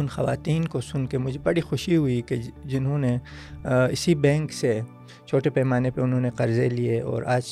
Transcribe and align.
ان 0.00 0.08
خواتین 0.08 0.64
کو 0.64 0.80
سن 0.80 1.06
کے 1.06 1.18
مجھے 1.18 1.40
بڑی 1.42 1.60
خوشی 1.60 1.96
ہوئی 1.96 2.22
کہ 2.22 2.36
جنہوں 2.64 2.98
نے 2.98 3.16
اسی 3.64 4.14
بینک 4.14 4.52
سے 4.52 4.80
چھوٹے 5.26 5.50
پیمانے 5.50 5.90
پہ 5.90 6.00
انہوں 6.00 6.20
نے 6.20 6.30
قرضے 6.30 6.68
لیے 6.68 7.00
اور 7.00 7.22
آج 7.22 7.42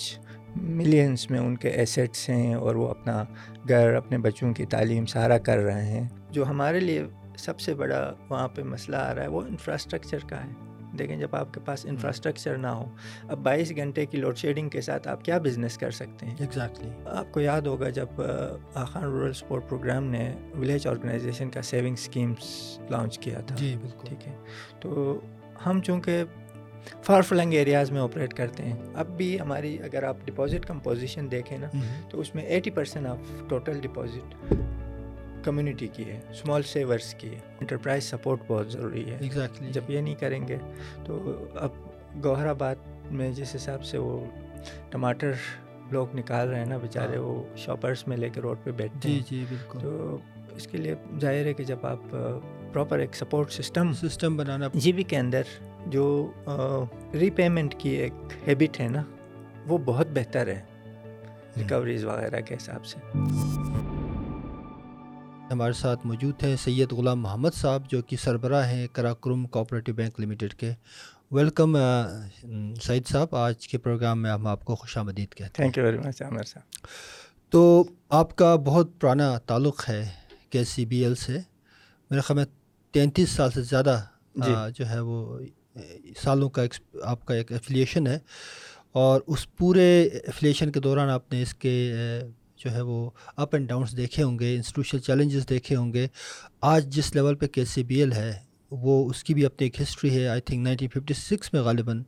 ملینس 0.57 1.31
میں 1.31 1.41
ان 1.41 1.57
کے 1.57 1.69
ایسیٹس 1.69 2.29
ہیں 2.29 2.55
اور 2.55 2.75
وہ 2.75 2.89
اپنا 2.89 3.25
گھر، 3.69 3.95
اپنے 3.95 4.19
بچوں 4.19 4.55
کی 4.55 4.67
تعلیم 4.67 5.07
سارا 5.07 5.39
کر 5.39 5.59
رہے 5.59 5.87
ہیں۔ 5.87 6.09
جو 6.31 6.49
ہمارے 6.49 6.81
لیے 6.81 7.05
سب 7.39 7.61
سے 7.61 7.75
بڑا 7.75 8.13
وہاں 8.29 8.49
پہ 8.49 8.63
مسئلہ 8.63 8.97
آ 8.97 9.15
رہا 9.15 9.23
ہے، 9.23 9.29
وہ 9.29 9.43
انفراسٹرکچر 9.43 10.19
کا 10.29 10.45
ہے۔ 10.45 10.68
دیکھیں 10.99 11.17
جب 11.17 11.37
آپ 11.37 11.55
کے 11.55 11.61
پاس 11.61 11.87
انفراسٹرکچر 11.87 12.57
نہ 12.57 12.67
ہو 12.67 12.85
اب 13.29 13.39
بائیس 13.39 13.73
گھنٹے 13.77 14.07
کی 14.07 14.17
لوڈ 14.17 14.37
شیڈنگ 14.37 14.69
کے 14.69 14.81
ساتھ 14.81 15.09
آپ 15.09 15.25
کیا 15.25 15.39
بزنس 15.39 15.79
کر 15.79 15.91
سکتے 15.91 16.27
ہیں؟ 16.27 16.35
ایگزیکٹلی 16.39 16.91
آپ 17.07 17.33
کو 17.33 17.41
یاد 17.41 17.61
ہوگا 17.61 17.89
جب 17.89 18.21
آخان 18.75 19.03
رورل 19.03 19.33
سپورٹ 19.33 19.69
پروگرام 19.69 20.05
نے 20.05 20.35
ولیج 20.59 20.87
آرگنائزیشن 20.87 21.51
کا 21.51 21.63
سیونگ 21.63 21.93
اسکیمس 21.93 22.79
لانچ 22.91 23.19
کیا 23.19 23.41
تھا۔ 23.41 23.57
جی 23.57 23.77
بالکل۔ 23.81 24.07
ٹھیک 24.09 24.29
ہے۔ 24.29 24.35
تو 24.81 25.21
ہم 25.67 25.81
چونکہ 25.81 26.25
فار 27.03 27.23
فلنگ 27.23 27.53
ایریاز 27.53 27.91
میں 27.91 28.01
آپریٹ 28.01 28.35
کرتے 28.35 28.63
ہیں 28.63 28.77
اب 28.95 29.17
بھی 29.17 29.41
ہماری 29.41 29.79
اگر 29.83 30.03
آپ 30.03 30.17
ڈپازٹ 30.25 30.67
کمپوزیشن 30.67 31.31
دیکھیں 31.31 31.59
نا 31.59 31.67
تو 32.11 32.21
اس 32.21 32.35
میں 32.35 32.45
eighty 32.45 32.71
percent 32.71 33.07
of 33.07 33.19
total 33.49 33.81
deposit 33.81 34.53
community 35.45 35.87
کی 35.93 36.05
ہے 36.05 36.19
اسمال 36.31 36.63
سیورس 36.63 37.13
کی 37.15 37.29
ہے. 37.31 37.39
انٹرپرائز 37.61 38.05
سپورٹ 38.05 38.41
بہت 38.47 38.73
ضروری 38.73 39.09
ہے. 39.11 39.17
ایگزیکٹلی 39.21 39.73
جب 39.73 39.91
یہ 39.91 40.01
نہیں 40.01 40.15
کریں 40.21 40.47
گے 40.49 40.57
تو 41.05 41.19
اب 41.57 41.71
گوہر 42.25 42.47
آباد 42.47 43.11
میں 43.11 43.31
جس 43.33 43.55
حساب 43.57 43.85
سے 43.85 43.99
وہ 43.99 44.19
ٹماٹر 44.91 45.33
لوگ 45.93 46.17
نکال 46.17 46.49
رہے 46.49 46.59
ہیں 46.59 46.67
نا 46.67 46.77
بیچارے 46.79 47.17
ہاں۔ 47.17 47.25
وہ 47.25 47.43
شاپرس 47.57 48.07
میں 48.09 48.17
لے 48.17 48.29
کے 48.29 48.41
روڈ 48.41 48.65
پہ 48.65 48.71
بیٹھتے 48.71 49.09
جی 49.09 49.15
ہیں. 49.15 49.23
جی 49.31 49.45
بالکل. 49.49 49.79
تو 49.79 50.17
اس 50.57 50.67
کے 50.67 50.79
لیے 50.79 50.95
ظاہر 51.21 51.47
ہے 51.47 51.53
کہ 51.55 51.65
جب 51.65 51.87
آپ 51.87 52.17
پراپر 52.73 52.99
ایک 52.99 53.15
سپورٹ 53.17 53.53
سسٹم 53.53 53.93
سسٹم 54.01 54.37
بنانا 54.37 54.69
جی 54.75 54.93
بی 54.93 55.03
کے 55.03 55.17
اندر 55.19 55.43
جو 55.87 56.07
ری 57.15 57.31
پیمنٹ 57.31 57.75
کی 57.79 57.91
ایک 57.91 58.13
ہیبٹ 58.47 58.81
ہے 58.81 58.89
نا 58.89 59.03
وہ 59.67 59.79
بہت 59.85 60.09
بہتر 60.15 60.49
ہے. 60.49 60.61
ریکوریز 61.59 62.05
وغیرہ 62.05 62.41
کے 62.41 62.55
حساب 62.55 62.85
سے. 62.87 62.99
ہمارے 65.53 65.73
ساتھ 65.73 66.07
موجود 66.07 66.43
ہیں 66.43 66.57
سید 66.57 66.93
غلام 66.93 67.21
محمد 67.21 67.51
صاحب 67.55 67.91
جو 67.91 68.03
کہ 68.03 68.17
سربراہ 68.17 68.71
ہیں 68.71 68.87
کراکرم 68.93 69.47
کوآپریٹو 69.47 69.93
بینک 69.93 70.21
لمیٹڈ 70.21 70.55
کے۔ 70.55 70.73
ویلکم 71.31 71.77
سعید 72.83 73.07
صاحب 73.07 73.37
آج 73.37 73.69
کے 73.69 73.79
پروگرام 73.79 74.23
میں 74.23 74.31
ہم 74.31 74.47
آپ 74.47 74.65
کو 74.65 74.77
خوش 74.77 74.99
آمدید 74.99 75.29
کہتے 75.29 75.45
ہیں۔ 75.45 75.53
Thank 75.53 75.79
you 75.79 75.85
very 75.85 75.99
much 75.99 76.23
Aamir 76.23 76.43
صاحب۔ 76.43 76.87
تو 77.51 77.85
آپ 78.09 78.37
کا 78.37 78.57
بہت 78.57 79.01
پرانا 79.01 79.39
تعلق 79.39 79.89
ہے 79.89 80.09
کے 80.51 80.65
سی 80.65 80.87
بی 80.87 81.05
ایل 81.05 81.15
سے۔ 81.15 81.39
میرے 82.11 82.21
خیال 82.21 82.37
میں 82.37 82.45
تینتیس 82.91 83.31
سال 83.31 83.51
سے 83.51 83.63
زیادہ 83.63 84.03
جی۔ 84.35 84.53
جو 84.75 84.89
ہے 84.89 85.01
وہ 85.01 85.39
سالوں 86.23 86.51
کا 86.51 86.63
آپ 87.03 87.27
کا 87.27 87.35
ایک 87.35 87.53
ایفلیشن 87.53 88.07
ہے۔ 88.07 88.19
اور 88.93 89.21
اس 89.27 89.57
پورے 89.57 90.03
ایفلیشن 90.03 90.73
کے 90.73 90.81
دوران 90.81 91.09
آپ 91.09 91.33
نے 91.33 91.43
اس 91.43 91.55
کے 91.55 91.95
جو 92.59 92.73
ہے 92.73 92.81
وہ 92.81 92.99
اپ 93.37 93.55
اینڈ 93.55 93.69
ڈاؤنس 93.69 93.97
دیکھے 93.97 94.23
ہوں 94.23 94.39
گے 94.39 94.55
انسٹیٹیوشنل 94.57 95.01
چیلنجز 95.01 95.49
دیکھے 95.49 95.77
ہوں 95.77 95.93
گے. 95.93 96.07
آج 96.63 96.89
جس 96.97 97.15
لیول 97.15 97.35
پہ 97.35 97.47
کے 97.47 97.65
سی 97.65 97.83
بی 97.85 98.01
ایل 98.01 98.13
ہے 98.13 98.33
وہ 98.71 99.09
اس 99.11 99.23
کی 99.25 99.35
بھی 99.35 99.45
اپنی 99.47 99.67
ایک 99.67 99.81
ہسٹری 99.81 100.15
ہے. 100.15 100.27
I 100.29 100.41
think 100.41 100.63
nineteen 100.63 100.89
fifty 100.95 101.15
six 101.15 101.53
میں 101.53 101.63
غالباً 101.63 102.03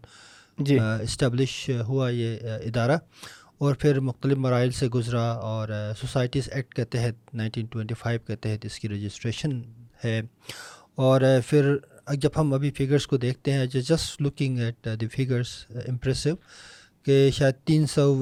جی. 0.59 0.79
اسٹیبلش 0.79 1.71
ہوا 1.89 2.09
یہ 2.11 2.37
ادارہ. 2.67 2.97
اور 3.59 3.75
پھر 3.75 4.01
مختلف 4.01 4.39
مراحل 4.39 4.71
سے 4.71 4.89
گزرا 4.89 5.23
اور 5.49 5.69
سوسائٹیز 6.01 6.49
ایکٹ 6.53 6.75
کے 6.75 6.85
تحت 6.85 7.35
نائنٹین 7.35 7.67
ٹوئنٹی 7.67 7.95
فائیو 7.95 8.21
کے 8.27 8.37
تحت 8.37 8.65
اس 8.67 8.79
کی 8.81 8.89
رجسٹریشن 8.89 9.61
ہے. 10.05 10.21
اور 10.97 11.21
پھر 11.49 11.75
جب 12.15 12.31
ہم 12.37 12.53
ابھی 12.55 12.71
فگرس 12.71 13.07
کو 13.07 13.17
دیکھتے 13.17 13.53
ہیں 13.53 13.67
just 13.67 14.21
looking 14.23 14.59
at 14.59 14.89
the 15.01 15.09
figures 15.09 15.51
impressive 15.89 16.35
کہ 17.07 17.29
شاید 17.35 17.55
تین 17.67 17.87
سو 17.87 18.15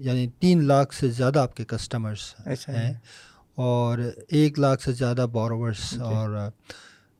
یعنی 0.00 0.26
تین 0.38 0.64
لاکھ 0.64 0.94
سے 0.94 1.08
زیادہ 1.08 1.38
آپ 1.38 1.56
کے 1.56 1.64
کسٹمرس 1.64 2.34
ایسا 2.46 2.72
ہیں 2.72 2.94
اور 3.54 3.98
ایک 4.28 4.58
لاکھ 4.58 4.82
سے 4.82 4.92
زیادہ 4.92 5.26
بورورس 5.32 5.90
جی۔ 5.90 6.00
اور 6.00 6.50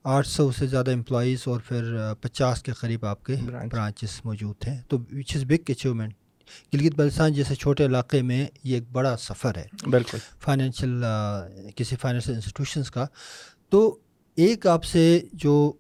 آٹھ 0.05 0.29
سو 0.29 0.53
سے 0.53 0.67
زیادہ 0.67 0.93
امپلائیز 0.93 1.43
اور 1.47 1.61
پھر 1.61 1.95
پچاس 2.21 2.63
کے 2.63 2.73
قریب 2.73 3.05
آپ 3.05 3.25
کے. 3.25 3.37
برانچز 3.73 4.21
موجود 4.25 4.69
ہیں۔ 4.69 4.81
تو 4.89 4.99
which 5.13 5.37
is 5.37 5.45
big 5.45 5.71
achievement 5.71 6.15
Gilgit 6.75 6.95
Baltistan 6.95 7.33
جیسے 7.33 7.55
چھوٹے 7.55 7.87
علاقے 7.87 8.23
میں 8.23 8.47
یہ 8.65 8.75
ایک 8.75 8.85
بڑا 8.93 9.17
سفر 9.17 9.57
ہے۔ 9.57 9.67
بالکل۔ 9.91 10.19
فائنینشیل 10.41 11.05
کسی 11.77 11.97
فائنینشیل 11.97 12.35
انسٹیٹیوشنس 12.35 12.91
کا۔ 12.91 13.07
تو 13.69 13.99
ایک 14.37 14.67
آپ 14.67 14.85
سے 14.85 15.21
جو 15.33 15.73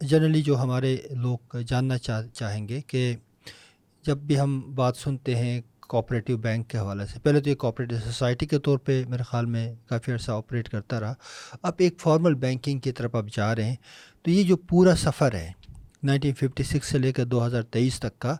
جنرلی 0.00 0.42
جو 0.42 0.58
ہمارے 0.58 0.96
لوگ 1.10 1.56
جاننا 1.66 1.98
چاہ 1.98 2.22
چاہیں 2.34 2.68
گے 2.68 2.80
کہ 2.86 3.16
جب 4.06 4.18
بھی 4.18 4.40
ہم 4.40 4.74
بات 4.74 4.96
سنتے 4.96 5.36
ہیں 5.36 5.60
کوآپریٹیو 5.88 6.36
بینک 6.36 6.68
کے 6.70 6.78
حوالے 6.78 7.06
سے۔ 7.06 7.18
پہلے 7.22 7.40
تو 7.40 7.50
یہ 7.50 7.54
کوآپریٹیو 7.54 7.98
سوسائٹی 8.04 8.46
کے 8.46 8.58
طور 8.58 8.78
پہ 8.78 9.04
میرے 9.08 9.22
خیال 9.22 9.46
میں 9.46 9.74
کافی 9.88 10.12
عرصہ 10.12 10.30
آپریٹ 10.30 10.68
کرتا 10.68 11.00
رہا۔ 11.00 11.14
اب 11.62 11.72
ایک 11.78 12.00
فارمل 12.00 12.34
بینکنگ 12.34 12.78
کی 12.78 12.92
طرف 12.92 13.14
آپ 13.14 13.24
جا 13.32 13.54
رہے 13.56 13.64
ہیں۔ 13.64 13.76
تو 14.22 14.30
یہ 14.30 14.42
جو 14.42 14.56
پورا 14.56 14.96
سفر 14.96 15.34
ہے 15.34 15.52
نائنٹین 16.02 16.34
ففٹی 16.34 16.62
سکس 16.62 16.88
سے 16.88 16.98
لے 16.98 17.12
کر 17.12 17.24
دو 17.24 17.46
ہزار 17.46 17.62
تیئیس 17.62 18.00
تک 18.00 18.18
کا 18.18 18.36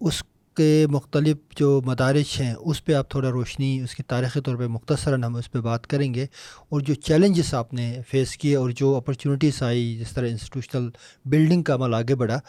اس 0.00 0.22
کے 0.60 0.86
مختلف 0.90 1.36
جو 1.56 1.80
مدارج 1.84 2.40
ہیں، 2.40 2.54
اس 2.54 2.84
پہ 2.84 2.92
آپ 2.94 3.10
تھوڑا 3.10 3.30
روشنی، 3.30 3.80
اس 3.80 3.94
کی 3.94 4.02
تاریخی 4.02 4.40
طور 4.40 4.56
پہ 4.56 4.66
مختصراً 4.66 5.24
ہم 5.24 5.36
اس 5.36 5.52
پہ 5.52 5.58
بات 5.58 5.86
کریں 5.86 6.14
گے۔ 6.14 6.26
اور 6.68 6.80
جو 6.80 6.94
چیلنجز 6.94 7.54
آپ 7.54 7.74
نے 7.74 7.98
فیس 8.08 8.36
کیے 8.36 8.56
اور 8.56 8.70
جو 8.70 8.96
اپرچونیٹیز 8.96 9.62
آئی 9.62 9.96
جس 9.98 10.12
طرح 10.12 10.28
انسٹیٹیوشنل 10.28 10.90
بلڈنگ 11.24 11.62
کا 11.62 11.74
عمل 11.74 11.94
آگے 11.94 12.14
بڑھا، 12.14 12.40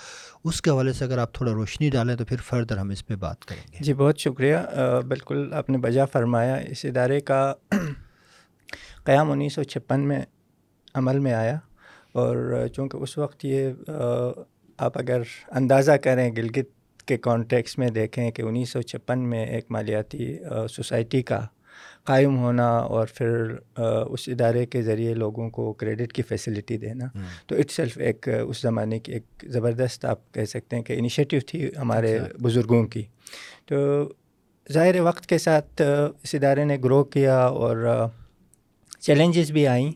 اس 0.44 0.62
کے 0.62 0.70
حوالے 0.70 0.94
سے 0.94 1.06
اگر 1.06 1.18
آپ 1.18 1.34
تھوڑا 1.34 1.52
روشنی 1.52 1.90
ڈالیں 1.90 2.16
تو 2.16 2.26
پھر 2.26 2.38
فردر 2.38 2.78
ہم 2.78 2.90
اس 2.90 3.08
پہ 3.08 3.16
بات 3.16 3.46
کریں 3.46 3.64
گے۔ 3.72 3.78
جی 3.80 3.94
بہت 3.94 4.20
شکریہ۔ 4.20 4.58
بالکل 5.08 5.54
آپ 5.54 5.70
نے 5.70 5.78
بجا 5.78 6.06
فرمایا۔ 6.06 6.56
اس 6.56 6.86
ادارے 6.86 7.20
کا 7.20 7.54
قیام 9.04 9.32
انیس 9.32 9.54
سو 9.54 9.64
چھپن 9.64 10.02
میں 10.08 10.22
عمل 10.94 11.20
میں 11.20 11.34
آیا۔ 11.34 11.60
اور 12.12 12.66
چونکہ 12.76 12.98
اس 12.98 13.18
وقت 13.18 13.46
یہ 13.46 13.70
آپ 14.78 14.98
اگر 14.98 15.22
اندازہ 15.52 15.92
کریں 15.92 16.36
گلگت 16.36 16.81
کے 17.12 17.18
کانٹیکس 17.18 17.78
میں 17.78 17.90
دیکھیں 17.90 18.32
کہ 18.32 18.42
انیس 18.42 18.70
سو 18.70 18.82
چھپن 18.82 19.20
میں 19.20 19.46
ایک 19.46 19.66
مالیاتی 19.70 20.38
سوسائٹی 20.70 21.22
کا 21.22 21.40
قائم 22.04 22.38
ہونا 22.38 22.68
اور 22.94 23.08
پھر 23.16 23.32
اس 24.10 24.28
ادارے 24.28 24.66
کے 24.66 24.82
ذریعے 24.82 25.14
لوگوں 25.14 25.50
کو 25.50 25.74
کریڈٹ 25.74 26.14
کی 26.14 26.22
فیسلٹی 26.22 26.78
دینا 26.78 27.06
تو 27.48 27.56
اٹ 27.56 27.72
سیلف 27.72 27.98
ایک 27.98 28.30
اس 28.48 28.62
زمانے 28.62 29.00
کی 29.00 29.12
ایک 29.14 29.46
زبردست 29.54 30.06
آپ 30.06 30.34
کہہ 30.34 30.46
سکتے 30.46 30.76
ہیں 30.76 30.84
کہ 30.84 30.94
انیشیٹو 30.94 31.38
تھی 31.48 31.70
ہمارے 31.78 32.18
بزرگوں 32.42 32.84
کی۔ 32.88 33.04
تو 33.66 33.78
ظاہر 34.74 35.00
وقت 35.00 35.26
کے 35.26 35.38
ساتھ 35.38 35.82
اس 36.24 36.36
ادارے 36.36 36.64
نے 36.66 36.78
گرو 36.84 37.04
کیا 37.04 37.38
اور 37.38 37.78
چیلنجز 39.00 39.52
بھی 39.52 39.68
آئیں۔ 39.68 39.92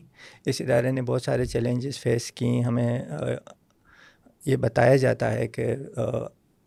اس 0.46 0.60
ادارے 0.60 0.90
نے 0.90 1.02
بہت 1.02 1.22
سارے 1.22 1.44
چیلنجز 1.44 1.98
فیس 1.98 2.32
کیں۔ 2.32 2.62
ہمیں 2.62 2.92
یہ 4.46 4.56
بتایا 4.56 4.96
جاتا 4.96 5.32
ہے 5.32 5.46
کہ 5.48 5.64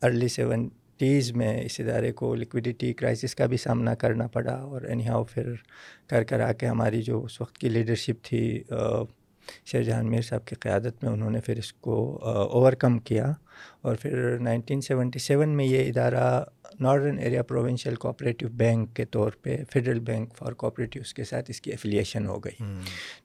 ارلی 0.01 0.27
سیونٹیز 0.27 1.31
میں 1.31 1.61
اس 1.61 1.79
ادارے 1.79 2.11
کو 2.11 2.35
لکوڈیٹی 2.35 2.93
کرائسس 2.93 3.35
کا 3.35 3.45
بھی 3.45 3.57
سامنا 3.57 3.95
کرنا 3.95 4.27
پڑا 4.27 4.53
اور 4.53 4.81
اینی 4.81 5.07
ہاؤ 5.07 5.23
پھر 5.23 5.53
کر 6.07 6.23
کر 6.23 6.39
آ 6.39 6.51
کے 6.51 6.65
ہماری 6.65 7.01
جو 7.01 7.23
اس 7.23 7.41
وقت 7.41 7.57
کی 7.57 7.69
لیڈرشپ 7.69 8.23
تھی 8.23 8.63
شیر 9.65 9.83
جہان 9.83 10.09
میر 10.09 10.21
صاحب 10.21 10.45
کی 10.45 10.55
قیادت 10.55 11.03
میں 11.03 11.11
انہوں 11.11 11.29
نے 11.29 11.41
پھر 11.41 11.57
اس 11.57 11.73
کو 11.73 12.19
اوور 12.25 12.73
کم 12.73 12.97
کیا 12.99 13.33
اور 13.81 13.95
پھر 13.95 14.39
نائنٹین 14.39 14.81
سیونٹی 14.81 15.19
سیون 15.19 15.49
میں 15.49 15.65
یہ 15.65 15.89
ادارہ 15.89 16.43
northern 16.79 17.19
area 17.19 17.43
provincial 17.43 17.95
cooperative 17.95 18.49
bank 18.49 18.95
کے 18.95 19.05
طور 19.05 19.31
پہ 19.41 19.57
فیڈرل 19.73 19.99
بینک 19.99 20.35
فار 20.37 20.51
کوآپریٹیوس 20.51 21.13
کے 21.13 21.23
ساتھ 21.23 21.49
اس 21.49 21.61
کی 21.61 21.71
ایفیلیشن 21.71 22.27
ہو 22.27 22.39
گئی۔ 22.39 22.63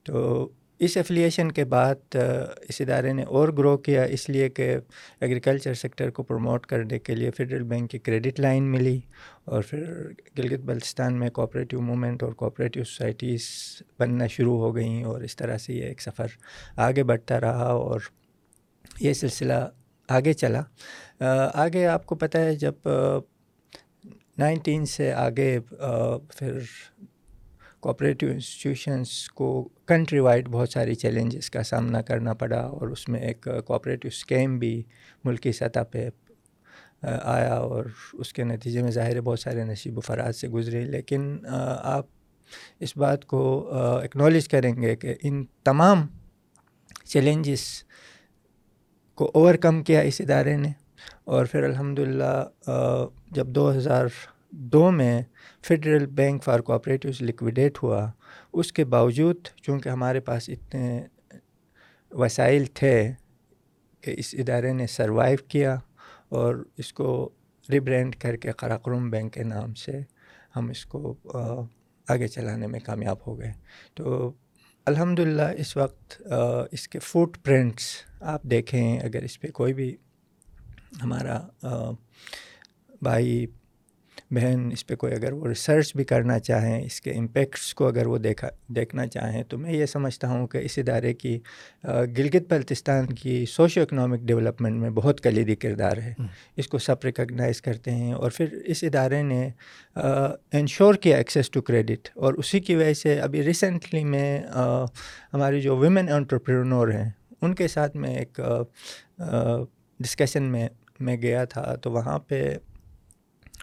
تو 0.03 0.47
اس 0.79 0.95
ایفلیشن 0.97 1.51
کے 1.51 1.63
بعد 1.65 2.15
اس 2.69 2.79
ادارے 2.81 3.11
نے 3.13 3.23
اور 3.23 3.49
گرو 3.57 3.77
کیا، 3.77 4.03
اس 4.03 4.27
لیے 4.29 4.49
کہ 4.49 4.75
ایگریکلچر 5.21 5.73
سیکٹر 5.73 6.09
کو 6.09 6.23
پروموٹ 6.23 6.65
کرنے 6.65 6.99
کے 6.99 7.15
لیے 7.15 7.31
فیڈرل 7.31 7.63
بینک 7.63 7.91
کی 7.91 7.99
کریڈٹ 7.99 8.39
لائن 8.39 8.71
ملی 8.71 8.99
اور 9.45 9.61
پھر 9.61 9.83
گلگت 10.37 10.65
بلتستان 10.65 11.19
میں 11.19 11.29
کوآپریٹیو 11.29 11.81
موومنٹ 11.81 12.23
اور 12.23 12.33
کوآپریٹیو 12.33 12.83
سوسائٹیز 12.83 13.47
بننا 13.99 14.27
شروع 14.27 14.57
ہو 14.59 14.75
گئیں 14.75 15.03
اور 15.03 15.21
اس 15.21 15.35
طرح 15.35 15.57
سے 15.57 15.73
یہ 15.73 15.83
ایک 15.83 16.01
سفر 16.01 16.27
آگے 16.77 17.03
بڑھتا 17.03 17.39
رہا 17.39 17.67
اور 17.71 17.99
یہ 18.99 19.13
سلسلہ 19.13 19.65
آگے 20.09 20.33
چلا۔ 20.33 20.61
آگے 21.53 21.85
آپ 21.87 22.05
کو 22.05 22.15
پتہ 22.15 22.37
ہے 22.37 22.55
جب 22.55 22.87
نائنٹین 24.37 24.85
سے 24.85 25.11
آگے 25.13 25.59
پھر 26.29 26.59
کوآپریٹیو 27.85 28.29
انسٹیٹیوشنس 28.29 29.09
کو 29.29 29.47
کنٹری 29.87 30.19
وائڈ 30.19 30.47
بہت 30.49 30.69
ساری 30.69 30.93
چیلنجز 30.95 31.49
کا 31.49 31.61
سامنا 31.63 32.01
کرنا 32.01 32.33
پڑا 32.33 32.59
اور 32.59 32.87
اس 32.87 33.07
میں 33.09 33.19
ایک 33.19 33.47
uh, 33.49 33.61
کوآپریٹیو 33.61 34.09
اسکیم 34.13 34.57
بھی 34.59 34.81
ملکی 35.25 35.51
سطح 35.51 35.83
پہ 35.91 36.07
uh, 36.07 37.19
آیا 37.23 37.53
اور 37.55 37.85
اس 38.13 38.33
کے 38.33 38.43
نتیجے 38.43 38.81
میں 38.81 38.91
ظاہر 38.91 39.21
بہت 39.21 39.39
سارے 39.39 39.63
نصیب 39.63 39.97
و 39.97 40.01
فراز 40.01 40.41
سے 40.41 40.47
گزرے 40.47 40.83
لیکن 40.85 41.37
uh, 41.45 41.77
آپ 41.83 42.05
اس 42.79 42.97
بات 42.97 43.25
کو 43.25 43.43
اکنالج 44.03 44.47
کریں 44.47 44.75
گے 44.81 44.95
کہ 44.95 45.15
ان 45.23 45.43
تمام 45.63 46.05
چیلنجز 47.05 47.67
کو 49.17 49.31
اوور 49.33 49.55
کم 49.55 49.83
کیا 49.83 49.99
اس 50.01 50.21
ادارے 50.21 50.55
نے 50.57 50.71
اور 51.25 51.45
پھر 51.45 51.63
الحمد 51.63 51.99
للہ 51.99 52.45
جب 53.31 53.47
دو 53.47 53.71
ہزار 53.77 54.07
دو 54.51 54.89
میں 54.91 55.21
federal 55.67 56.05
bank 56.05 56.43
for 56.43 56.59
cooperatives 56.59 57.21
liquidate 57.21 57.81
ہوا۔ 57.83 58.09
اس 58.53 58.71
کے 58.73 58.85
باوجود 58.85 59.47
چونکہ 59.63 59.89
ہمارے 59.89 60.19
پاس 60.19 60.49
اتنے 60.49 61.01
وسائل 62.11 62.65
تھے 62.73 63.11
کہ 64.01 64.13
اس 64.17 64.33
ادارے 64.37 64.73
نے 64.73 64.87
سروائیو 64.87 65.37
کیا 65.47 65.75
اور 66.29 66.55
اس 66.77 66.93
کو 66.93 67.29
ریبرینڈ 67.69 68.15
کر 68.15 68.35
کے 68.35 68.51
قراقروم 68.51 69.09
بینک 69.09 69.33
کے 69.33 69.43
نام 69.43 69.73
سے 69.73 69.99
ہم 70.55 70.69
اس 70.69 70.85
کو 70.85 71.15
آگے 72.07 72.27
چلانے 72.27 72.67
میں 72.67 72.79
کامیاب 72.79 73.17
ہو 73.27 73.37
گئے۔ 73.39 73.51
تو 73.93 74.31
الحمد 74.87 75.19
للہ 75.19 75.49
اس 75.57 75.75
وقت 75.77 76.21
اس 76.71 76.87
کے 76.87 76.99
فوٹ 76.99 77.37
پرنٹس 77.43 77.85
آپ 78.21 78.43
دیکھیں، 78.43 78.99
اگر 78.99 79.23
اس 79.23 79.39
پہ 79.41 79.47
کوئی 79.47 79.73
بھی 79.73 79.95
ہمارا 81.03 81.39
بھائی 83.01 83.45
بہن 84.31 84.69
اس 84.71 84.87
پہ 84.87 84.95
کوئی 84.95 85.13
اگر 85.13 85.31
وہ 85.31 85.47
ریسرچ 85.47 85.95
بھی 85.95 86.03
کرنا 86.03 86.39
چاہیں 86.39 86.85
اس 86.85 87.01
کے 87.01 87.11
امپیکٹس 87.11 87.73
کو 87.73 87.87
اگر 87.87 88.07
وہ 88.07 88.17
دیکھا 88.17 88.49
دیکھنا 88.67 89.07
چاہیں 89.07 89.43
تو 89.43 89.57
میں 89.57 89.73
یہ 89.73 89.85
سمجھتا 89.85 90.29
ہوں 90.29 90.47
کہ 90.47 90.57
اس 90.57 90.77
ادارے 90.77 91.13
کی 91.13 91.39
گلگت 92.17 92.53
بلتستان 92.53 93.07
کی 93.07 93.45
سوشو 93.45 93.81
اکنامک 93.81 94.19
ڈیولپمنٹ 94.19 94.81
میں 94.81 94.89
بہت 94.89 95.21
کلیدی 95.21 95.55
کردار 95.55 95.97
ہے۔ 95.97 96.13
اس 96.57 96.67
کو 96.67 96.77
سب 96.77 96.95
ریکگنائز 97.03 97.61
کرتے 97.61 97.91
ہیں 97.91 98.13
اور 98.13 98.31
پھر 98.31 98.45
اس 98.65 98.83
ادارے 98.83 99.21
نے 99.23 99.49
انشور 99.95 100.95
کیا 100.95 101.17
ایکسیس 101.17 101.49
ٹو 101.49 101.61
کریڈٹ 101.61 102.09
اور 102.15 102.33
اسی 102.33 102.59
کی 102.59 102.75
وجہ 102.75 102.93
سے 102.93 103.19
ابھی 103.19 103.43
ریسنٹلی 103.43 104.03
میں 104.03 104.39
ہماری 105.33 105.61
جو 105.61 105.77
ویمن 105.77 106.09
انٹرپرینور 106.09 106.87
ہیں 106.87 107.09
ان 107.41 107.55
کے 107.55 107.67
ساتھ 107.67 107.97
میں 107.97 108.15
ایک 108.17 108.39
ڈسکشن 109.99 110.43
میں 110.43 110.67
میں 110.99 111.15
گیا 111.21 111.45
تھا۔ 111.45 111.75
تو 111.75 111.91
وہاں 111.91 112.19
پہ 112.19 112.55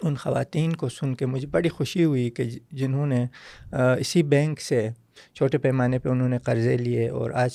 ان 0.03 0.17
خواتین 0.17 0.73
کو 0.73 0.89
سن 0.89 1.15
کے 1.15 1.27
مجھے 1.27 1.47
بڑی 1.47 1.69
خوشی 1.69 2.05
ہوئی 2.05 2.31
کہ 2.31 2.45
جنہوں 2.71 3.07
نے 3.07 3.25
اسی 3.73 4.23
بینک 4.23 4.61
سے 4.61 4.89
چھوٹے 5.35 5.59
پیمانے 5.59 5.99
پہ 5.99 6.09
انہوں 6.09 6.29
نے 6.29 6.39
قرضے 6.39 6.77
لیے 6.77 7.09
اور 7.09 7.31
آج 7.31 7.53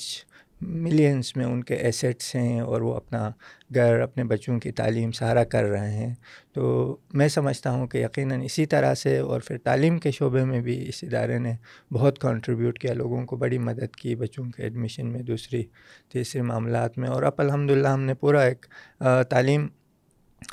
ملینس 0.60 1.36
میں 1.36 1.44
ان 1.46 1.62
کے 1.64 1.74
ایسیٹس 1.74 2.34
ہیں 2.34 2.60
اور 2.60 2.80
وہ 2.80 2.94
اپنا 2.94 3.30
گھر، 3.74 4.00
اپنے 4.00 4.24
بچوں 4.24 4.58
کی 4.60 4.72
تعلیم 4.72 5.12
سارا 5.12 5.44
کر 5.44 5.64
رہے 5.64 5.90
ہیں۔ 5.90 6.14
تو 6.52 6.96
میں 7.14 7.28
سمجھتا 7.28 7.70
ہوں 7.70 7.86
کہ 7.86 7.98
یقیناً 7.98 8.42
اسی 8.42 8.66
طرح 8.66 8.94
سے 8.94 9.18
اور 9.18 9.40
پھر 9.40 9.58
تعلیم 9.58 9.98
کے 9.98 10.10
شعبے 10.10 10.44
میں 10.44 10.60
بھی 10.60 10.88
اس 10.88 11.02
ادارے 11.04 11.38
نے 11.38 11.54
بہت 11.92 12.18
کنٹریبیوٹ 12.18 12.78
کیا، 12.78 12.94
لوگوں 12.94 13.24
کو 13.26 13.36
بڑی 13.36 13.58
مدد 13.58 13.96
کی، 13.96 14.14
بچوں 14.14 14.44
کے 14.44 14.62
ایڈمیشن 14.62 15.12
میں 15.12 15.22
دوسری 15.22 15.62
تیسری 16.12 16.42
معاملات 16.42 16.98
میں 16.98 17.08
اور 17.08 17.22
اب 17.22 17.32
الحمد 17.38 17.70
للہ 17.70 17.88
ہم 17.88 18.02
نے 18.02 18.14
پورا 18.14 18.42
ایک 18.42 18.66
تعلیم 19.30 19.68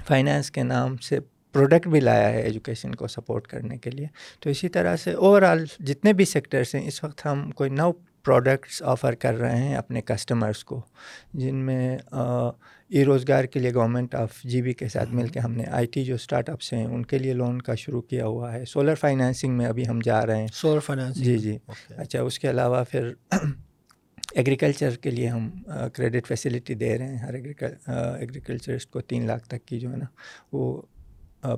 فائنانس 0.08 0.52
کے 0.52 0.64
نام 0.64 0.98
سے 0.98 1.20
پروڈکٹ 1.56 1.88
بھی 1.88 2.00
لایا 2.00 2.30
ہے 2.30 2.42
ایجوکیشن 2.42 2.96
کو 2.96 3.07
سپورٹ 3.07 3.48
کرنے 3.48 3.78
کے 3.78 3.90
لیے۔ 3.90 4.07
تو 4.40 4.50
اسی 4.50 4.69
طرح 4.69 4.96
سے 4.96 5.12
اوور 5.12 5.42
آل 5.42 5.63
جتنے 5.80 6.13
بھی 6.13 6.25
سیکٹرس 6.25 6.75
ہیں 6.75 6.88
اس 6.88 7.04
وقت 7.04 7.25
ہم 7.25 7.50
کوئی 7.52 7.69
نو 7.69 7.92
پروڈکٹس 8.24 8.81
آفر 8.84 9.16
کر 9.16 9.34
رہے 9.34 9.57
ہیں 9.57 9.75
اپنے 9.75 10.02
کسٹمرس 10.02 10.63
کو 10.63 10.81
جن 11.34 11.56
میں 11.56 11.98
ای 12.90 13.04
روزگار 13.06 13.44
کے 13.44 13.60
لیے 13.60 13.74
گورنمنٹ 13.74 14.16
آف 14.16 14.42
جی 14.44 14.62
بی 14.62 14.74
کے 14.74 14.88
ساتھ 14.88 15.10
مل 15.10 15.28
کے 15.28 15.40
ہم 15.40 15.52
نے 15.52 15.63
آئی 15.72 15.86
ٹی 15.86 16.04
جو 16.06 16.16
اسٹارٹ 16.16 16.50
اپس 16.50 16.74
ہیں 16.74 16.86
ان 16.86 17.06
کے 17.06 17.18
لیے 17.18 17.34
لون 17.34 17.62
کا 17.62 17.75
شروع 17.75 18.01
کیا 18.01 18.25
ہوا 18.25 18.54
ہے۔ 18.54 18.66
سولر 18.66 18.96
فائنینسنگ 18.96 19.58
میں 19.58 19.66
ابھی 19.66 19.88
ہم 19.88 20.00
جا 20.06 20.25
رہے 20.25 20.38
ہیں۔ 20.38 20.48
سولر 20.54 20.80
فائنینس 20.80 21.16
جی 21.16 21.38
جی۔ 21.38 21.58
اچھا 21.98 22.22
اس 22.22 22.40
کے 22.40 22.50
علاوہ 22.50 22.84
پھر 22.92 23.12
ایگریکلچر 24.34 24.96
کے 24.96 25.12
لیے 25.12 25.28
ہم 25.28 25.50
کریڈٹ 25.94 26.28
فیسلٹی 26.28 26.74
دے 26.74 26.98
رہے 26.98 27.08
ہیں۔ 27.08 27.18
ہر 27.18 27.34
ایگریکلچرسٹ 27.34 28.90
کو 28.92 29.01
تین 29.01 29.28
لاکھ 29.28 29.48
تک 29.48 29.66
کی 29.66 29.80
جو 29.80 29.92
ہے 29.92 29.98
نا 29.98 30.06
وہ 30.51 30.81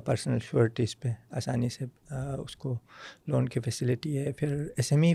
پرسنل 0.04 0.38
شیورٹیز 0.38 0.98
پہ 1.00 1.08
آسانی 1.30 1.68
سے 1.68 1.84
اس 2.38 2.56
کو 2.56 2.78
لون 3.26 3.48
کی 3.48 3.60
فیسلٹی 3.60 4.18
ہے۔ 4.18 4.32
پھر 4.32 4.56
ایس 4.76 4.92
ایم 4.92 5.02
ای 5.02 5.12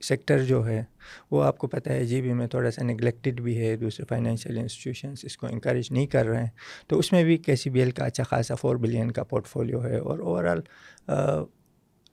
سیکٹر 0.00 0.42
جو 0.44 0.66
ہے، 0.66 0.84
وہ 1.30 1.42
آپ 1.44 1.58
کو 1.58 1.66
پتہ 1.66 1.90
ہے 1.90 2.04
جی 2.04 2.22
بی 2.22 2.32
میں 2.32 2.46
تھوڑا 2.46 2.70
سا 2.70 2.84
نگلیکٹڈ 2.84 3.40
بھی 3.40 3.58
ہے، 3.58 3.76
دوسرے 3.76 4.06
فائنینشیل 4.08 4.58
انسٹیٹیوشنس 4.58 5.24
اس 5.24 5.36
کو 5.36 5.46
انکریج 5.46 5.92
نہیں 5.92 6.06
کر 6.06 6.26
رہے 6.26 6.40
ہیں۔ 6.40 6.50
تو 6.86 6.98
اس 6.98 7.12
میں 7.12 7.24
بھی 7.24 7.36
کے 7.36 7.56
سی 7.56 7.70
بی 7.70 7.80
ایل 7.80 7.90
کا 7.90 8.04
اچھا 8.04 8.24
خاصا 8.24 8.54
فور 8.54 8.76
بلین 8.76 9.10
کا 9.10 9.24
پورٹ 9.24 9.46
فولیو 9.46 9.84
ہے۔ 9.84 9.98
اور 9.98 10.18
اوور 10.18 10.44
آل 10.44 10.60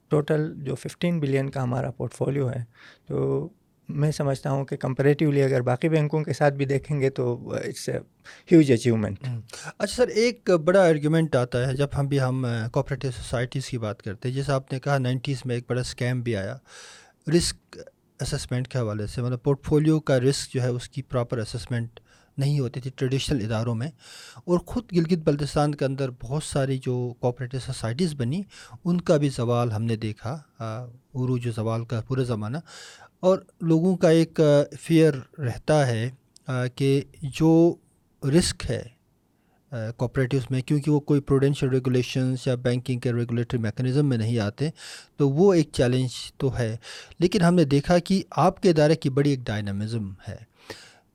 ٹوٹل 0.09 0.53
جو 0.57 0.75
ففٹین 0.75 1.19
بلین 1.19 1.49
کا 1.49 1.63
ہمارا 1.63 1.91
پورٹ 1.91 2.13
فولیو 2.13 2.49
ہے، 2.51 2.63
تو 3.07 3.49
میں 3.89 4.11
سمجھتا 4.11 4.51
ہوں 4.51 4.65
کہ 4.65 4.77
کمپریٹیولی 4.77 5.43
اگر 5.43 5.61
باقی 5.61 5.89
بینکوں 5.89 6.23
کے 6.23 6.33
ساتھ 6.33 6.53
بھی 6.53 6.65
دیکھیں 6.65 6.99
گے 6.99 7.09
تو 7.09 7.53
اٹس 7.53 7.89
اے 7.89 7.97
ہیوج 8.51 8.71
اچیومنٹ 8.71 9.19
اچھا 9.77 9.95
سر، 9.95 10.07
ایک 10.07 10.49
بڑا 10.49 10.87
آرگیومنٹ 10.87 11.35
آتا 11.35 11.67
ہے 11.67 11.73
جب 11.73 11.87
ہم 11.97 12.07
بھی 12.07 12.21
ہم 12.21 12.45
کوپریٹیو 12.71 13.11
سوسائٹیز 13.11 13.65
کی 13.65 13.77
بات 13.77 14.01
کرتے 14.01 14.29
ہیں۔ 14.29 14.35
جیسے 14.35 14.51
آپ 14.51 14.73
نے 14.73 14.79
کہا، 14.79 14.97
نائنٹیز 14.97 15.41
میں 15.45 15.55
ایک 15.55 15.63
بڑا 15.69 15.81
اسکیم 15.81 16.21
بھی 16.21 16.35
آیا۔ 16.35 16.57
رسک 17.37 17.77
اسسمنٹ 18.19 18.67
کے 18.67 18.79
حوالے 18.79 19.07
سے 19.07 19.21
مطلب 19.21 19.43
پورٹ 19.43 19.63
فولیو 19.63 19.99
کا 19.99 20.19
رسک 20.19 20.53
جو 20.53 20.61
ہے، 20.61 20.67
اس 20.67 20.89
کی 20.89 21.01
پراپر 21.01 21.37
اسسمنٹ 21.37 21.99
نہیں 22.37 22.59
ہوتی 22.59 22.81
تھی 22.81 22.91
ٹریڈیشنل 22.95 23.45
اداروں 23.45 23.75
میں۔ 23.75 23.87
اور 24.35 24.59
خود 24.59 24.83
گلگت 24.91 25.19
بلتستان 25.23 25.75
کے 25.75 25.85
اندر 25.85 26.09
بہت 26.23 26.43
ساری 26.43 26.77
جو 26.77 27.13
کوپریٹیو 27.19 27.59
سوسائٹیز 27.59 28.13
بنی، 28.13 28.41
ان 28.85 29.01
کا 29.01 29.17
بھی 29.17 29.29
زوال 29.29 29.71
ہم 29.71 29.83
نے 29.83 29.95
دیکھا۔ 29.95 30.39
عروج 31.15 31.47
و 31.47 31.51
زوال 31.51 31.85
کا 31.85 32.01
پورا 32.01 32.23
زمانہ۔ 32.23 32.57
اور 33.23 33.37
لوگوں 33.61 33.95
کا 33.97 34.09
ایک 34.09 34.39
فیئر 34.79 35.39
رہتا 35.39 35.87
ہے 35.87 36.09
کہ 36.75 37.01
جو 37.21 37.75
رسک 38.23 38.65
ہے 38.69 38.83
کوپریٹیوز 39.97 40.43
میں، 40.49 40.61
کیونکہ 40.61 40.91
وہ 40.91 40.99
کوئی 40.99 41.21
پروڈینشیل 41.21 41.69
ریگولیشنس 41.69 42.47
یا 42.47 42.55
بینکنگ 42.55 42.99
کے 42.99 43.13
ریگولیٹری 43.13 43.59
میکنزم 43.59 44.09
میں 44.09 44.17
نہیں 44.17 44.39
آتے، 44.39 44.69
تو 45.17 45.29
وہ 45.29 45.53
ایک 45.53 45.69
چیلنج 45.73 46.09
تو 46.37 46.57
ہے۔ 46.57 46.77
لیکن 47.19 47.41
ہم 47.41 47.55
نے 47.55 47.63
دیکھا 47.63 47.99
کہ 47.99 48.23
آپ 48.31 48.61
کے 48.61 48.69
ادارے 48.69 48.95
کی 48.95 49.09
بڑی 49.09 49.29
ایک 49.29 49.39
ڈائنامزم 49.39 50.11
ہے۔ 50.27 50.35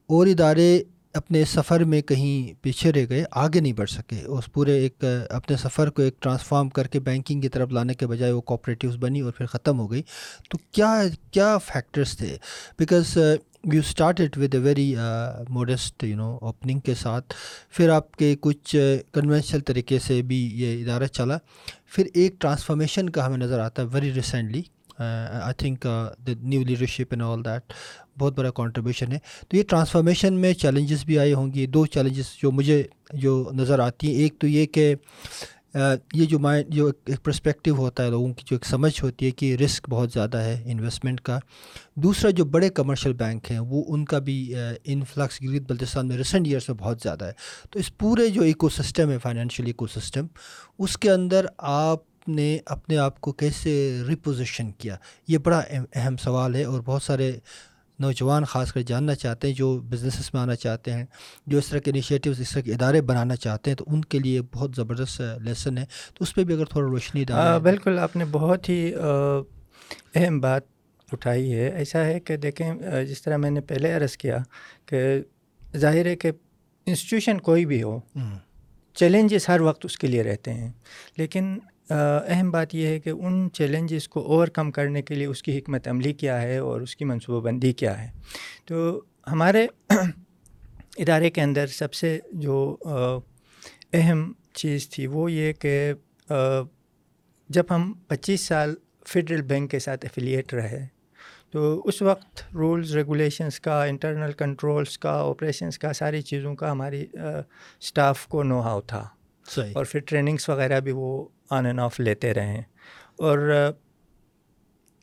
اور 0.07 0.27
ادارے 0.27 0.83
اپنے 1.19 1.45
سفر 1.45 1.85
میں 1.85 2.01
کہیں 2.03 2.63
پیچھے 2.63 2.93
رہ 2.93 3.05
گئے، 3.09 3.25
آگے 3.31 3.61
نہیں 3.61 3.73
بڑھ 3.73 3.91
سکے۔ 3.91 4.23
اس 4.27 4.53
پورے 4.53 4.79
ایک، 4.79 5.05
اپنے 5.31 5.57
سفر 5.57 5.91
کو 5.91 6.03
ایک 6.03 6.23
ٹرانسفارم 6.23 6.69
کر 6.69 6.87
کے 6.87 7.01
بینکنگ 7.01 7.41
کی 7.41 7.49
طرف 7.49 7.73
لانے 7.73 7.95
کے 7.95 8.07
بجائے 8.07 8.33
وہ 8.33 8.41
کوپریٹیوز 8.41 8.97
بنی 8.97 9.21
اور 9.21 9.33
پھر 9.33 9.47
ختم 9.47 9.79
ہو 9.79 9.91
گئی۔ 9.91 10.03
تو 10.51 10.59
کیا 10.73 11.03
کیا 11.31 11.59
فیکٹرس 11.59 12.17
تھے؟ 12.19 12.37
Because 12.79 13.17
you 13.73 13.81
started 13.81 14.39
with 14.39 14.55
a 14.55 14.61
very 14.61 14.95
modest 15.49 16.05
you 16.05 16.17
know 16.17 16.39
opening 16.43 16.79
کے 16.79 16.95
ساتھ، 16.95 17.35
پھر 17.71 17.89
آپ 17.91 18.17
کے 18.17 18.35
کچھ 18.41 18.77
کنونشنل 19.13 19.61
طریقے 19.61 19.99
سے 19.99 20.23
بھی 20.23 20.51
یہ 20.55 20.83
ادارہ 20.83 21.07
چلا۔ 21.07 21.39
پھر 21.87 22.07
ایک 22.15 22.41
ٹرانسفارمیشن 22.41 23.11
کا 23.11 23.27
ہمیں 23.27 23.39
نظر 23.39 23.59
آتا 23.59 23.83
ہے 23.83 23.87
very 23.93 24.13
recently 24.15 24.63
I 24.99 25.55
think 25.59 25.85
the 26.27 26.33
new 26.43 26.63
leadership 26.63 27.15
in 27.15 27.23
all 27.23 27.45
that 27.45 27.73
بہت 28.19 28.39
بڑا 28.39 28.51
کنٹریبیوشن 28.51 29.13
ہے 29.13 29.19
تو 29.49 29.57
یہ 29.57 29.63
ٹرانسفارمیشن 29.69 30.35
میں 30.35 30.53
چیلنجز 30.55 31.05
بھی 31.05 31.19
آئے 31.19 31.35
ہوں 31.35 31.53
گی 31.55 31.67
دو 31.67 31.85
چیلنجز 31.87 32.35
جو 32.43 32.51
مجھے 32.53 32.83
جو 33.15 33.51
نظر 33.53 33.79
آتی 33.79 34.07
ہیں 34.07 34.23
ایک 34.23 34.39
تو 34.39 34.47
یہ 34.47 34.67
کہ 34.67 34.95
یہ 35.75 36.25
جو 36.25 36.39
مائنڈ 36.39 36.69
جو 36.69 36.91
ایک 37.07 37.23
پرسپیکٹیو 37.23 37.75
ہوتا 37.75 38.05
ہے 38.05 38.11
لوگوں 38.11 38.33
کی 38.33 38.45
جو 38.47 38.57
ایک 38.57 38.65
سمجھ 38.65 38.93
ہوتی 39.05 39.27
ہے 39.27 39.31
کہ 39.31 39.55
رسک 39.57 39.89
بہت 39.91 40.13
زیادہ 40.13 40.37
ہے 40.37 40.63
انویسٹمنٹ 40.67 41.21
کا 41.21 41.39
دوسرا 41.97 42.31
جو 42.31 42.45
بڑے 42.45 42.69
کمرشل 42.71 43.13
بینک 43.13 43.51
ہیں 43.51 43.59
وہ 43.61 43.85
ان 43.89 44.05
کا 44.05 44.19
بھی 44.19 44.55
انفلکس 44.85 45.41
گرگت 45.43 45.69
بلتستان 45.69 46.09
میں 46.09 46.17
ریسنٹ 46.17 46.47
ایئرس 46.47 46.69
میں 46.69 46.77
بہت 46.79 47.01
زیادہ 47.03 47.25
ہے 47.25 47.33
تو 47.71 47.79
اس 47.79 47.97
پورے 47.99 48.29
جو 48.29 48.43
ایکو 48.43 48.69
سسٹم 48.69 49.11
ہے 49.11 49.19
فائنینشیل 49.19 49.67
ایکو 49.67 49.87
سسٹم 49.87 50.27
اس 50.79 50.99
کے 50.99 51.11
اندر 51.11 51.47
آپ 51.59 52.03
نے 52.29 52.59
اپنے 52.67 52.99
آپ 52.99 53.21
کو 53.21 53.33
کیسے 53.33 54.03
ریپوزیشن 54.09 54.71
کیا؟ 54.71 54.97
یہ 55.29 55.39
بڑا 55.39 55.63
اہم 55.95 56.17
سوال 56.17 56.55
ہے 56.55 56.65
اور 56.65 56.81
بہت 56.85 57.03
سارے 57.03 57.33
نوجوان 57.99 58.45
خاص 58.45 58.73
کر 58.73 58.81
جاننا 58.81 59.15
چاہتے 59.15 59.49
ہیں 59.49 59.55
جو 59.55 59.81
بزنسز 59.81 60.31
میں 60.33 60.43
آنا 60.43 60.55
چاہتے 60.55 60.93
ہیں 60.93 61.05
جو 61.47 61.59
اس 61.59 61.67
طرح 61.67 61.79
کے 61.79 61.91
انیشیٹوز 61.91 62.41
اس 62.41 62.51
طرح 62.51 62.61
کے 62.61 62.73
ادارے 62.73 63.01
بنانا 63.01 63.37
چاہتے 63.37 63.71
ہیں 63.71 63.77
تو 63.77 63.85
ان 63.89 64.05
کے 64.05 64.19
لیے 64.19 64.41
بہت 64.43 64.71
زبردست 64.77 65.21
لیسن 65.41 65.79
ہے۔ 65.79 65.85
تو 66.15 66.23
اس 66.23 66.35
پہ 66.35 66.45
بھی 66.45 66.55
اگر 66.55 66.65
تھوڑا 66.65 66.89
روشنی 66.91 67.25
ڈال 67.25 67.61
بالکل 67.61 67.99
آپ 67.99 68.17
نے 68.17 68.25
بہت 68.31 68.69
ہی 68.69 68.93
اہم 70.15 70.41
بات 70.41 70.63
اٹھائی 71.13 71.55
ہے۔ 71.55 71.69
ایسا 71.69 72.05
ہے 72.05 72.21
کہ 72.21 72.37
دیکھیں 72.37 72.75
جس 73.09 73.23
طرح 73.23 73.37
میں 73.37 73.51
نے 73.51 73.61
پہلے 73.61 73.93
عرض 73.93 74.17
کیا 74.17 74.39
کہ 74.87 75.21
ظاہر 75.77 76.07
ہے 76.07 76.17
کہ 76.17 76.31
انسٹیٹیوشن 76.87 77.39
کوئی 77.39 77.67
بھی 77.67 77.83
ہو 77.83 78.01
چیلنجز 78.95 79.49
ہر 79.49 79.61
وقت 79.61 79.85
اس 79.85 79.99
کے 79.99 80.07
لیے 80.07 80.23
رہتے 80.23 80.55
ہیں۔ 80.55 80.73
لیکن 81.17 81.59
اہم 81.91 82.51
بات 82.51 82.75
یہ 82.75 82.87
ہے 82.87 83.01
کہ 83.01 83.11
ان 83.11 83.49
چیلنجز 83.53 84.09
کو 84.09 84.21
اوور 84.21 84.49
کم 84.49 84.71
کرنے 84.71 85.03
کے 85.03 85.15
لیے 85.15 85.27
اس 85.27 85.43
کی 85.43 85.59
حکمت 85.59 85.89
عملی 85.89 86.13
کیا 86.13 86.43
ہے 86.43 86.59
اور 86.59 86.81
اس 86.81 86.97
کی 86.97 87.05
منصوبہ 87.05 87.41
بندی 87.41 87.73
کیا 87.73 88.03
ہے۔ 88.03 88.11
تو 88.67 89.01
ہمارے 89.33 89.67
ادارے 90.97 91.31
کے 91.31 91.41
اندر 91.41 91.67
سب 91.67 91.95
سے 91.95 92.19
جو 92.33 92.77
اہم 93.93 94.33
چیز 94.55 94.91
تھی 94.91 95.07
وہ 95.07 95.33
یہ 95.33 95.53
کہ 95.53 95.93
جب 97.49 97.65
ہم 97.71 97.93
پچیس 98.09 98.41
سال 98.41 98.75
فیڈرل 99.07 99.43
بینک 99.43 99.71
کے 99.71 99.79
ساتھ 99.79 100.05
افیلیٹ 100.05 100.55
رہے 100.55 100.87
تو 101.51 101.83
اس 101.85 102.03
وقت 102.03 102.55
رولز 102.55 102.97
ریگولیشنس 102.97 103.61
کا 103.61 103.85
انٹرنل 103.85 104.33
کنٹرولس 104.33 104.99
کا 104.99 105.11
آپریشنس 105.11 105.79
کا 105.79 105.93
ساری 105.93 106.23
چیزوں 106.23 106.55
کا 106.55 106.71
ہماری 106.71 107.07
اسٹاف 107.81 108.27
کو 108.27 108.43
نو 108.43 108.61
ہاؤ 108.61 108.81
تھا۔ 108.81 109.09
صحیح۔ 109.47 109.73
اور 109.75 109.85
پھر 109.85 110.01
ٹریننگس 110.01 110.49
وغیرہ 110.49 110.81
بھی 110.81 110.93
وہ 110.93 111.29
آن 111.51 111.67
اینڈ 111.67 111.81
آف 111.81 112.01
لیتے 112.01 112.35
رہے 112.35 112.47
ہیں۔ 112.47 112.63
اور 113.19 113.71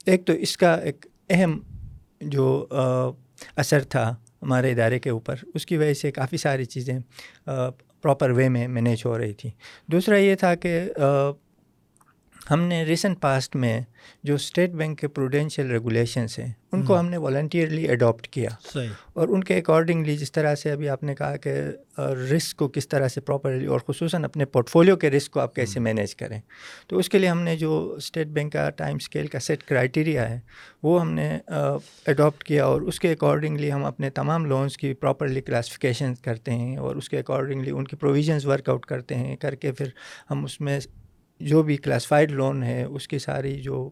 ایک 0.06 0.26
تو 0.26 0.34
اس 0.34 0.58
کا 0.58 0.74
ایک 0.74 1.06
اہم 1.30 1.60
جو 2.22 2.66
اثر 3.56 3.84
تھا 3.84 4.16
ہمارے 4.42 4.72
ادارے 4.72 5.00
کے 5.00 5.10
اوپر، 5.10 5.36
اس 5.54 5.66
کی 5.66 5.78
وجہ 5.78 5.94
سے 5.94 6.12
کافی 6.12 6.38
ساری 6.38 6.66
چیزیں 6.66 7.00
پراپر 8.02 8.30
وے 8.30 8.50
میں 8.50 8.68
مینیج 8.68 9.02
ہو 9.06 9.18
رہی 9.18 9.34
تھیں۔ 9.34 9.52
دوسرا 9.92 10.18
یہ 10.18 10.36
تھا 10.36 10.56
کہ 10.56 10.92
ہم 12.52 12.62
نے 12.62 12.84
ریسنٹ 12.84 13.22
پاسٹ 13.22 13.56
میں 13.56 13.82
جو 14.24 14.36
اسٹیٹ 14.36 14.70
بینک 14.70 15.00
کے 15.00 15.08
پروڈینشیل 15.08 15.72
ریگولیشنس 15.72 16.40
ہیں 16.40 16.54
ان 16.72 16.84
کو 16.84 17.00
ہم۔ 17.00 17.10
نے 17.10 17.18
والنٹیئرلی 17.18 17.90
اڈاپٹ 17.90 18.28
کیا۔ 18.28 18.50
صحیح۔ 18.74 18.90
اور 19.14 19.28
ان 19.28 19.44
کے 19.44 19.58
اکارڈنگلی 19.58 20.18
جس 20.18 20.32
طرح 20.32 20.56
سے 20.56 20.72
ابھی 20.72 20.90
آپ 20.90 21.04
نے 21.04 21.16
کہا 21.16 21.38
کہ 21.38 21.54
رسک 22.00 22.56
کو 22.56 22.68
کس 22.68 22.88
طرح 22.88 23.08
سے 23.08 23.22
پراپرلی 23.22 23.66
اور 23.66 23.80
خصوصاً 23.88 24.24
اپنے 24.24 24.46
پورٹ 24.46 24.70
فولیو 24.70 24.96
کے 24.96 25.12
رسک 25.12 25.32
کو 25.32 25.40
آپ 25.40 25.56
کیسے 25.56 25.80
مینیج 25.80 26.16
کریں۔ 26.16 26.42
تو 26.88 26.98
اس 26.98 27.10
کے 27.10 27.18
لیے 27.18 27.30
ہم 27.30 27.42
نے 27.42 27.56
جو 27.58 27.94
اسٹیٹ 27.98 28.28
بینک 28.28 28.54
کا 28.54 28.70
ٹائم 28.70 28.96
اسکیل 28.96 29.28
کا 29.28 29.40
سیٹ 29.40 29.64
کرائٹیریا 29.64 30.30
ہے 30.30 30.40
وہ 30.84 31.02
ہم 31.02 31.12
نے 31.12 31.38
اڈاپٹ 32.06 32.44
کیا 32.44 32.66
اور 32.66 32.82
اس 32.82 33.00
کے 33.00 33.12
اکارڈنگلی 33.12 33.72
ہم 33.72 33.86
اپنے 33.86 34.10
تمام 34.10 34.46
لونس 34.46 34.78
کی 34.78 34.94
پراپرلی 34.94 35.42
کلاسیفیکیشن 35.42 36.14
کرتے 36.16 36.52
ہیں 36.52 36.78
اور 36.78 36.96
اس 36.96 37.10
کے 37.10 37.20
اکارڈنگلی 37.20 37.72
ان 37.72 37.84
کی 37.84 37.96
پروویژنس 37.96 38.46
ورک 38.46 38.70
آؤٹ 38.70 38.86
کرتے 38.86 39.16
ہیں 39.16 39.36
کر 39.36 39.56
کے 39.56 39.72
پھر 39.72 39.86
ہم 40.32 40.44
اس 40.44 40.62
میں 40.62 40.80
جو 41.40 41.64
بھی 41.64 41.78
کلاسیفائڈ 41.78 42.32
لون 42.32 42.64
ہے، 42.64 42.84
اس 42.84 43.08
کی 43.08 43.20
ساری 43.20 43.62
جو 43.62 43.90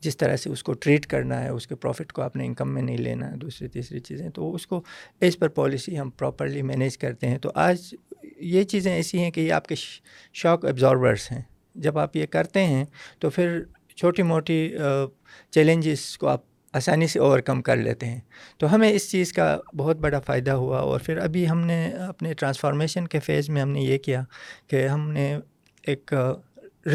جس 0.00 0.16
طرح 0.16 0.36
سے 0.36 0.50
اس 0.50 0.62
کو 0.62 0.72
ٹریٹ 0.72 1.06
کرنا 1.06 1.44
ہے، 1.44 1.48
اس 1.48 1.66
کے 1.66 1.74
پروفٹ 1.74 2.12
کو 2.12 2.22
اپنے 2.22 2.46
انکم 2.46 2.74
میں 2.74 2.82
نہیں 2.82 2.98
لینا 2.98 3.30
ہے 3.30 3.36
دوسری، 3.36 3.68
تیسری 3.68 3.98
چیزیں، 3.98 4.30
تو 4.30 4.54
اس 4.54 4.66
کو 4.66 4.82
ایز 5.20 5.38
پر 5.38 5.48
پالیسی 5.48 5.98
ہم 5.98 6.10
پراپرلی 6.10 6.62
مینیج 6.62 6.98
کرتے 6.98 7.28
ہیں۔ 7.28 7.38
تو 7.38 7.50
آج 7.54 7.94
یہ 8.36 8.62
چیزیں 8.62 8.92
ایسی 8.92 9.18
ہیں 9.18 9.30
کہ 9.30 9.40
یہ 9.40 9.52
آپ 9.52 9.66
کے 9.66 9.74
شاک 10.32 10.64
ایبزارورس 10.64 11.32
ہیں۔ 11.32 11.42
جب 11.74 11.98
آپ 11.98 12.16
یہ 12.16 12.26
کرتے 12.26 12.64
ہیں 12.64 12.84
تو 13.18 13.30
پھر 13.30 13.62
چھوٹی 13.96 14.22
موٹی 14.22 14.76
چیلنجز 15.50 16.18
کو 16.18 16.28
آپ 16.28 16.44
آسانی 16.72 17.06
سے 17.06 17.18
اوور 17.18 17.38
کم 17.38 17.62
کر 17.62 17.76
لیتے 17.76 18.06
ہیں۔ 18.06 18.20
تو 18.58 18.74
ہمیں 18.74 18.90
اس 18.90 19.10
چیز 19.10 19.32
کا 19.32 19.58
بہت 19.76 19.96
بڑا 19.96 20.20
فائدہ 20.20 20.50
ہوا 20.50 20.78
اور 20.78 21.00
پھر 21.00 21.18
ابھی 21.18 21.48
ہم 21.48 21.60
نے 21.60 21.86
اپنے 22.08 22.34
ٹرانسفارمیشن 22.34 23.08
کے 23.08 23.20
فیز 23.20 23.48
میں 23.48 23.62
ہم 23.62 23.70
نے 23.70 23.80
یہ 23.80 23.98
کیا 23.98 24.22
کہ 24.66 24.86
ہم 24.88 25.10
نے 25.10 25.38
ایک 25.90 26.14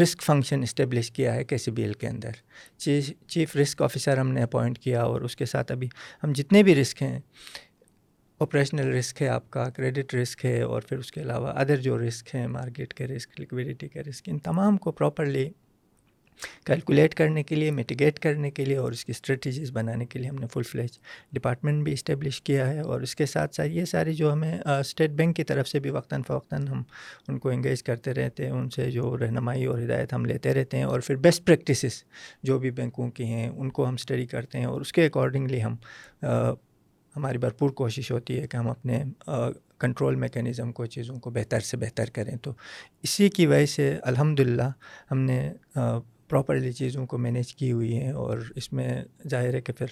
رسک 0.02 0.22
فنکشن 0.22 0.62
اسٹیبلش 0.62 1.10
کیا 1.10 1.34
ہے 1.34 1.44
کے 1.44 1.58
سی 1.58 1.70
بی 1.70 1.82
ایل 1.82 1.92
کے 1.92 2.08
اندر۔ 2.08 2.30
چیف 2.76 3.10
چیف 3.28 3.56
رسک 3.56 3.82
آفیسر 3.82 4.18
ہم 4.18 4.32
نے 4.32 4.42
اپوائنٹ 4.42 4.78
کیا 4.78 5.02
اور 5.02 5.20
اس 5.20 5.36
کے 5.36 5.46
ساتھ 5.46 5.72
ابھی 5.72 5.88
ہم 6.24 6.32
جتنے 6.32 6.62
بھی 6.62 6.74
رسک 6.74 7.02
ہیں 7.02 7.18
آپریشنل 8.40 8.92
رسک 8.92 9.22
ہے 9.22 9.28
آپ 9.28 9.50
کا، 9.50 9.68
کریڈٹ 9.70 10.14
رسک 10.14 10.44
ہے 10.44 10.60
اور 10.62 10.82
پھر 10.82 10.98
اس 10.98 11.12
کے 11.12 11.20
علاوہ 11.20 11.52
ادر 11.54 11.76
جو 11.76 11.98
رسک 11.98 12.34
ہیں، 12.34 12.46
مارکیٹ 12.46 12.94
کے 12.94 13.06
رسک، 13.06 13.40
لکویڈیٹی 13.40 13.88
کے 13.88 14.02
رسک، 14.02 14.28
ان 14.28 14.38
تمام 14.38 14.76
کو 14.76 14.92
پراپرلی 14.92 15.48
کیلکولیٹ 16.64 17.14
کرنے 17.14 17.42
کے 17.42 17.54
لیے 17.54 17.70
میٹیگیٹ 17.70 18.18
کرنے 18.18 18.50
کے 18.50 18.64
لیے 18.64 18.76
اور 18.76 18.92
اس 18.92 19.04
کی 19.04 19.12
اسٹریٹجیز 19.12 19.70
بنانے 19.72 20.06
کے 20.06 20.18
لیے 20.18 20.28
ہم 20.28 20.36
نے 20.36 20.46
فل 20.46 20.62
فلیج 20.62 20.98
ڈپارٹمنٹ 21.32 21.84
بھی 21.84 21.92
اسٹیبلش 21.92 22.40
کیا 22.42 22.68
ہے 22.68 22.80
اور 22.80 23.00
اس 23.00 23.14
کے 23.16 23.26
ساتھ 23.26 23.54
ساتھ 23.54 23.68
یہ 23.68 23.84
ساری 23.84 24.14
جو 24.14 24.32
ہمیں 24.32 24.58
اسٹیٹ 24.60 25.10
بینک 25.10 25.36
کی 25.36 25.44
طرف 25.44 25.68
سے 25.68 25.80
بھی 25.80 25.90
وقتاً 25.90 26.22
فوقتاً 26.22 26.66
ہم 26.68 26.82
ان 27.28 27.38
کو 27.38 27.48
انگیج 27.48 27.82
کرتے 27.82 28.14
رہتے 28.14 28.44
ہیں، 28.44 28.52
ان 28.52 28.68
سے 28.70 28.90
جو 28.90 29.16
رہنمائی 29.18 29.64
اور 29.64 29.78
ہدایت 29.78 30.12
ہم 30.12 30.24
لیتے 30.24 30.54
رہتے 30.54 30.76
ہیں 30.76 30.84
اور 30.84 31.00
پھر 31.00 31.16
بیسٹ 31.16 31.44
پریکٹسز 31.46 32.02
جو 32.42 32.58
بھی 32.58 32.70
بینکوں 32.70 33.10
کی 33.10 33.24
ہیں 33.24 33.48
ان 33.48 33.70
کو 33.70 33.88
ہم 33.88 33.94
اسٹڈی 33.94 34.26
کرتے 34.26 34.58
ہیں 34.58 34.66
اور 34.66 34.80
اس 34.80 34.92
کے 34.92 35.06
اکارڈنگلی 35.06 35.62
ہم 35.62 35.76
ہماری 37.14 37.38
بھرپور 37.38 37.70
کوشش 37.72 38.10
ہوتی 38.10 38.40
ہے 38.40 38.46
کہ 38.46 38.56
ہم 38.56 38.68
اپنے 38.68 39.02
کنٹرول 39.80 40.14
میکینزم 40.16 40.72
کو، 40.72 40.86
چیزوں 40.86 41.16
کو 41.20 41.30
بہتر 41.30 41.60
سے 41.60 41.76
بہتر 41.76 42.10
کریں۔ 42.10 42.36
تو 42.36 42.52
اسی 43.04 43.28
کی 43.28 43.46
وجہ 43.46 43.66
سے 43.66 43.96
الحمد 44.02 44.40
للہ 44.40 44.70
ہم 45.10 45.18
نے 45.20 45.38
پراپرلی 46.28 46.72
چیزوں 46.72 47.06
کو 47.06 47.18
مینیج 47.18 47.54
کی 47.54 47.72
ہوئی 47.72 47.96
ہیں 47.96 48.12
اور 48.12 48.38
اس 48.56 48.72
میں 48.72 49.04
ظاہر 49.30 49.54
ہے 49.54 49.60
کہ 49.60 49.72
پھر 49.72 49.86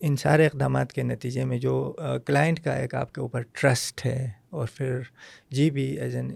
ان 0.00 0.16
سارے 0.16 0.46
اقدامات 0.46 0.92
کے 0.92 1.02
نتیجے 1.02 1.44
میں 1.44 1.58
جو 1.58 1.96
کلائنٹ 2.26 2.60
کا 2.64 2.72
ایک 2.72 2.94
آپ 2.94 3.12
کے 3.12 3.20
اوپر 3.20 3.42
ٹرسٹ 3.52 4.06
ہے 4.06 4.30
اور 4.50 4.68
پھر 4.74 5.00
G 5.50 5.70
B 5.70 5.84
as 6.00 6.16
an 6.16 6.30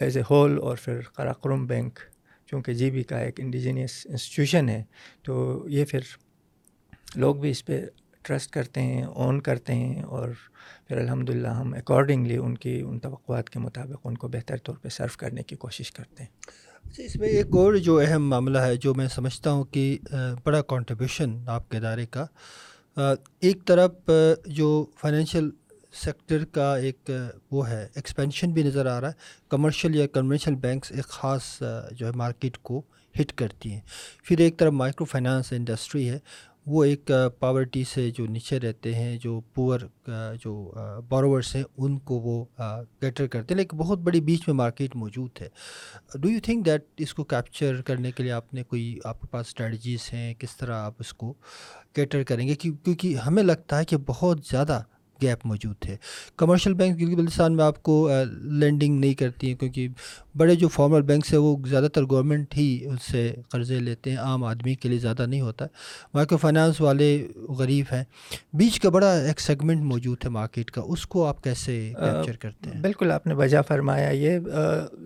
as 0.00 0.16
a 0.16 0.22
whole 0.30 0.58
اور 0.58 0.76
پھر 0.84 1.00
قراقرم 1.00 1.66
بینک 1.66 1.98
چونکہ 2.46 2.74
جی 2.74 2.90
بی 2.90 3.02
کا 3.02 3.18
ایک 3.18 3.40
انڈیجینیس 3.40 4.06
انسٹیٹیوشن 4.10 4.68
ہے 4.68 4.82
تو 5.22 5.64
یہ 5.68 5.84
پھر 5.84 6.00
لوگ 7.16 7.36
بھی 7.36 7.50
اس 7.50 7.64
پہ 7.64 7.80
ٹرسٹ 8.22 8.50
کرتے 8.50 8.82
ہیں 8.82 9.02
اون 9.02 9.40
کرتے 9.40 9.74
ہیں 9.74 10.02
اور 10.02 10.28
پھر 10.88 10.96
الحمد 10.96 11.30
للہ 11.30 11.48
ہم 11.48 11.74
اکارڈنگلی 11.74 12.36
ان 12.36 12.56
کی، 12.58 12.80
ان 12.80 12.98
توقعات 12.98 13.50
کے 13.50 13.58
مطابق 13.58 14.00
ان 14.04 14.16
کو 14.16 14.28
بہتر 14.28 14.56
طور 14.56 14.74
پہ 14.74 14.88
سرو 14.88 15.16
کرنے 15.18 15.42
کی 15.42 15.56
کوشش 15.56 15.92
کرتے 15.92 16.22
ہیں۔ 16.22 16.30
جی، 16.94 17.04
اس 17.04 17.16
میں 17.16 17.28
ایک 17.28 17.46
اور 17.52 17.74
جو 17.74 17.98
اہم 17.98 18.28
معاملہ 18.28 18.58
ہے، 18.58 18.76
جو 18.76 18.94
میں 18.94 19.06
سمجھتا 19.08 19.50
ہوں 19.50 19.64
کہ 19.64 19.98
بڑا 20.44 20.60
کنٹریبیوشن 20.62 21.36
آپ 21.48 21.70
کے 21.70 21.76
ادارے 21.76 22.04
کا۔ 22.06 22.26
ایک 23.40 23.64
طرف 23.66 24.10
جو 24.46 24.68
فائنینشیل 25.00 25.50
سیکٹر 26.02 26.44
کا 26.44 26.76
ایک 26.76 27.10
وہ 27.50 27.68
ہے 27.68 27.86
ایکسپینشن 27.94 28.52
بھی 28.52 28.62
نظر 28.62 28.86
آ 28.86 29.00
رہا 29.00 29.08
ہے۔ 29.08 29.48
کمرشل 29.48 29.94
یا 29.96 30.06
کنونشنل 30.06 30.56
بینکس 30.56 30.92
ایک 30.92 31.04
خاص 31.04 31.62
جو 31.92 32.06
ہے 32.06 32.12
مارکیٹ 32.14 32.58
کو 32.58 32.82
ہٹ 33.20 33.32
کرتی 33.32 33.72
ہیں۔ 33.72 33.80
پھر 34.24 34.38
ایک 34.38 34.58
طرف 34.58 34.72
مائکرو 34.72 35.04
فائنانس 35.04 35.52
انڈسٹری 35.52 36.08
ہے۔ 36.08 36.18
وہ 36.66 36.84
ایک 36.84 37.10
پاورٹی 37.38 37.84
سے 37.84 38.10
جو 38.10 38.26
نیچے 38.26 38.60
رہتے 38.60 38.94
ہیں، 38.94 39.16
جو 39.16 39.40
پور 39.54 39.80
جو 40.44 40.74
بورورس 41.08 41.56
ہیں، 41.56 41.62
ان 41.76 41.98
کو 41.98 42.14
وہ 42.14 42.44
کیٹر 43.00 43.26
کرتے 43.26 43.54
ہیں۔ 43.54 43.58
لیکن 43.58 43.76
بہت 43.76 43.98
بڑی 43.98 44.20
بیچ 44.20 44.40
میں 44.46 44.54
مارکیٹ 44.54 44.96
موجود 44.96 45.30
ہے۔ 45.40 45.48
ڈو 46.14 46.28
یو 46.28 46.38
تھنک 46.42 46.66
دیٹ 46.66 46.84
اس 46.96 47.14
کو 47.14 47.24
کیپچر 47.24 47.82
کرنے 47.82 48.12
کے 48.12 48.22
لیے 48.22 48.32
آپ 48.32 48.54
نے 48.54 48.62
کوئی، 48.62 48.98
آپ 49.04 49.20
کے 49.20 49.26
پاس 49.26 49.46
اسٹریٹجیز 49.46 50.10
ہیں؟ 50.12 50.34
کس 50.34 50.56
طرح 50.56 50.74
آپ 50.74 50.94
اس 50.98 51.12
کو 51.12 51.34
کیٹر 51.92 52.22
کریں 52.22 52.48
گے؟ 52.48 52.54
کیونکہ 52.54 53.16
ہمیں 53.16 53.42
لگتا 53.42 53.78
ہے 53.78 53.84
کہ 53.84 53.96
بہت 54.06 54.38
زیادہ 54.50 54.82
گیپ 55.22 55.46
موجود 55.46 55.76
تھے۔ 55.80 55.96
کمرشل 56.36 56.74
بینک 56.74 56.98
کیونکہ 56.98 57.16
بلتستان 57.16 57.56
میں 57.56 57.64
آپ 57.64 57.82
کو 57.82 58.10
لینڈنگ 58.52 58.98
نہیں 59.00 59.14
کرتی 59.14 59.48
ہیں 59.48 59.54
کیونکہ 59.54 59.88
بڑے 60.36 60.54
جو 60.54 60.68
فارمل 60.68 61.02
بینکس 61.02 61.32
ہیں 61.32 61.40
وہ 61.40 61.56
زیادہ 61.68 61.88
تر 61.92 62.02
گورنمنٹ 62.10 62.56
ہی 62.56 62.78
ان 62.84 62.96
سے 63.10 63.34
قرضے 63.48 63.78
لیتے 63.80 64.10
ہیں 64.10 64.16
عام 64.16 64.44
آدمی 64.44 64.74
کے 64.74 64.88
لیے 64.88 64.98
زیادہ 64.98 65.26
نہیں 65.26 65.40
ہوتا۔ 65.40 65.66
مائکرو 66.14 66.38
فائنانس 66.38 66.80
والے 66.80 67.28
غریب 67.58 67.84
ہیں۔ 67.92 68.04
بیچ 68.52 68.80
کا 68.80 68.88
بڑا 68.88 69.12
ایک 69.18 69.40
سیگمنٹ 69.40 69.82
موجود 69.82 70.24
ہے 70.24 70.28
مارکیٹ 70.30 70.70
کا 70.70 70.82
اس 70.84 71.06
کو 71.06 71.26
آپ 71.26 71.42
کیسے 71.44 71.92
کیپچر 71.98 72.36
کرتے 72.36 72.70
ہیں؟ 72.70 72.80
بالکل 72.80 73.10
آپ 73.12 73.26
نے 73.26 73.34
وجہ 73.34 73.62
فرمایا۔ 73.68 74.10
یہ 74.10 74.38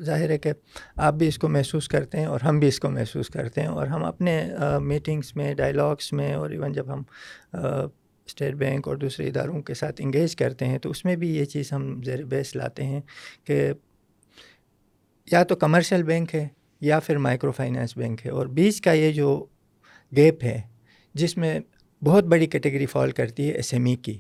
ظاہر 0.04 0.30
ہے 0.30 0.38
کہ 0.38 0.52
آپ 0.96 1.14
بھی 1.14 1.28
اس 1.28 1.38
کو 1.38 1.48
محسوس 1.48 1.88
کرتے 1.88 2.18
ہیں 2.18 2.26
اور 2.26 2.40
ہم 2.40 2.58
بھی 2.58 2.68
اس 2.68 2.80
کو 2.80 2.90
محسوس 2.90 3.28
کرتے 3.28 3.60
ہیں 3.60 3.68
اور 3.68 3.86
ہم 3.86 4.04
اپنے 4.04 4.50
میٹنگس 4.80 5.36
میں 5.36 5.54
ڈائلاگس 5.54 6.12
میں 6.12 6.32
اور 6.34 6.50
ایون 6.50 6.72
جب 6.72 6.92
ہم 6.92 7.02
اسٹیٹ 8.28 8.54
بینک 8.54 8.88
اور 8.88 8.97
دوسرے 8.97 9.26
اداروں 9.28 9.61
کے 9.62 9.75
ساتھ 9.75 10.00
انگیج 10.04 10.37
کرتے 10.37 10.66
ہیں، 10.66 10.78
تو 10.78 10.90
اس 10.90 11.04
میں 11.04 11.16
بھی 11.16 11.35
یہ 11.37 11.44
چیز 11.44 11.73
ہم 11.73 12.00
زیر 12.04 12.25
بیس 12.25 12.54
لاتے 12.56 12.85
ہیں 12.85 13.00
کہ 13.44 13.73
یا 15.28 15.42
تو 15.42 15.56
کمرشل 15.56 16.02
بینک 16.02 16.35
ہے 16.35 16.47
یا 16.82 16.99
پھر 17.00 17.16
مائکرو 17.18 17.52
فائنانس 17.52 17.97
بینک 17.97 18.26
ہے، 18.26 18.30
اور 18.30 18.47
بیچ 18.58 18.80
کا 18.80 18.92
یہ 18.92 19.12
جو 19.12 19.44
گیپ 20.12 20.44
ہے 20.44 20.61
جس 21.14 21.37
میں 21.37 21.58
بہت 22.02 22.25
بڑی 22.25 22.47
کیٹیگری 22.47 22.87
فال 22.87 23.11
کرتی 23.11 23.49
ہے 23.49 23.52
ایس 23.52 23.73
ایم 23.73 23.85
ای 23.85 23.94
کی، 23.97 24.18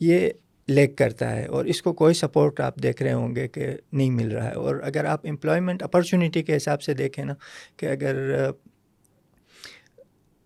یہ 0.00 0.28
لیک 0.68 0.96
کرتا 0.98 1.30
ہے 1.30 1.44
اور 1.46 1.64
اس 1.64 1.80
کو 1.82 1.92
کوئی 1.92 2.14
سپورٹ 2.14 2.60
آپ 2.60 2.76
دیکھ 2.82 3.02
رہے 3.02 3.12
ہوں 3.12 3.34
گے 3.36 3.46
کہ 3.48 3.66
نہیں 3.92 4.10
مل 4.10 4.30
رہا 4.32 4.48
ہے۔ 4.48 4.54
اور 4.54 4.76
اگر 4.84 5.04
آپ 5.04 5.26
امپلائمنٹ 5.26 5.82
اپرچونیٹی 5.82 6.42
کے 6.42 6.56
حساب 6.56 6.82
سے 6.82 6.94
دیکھیں 6.94 7.24
نا 7.24 7.34
کہ 7.76 7.86
اگر 7.86 8.50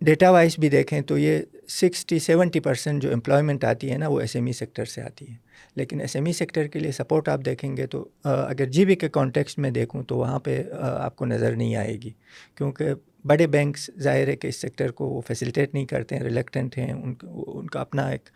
ڈیٹا 0.00 0.30
وائز 0.30 0.58
بھی 0.58 0.68
دیکھیں 0.68 1.00
تو 1.00 1.18
یہ 1.18 1.38
سکسٹی 1.68 2.18
سیونٹی 2.18 2.60
پرسینٹ 2.60 3.02
جو 3.02 3.12
امپلائمنٹ 3.12 3.64
آتی 3.64 3.92
ہے 3.92 3.98
نا 3.98 4.08
وہ 4.08 4.20
ایس 4.20 4.36
ایم 4.36 4.46
ای 4.46 4.52
سیکٹر 4.52 4.84
سے 4.84 5.02
آتی 5.02 5.30
ہے۔ 5.30 5.34
لیکن 5.76 6.00
ایس 6.00 6.16
ایم 6.16 6.24
ای 6.24 6.32
سیکٹر 6.32 6.66
کے 6.66 6.78
لیے 6.78 6.92
سپورٹ 6.92 7.28
آپ 7.28 7.40
دیکھیں 7.44 7.76
گے 7.76 7.86
تو 7.86 8.08
اگر 8.24 8.64
جی 8.64 8.84
بی 8.84 8.94
کے 8.94 9.08
کانٹیکس 9.08 9.58
میں 9.58 9.70
دیکھوں 9.70 10.02
تو 10.02 10.16
وہاں 10.16 10.38
پہ 10.38 10.62
آپ 10.80 11.16
کو 11.16 11.26
نظر 11.26 11.56
نہیں 11.56 11.76
آئے 11.76 11.96
گی۔ 12.02 12.10
کیونکہ 12.54 12.84
بڑے 13.24 13.46
بینکس 13.46 13.90
ظاہر 14.00 14.28
ہے 14.28 14.36
کہ 14.36 14.48
اس 14.48 14.56
سیکٹر 14.56 14.90
کو 14.90 15.08
وہ 15.08 15.20
فیسیلیٹیٹ 15.20 15.74
نہیں 15.74 15.86
کرتے 15.86 16.16
ہیں 16.16 16.22
ریلیکٹنٹ 16.22 16.78
ہیں۔ 16.78 16.92
ان 16.92 17.14
ان 17.46 17.66
کا 17.66 17.80
اپنا 17.80 18.08
ایک 18.08 18.28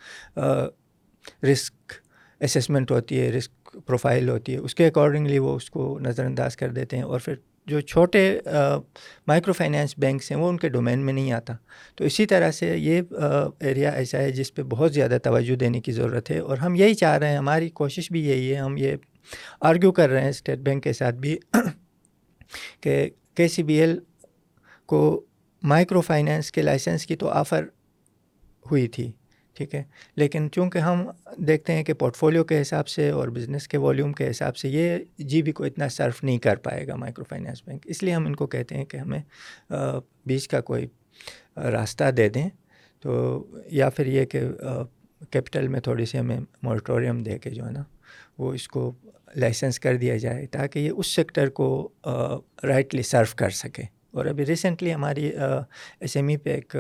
رسک 1.45 1.93
اسسمنٹ 2.41 2.91
ہوتی 2.91 3.21
ہے 3.21 3.31
رسک 3.31 3.77
پروفائل 3.87 4.29
ہوتی 4.29 4.53
ہے۔ 4.53 4.59
اس 4.59 4.75
کے 4.75 4.87
اکارڈنگلی 4.87 5.39
وہ 5.39 5.55
اس 5.57 5.71
کو 5.71 5.99
نظر 6.03 6.25
انداز 6.25 6.57
کر 6.57 6.73
دیتے 6.73 6.97
ہیں 6.97 7.05
اور 7.05 7.21
پھر 7.21 7.35
جو 7.71 7.81
چھوٹے 7.81 8.41
مائکرو 9.27 9.53
فائنینس 9.53 9.95
بینکس 9.99 10.31
ہیں، 10.31 10.39
وہ 10.39 10.49
ان 10.49 10.57
کے 10.57 10.69
ڈومین 10.69 10.99
میں 10.99 11.13
نہیں 11.13 11.33
آتا۔ 11.33 11.53
تو 11.97 12.05
اسی 12.05 12.27
طرح 12.27 12.51
سے 12.51 12.77
یہ 12.79 13.03
ایریا 13.61 13.91
ایسا 13.91 14.19
ہے 14.19 14.31
جس 14.31 14.55
پہ 14.55 14.63
بہت 14.63 14.93
زیادہ 14.95 15.19
توجہ 15.23 15.57
دینے 15.57 15.81
کی 15.81 15.93
ضرورت 15.93 16.31
ہے۔ 16.31 16.39
اور 16.39 16.59
ہم 16.59 16.75
یہی 16.75 16.95
چاہ 16.95 17.19
رہے 17.19 17.29
ہیں، 17.29 17.37
ہماری 17.37 17.69
کوشش 17.69 18.13
بھی 18.13 18.29
یہی 18.29 18.51
ہے۔ 18.51 18.57
ہم 18.57 18.77
یہ 18.77 18.97
آرگیو 19.61 19.93
کر 19.93 20.09
رہے 20.09 20.23
ہیں 20.23 20.29
اسٹیٹ 20.29 20.59
بینک 20.59 20.85
کے 20.85 20.93
ساتھ 20.93 21.15
بھی 21.15 21.39
کہ 22.81 23.11
کے 23.35 23.49
سی 23.49 23.63
بی 23.63 23.75
ایل 23.75 23.99
کو 24.87 25.25
مائکرو 25.63 26.01
فائنینس 26.01 26.53
کے 26.53 26.63
لائسنس 26.63 27.07
کی 27.07 27.17
تو 27.17 27.29
آفر 27.29 27.65
ہوئی 28.71 28.89
تھی۔ 28.89 29.13
ٹھیک 29.55 29.75
ہے۔ 29.75 29.83
لیکن 30.17 30.49
چونکہ 30.53 30.79
ہم 30.79 31.11
دیکھتے 31.39 31.73
ہیں 31.73 31.85
کہ 31.85 31.93
پورٹ 31.93 32.17
فولیو 32.17 32.45
کے 32.45 32.61
حساب 32.61 32.89
سے 32.89 33.11
اور 33.11 33.29
بزنس 33.29 33.69
کے 33.69 33.79
والیوم 33.79 34.13
کے 34.13 34.31
حساب 34.31 34.57
سے 34.57 34.69
یہ 34.69 34.99
جی 35.19 35.43
بی 35.43 35.53
کو 35.53 35.65
اتنا 35.65 35.89
صرف 35.89 36.25
نہیں 36.25 36.39
کر 36.39 36.57
پائے 36.57 36.87
گا 36.87 36.95
مائکرو 36.97 37.25
فائنینس 37.29 37.63
بینک 37.67 37.83
اس 37.85 38.03
لیے 38.03 38.15
ہم 38.15 38.27
ان 38.27 38.37
کو 38.37 38.47
کہتے 38.47 38.77
ہیں 38.77 38.85
کہ 38.85 38.97
ہمیں 38.97 39.21
بیچ 40.27 40.49
کا 40.49 40.61
کوئی 40.61 40.87
راستہ 41.57 42.11
دے 42.11 42.29
دیں۔ 42.29 42.49
تو 43.01 43.45
یا 43.67 43.91
پھر 43.91 44.07
یہ 44.07 44.25
کہ 44.25 44.41
کیپٹل 45.31 45.69
میں 45.69 45.81
تھوڑی 45.81 46.05
سی 46.05 46.19
ہمیں 46.19 46.41
موریٹوریم 46.63 47.23
دے 47.23 47.39
کے 47.39 47.51
جو 47.51 47.67
ہے 47.67 47.71
نا، 47.71 47.83
وہ 48.39 48.53
اس 48.55 48.69
کو 48.69 48.93
لائسنس 49.37 49.79
کر 49.81 49.97
دیا 49.97 50.17
جائے 50.17 50.47
تاکہ 50.47 50.79
یہ 50.79 50.91
اس 50.97 51.07
سیکٹر 51.07 51.49
کو 51.49 51.89
رائٹلی 52.65 53.03
سرو 53.03 53.37
کر 53.37 53.51
سکے۔ 53.51 53.83
اور 54.11 54.27
ابھی 54.27 54.47
ریسنٹلی 54.47 54.95
ہماری 54.95 55.31
ایس 55.37 56.17
ایم 56.17 56.29
ای 56.29 56.37
پہ 56.37 56.51
ایک 56.51 56.77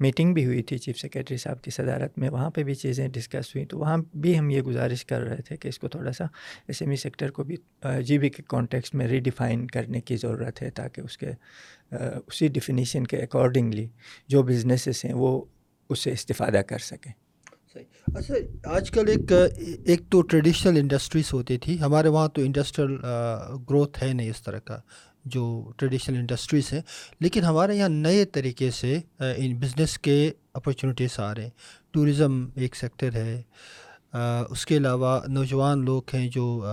میٹنگ 0.00 0.34
بھی 0.34 0.44
ہوئی 0.46 0.62
تھی 0.62 0.78
چیف 0.78 0.98
سیکریٹری 1.00 1.36
صاحب 1.36 1.62
کی 1.62 1.70
صدارت 1.70 2.18
میں، 2.18 2.30
وہاں 2.30 2.50
پہ 2.50 2.62
بھی 2.62 2.74
چیزیں 2.74 3.06
ڈسکس 3.08 3.54
ہوئیں 3.54 3.66
تو 3.66 3.78
وہاں 3.78 3.96
بھی 4.14 4.38
ہم 4.38 4.50
یہ 4.50 4.62
گزارش 4.62 5.04
کر 5.04 5.20
رہے 5.20 5.42
تھے 5.42 5.56
کہ 5.56 5.68
اس 5.68 5.78
کو 5.78 5.88
تھوڑا 5.88 6.12
سا 6.12 6.24
ایس 6.68 6.82
ایم 6.82 6.90
ای 6.90 6.96
سیکٹر 6.96 7.30
کو 7.30 7.44
بھی 7.44 7.56
جی 8.06 8.18
بی 8.18 8.28
کے 8.30 8.42
کانٹیکس 8.48 8.94
میں 8.94 9.08
ری 9.08 9.20
ڈیفائن 9.20 9.66
کرنے 9.66 10.00
کی 10.00 10.16
ضرورت 10.16 10.62
ہے 10.62 10.70
تاکہ 10.70 11.00
اس 11.00 11.18
کے 11.18 11.30
اسی 11.92 12.48
ڈیفینیشن 12.48 13.06
کے 13.06 13.16
اکارڈنگلی 13.16 13.86
جو 14.28 14.42
بزنسز 14.42 15.04
ہیں 15.04 15.12
وہ 15.14 15.40
اس 15.90 15.98
سے 15.98 16.12
استفادہ 16.12 16.62
کر 16.68 16.78
سکیں۔ 16.78 17.12
اچھا 18.14 18.34
آج 18.74 18.90
کل 18.90 19.08
ایک 19.08 19.32
ایک 19.32 20.02
تو 20.10 20.20
ٹریڈیشنل 20.22 20.76
انڈسٹریز 20.76 21.32
ہوتی 21.32 21.56
تھی۔ 21.58 21.78
ہمارے 21.80 22.08
وہاں 22.08 22.28
تو 22.28 22.42
انڈسٹریل 22.42 22.96
گروتھ 23.70 24.02
ہے 24.02 24.12
نہیں 24.12 24.30
اس 24.30 24.42
طرح 24.42 24.58
کا۔ 24.58 24.78
جو 25.26 25.70
ٹریڈیشنل 25.76 26.16
انڈسٹریز 26.16 26.72
ہیں 26.72 26.80
لیکن 27.20 27.44
ہمارے 27.44 27.76
یہاں 27.76 27.88
نئے 27.88 28.24
طریقے 28.24 28.70
سے 28.70 28.98
ان 29.18 29.54
بزنس 29.58 29.98
کے 29.98 30.30
اپرچونیٹیز 30.54 31.18
آ 31.20 31.34
رہے 31.34 31.42
ہیں۔ 31.42 31.50
ٹورزم 31.90 32.46
ایک 32.54 32.76
سیکٹر 32.76 33.14
ہے۔ 33.14 33.42
اس 34.50 34.66
کے 34.66 34.76
علاوہ 34.76 35.20
نوجوان 35.28 35.84
لوگ 35.84 36.02
ہیں 36.14 36.28
جو 36.28 36.64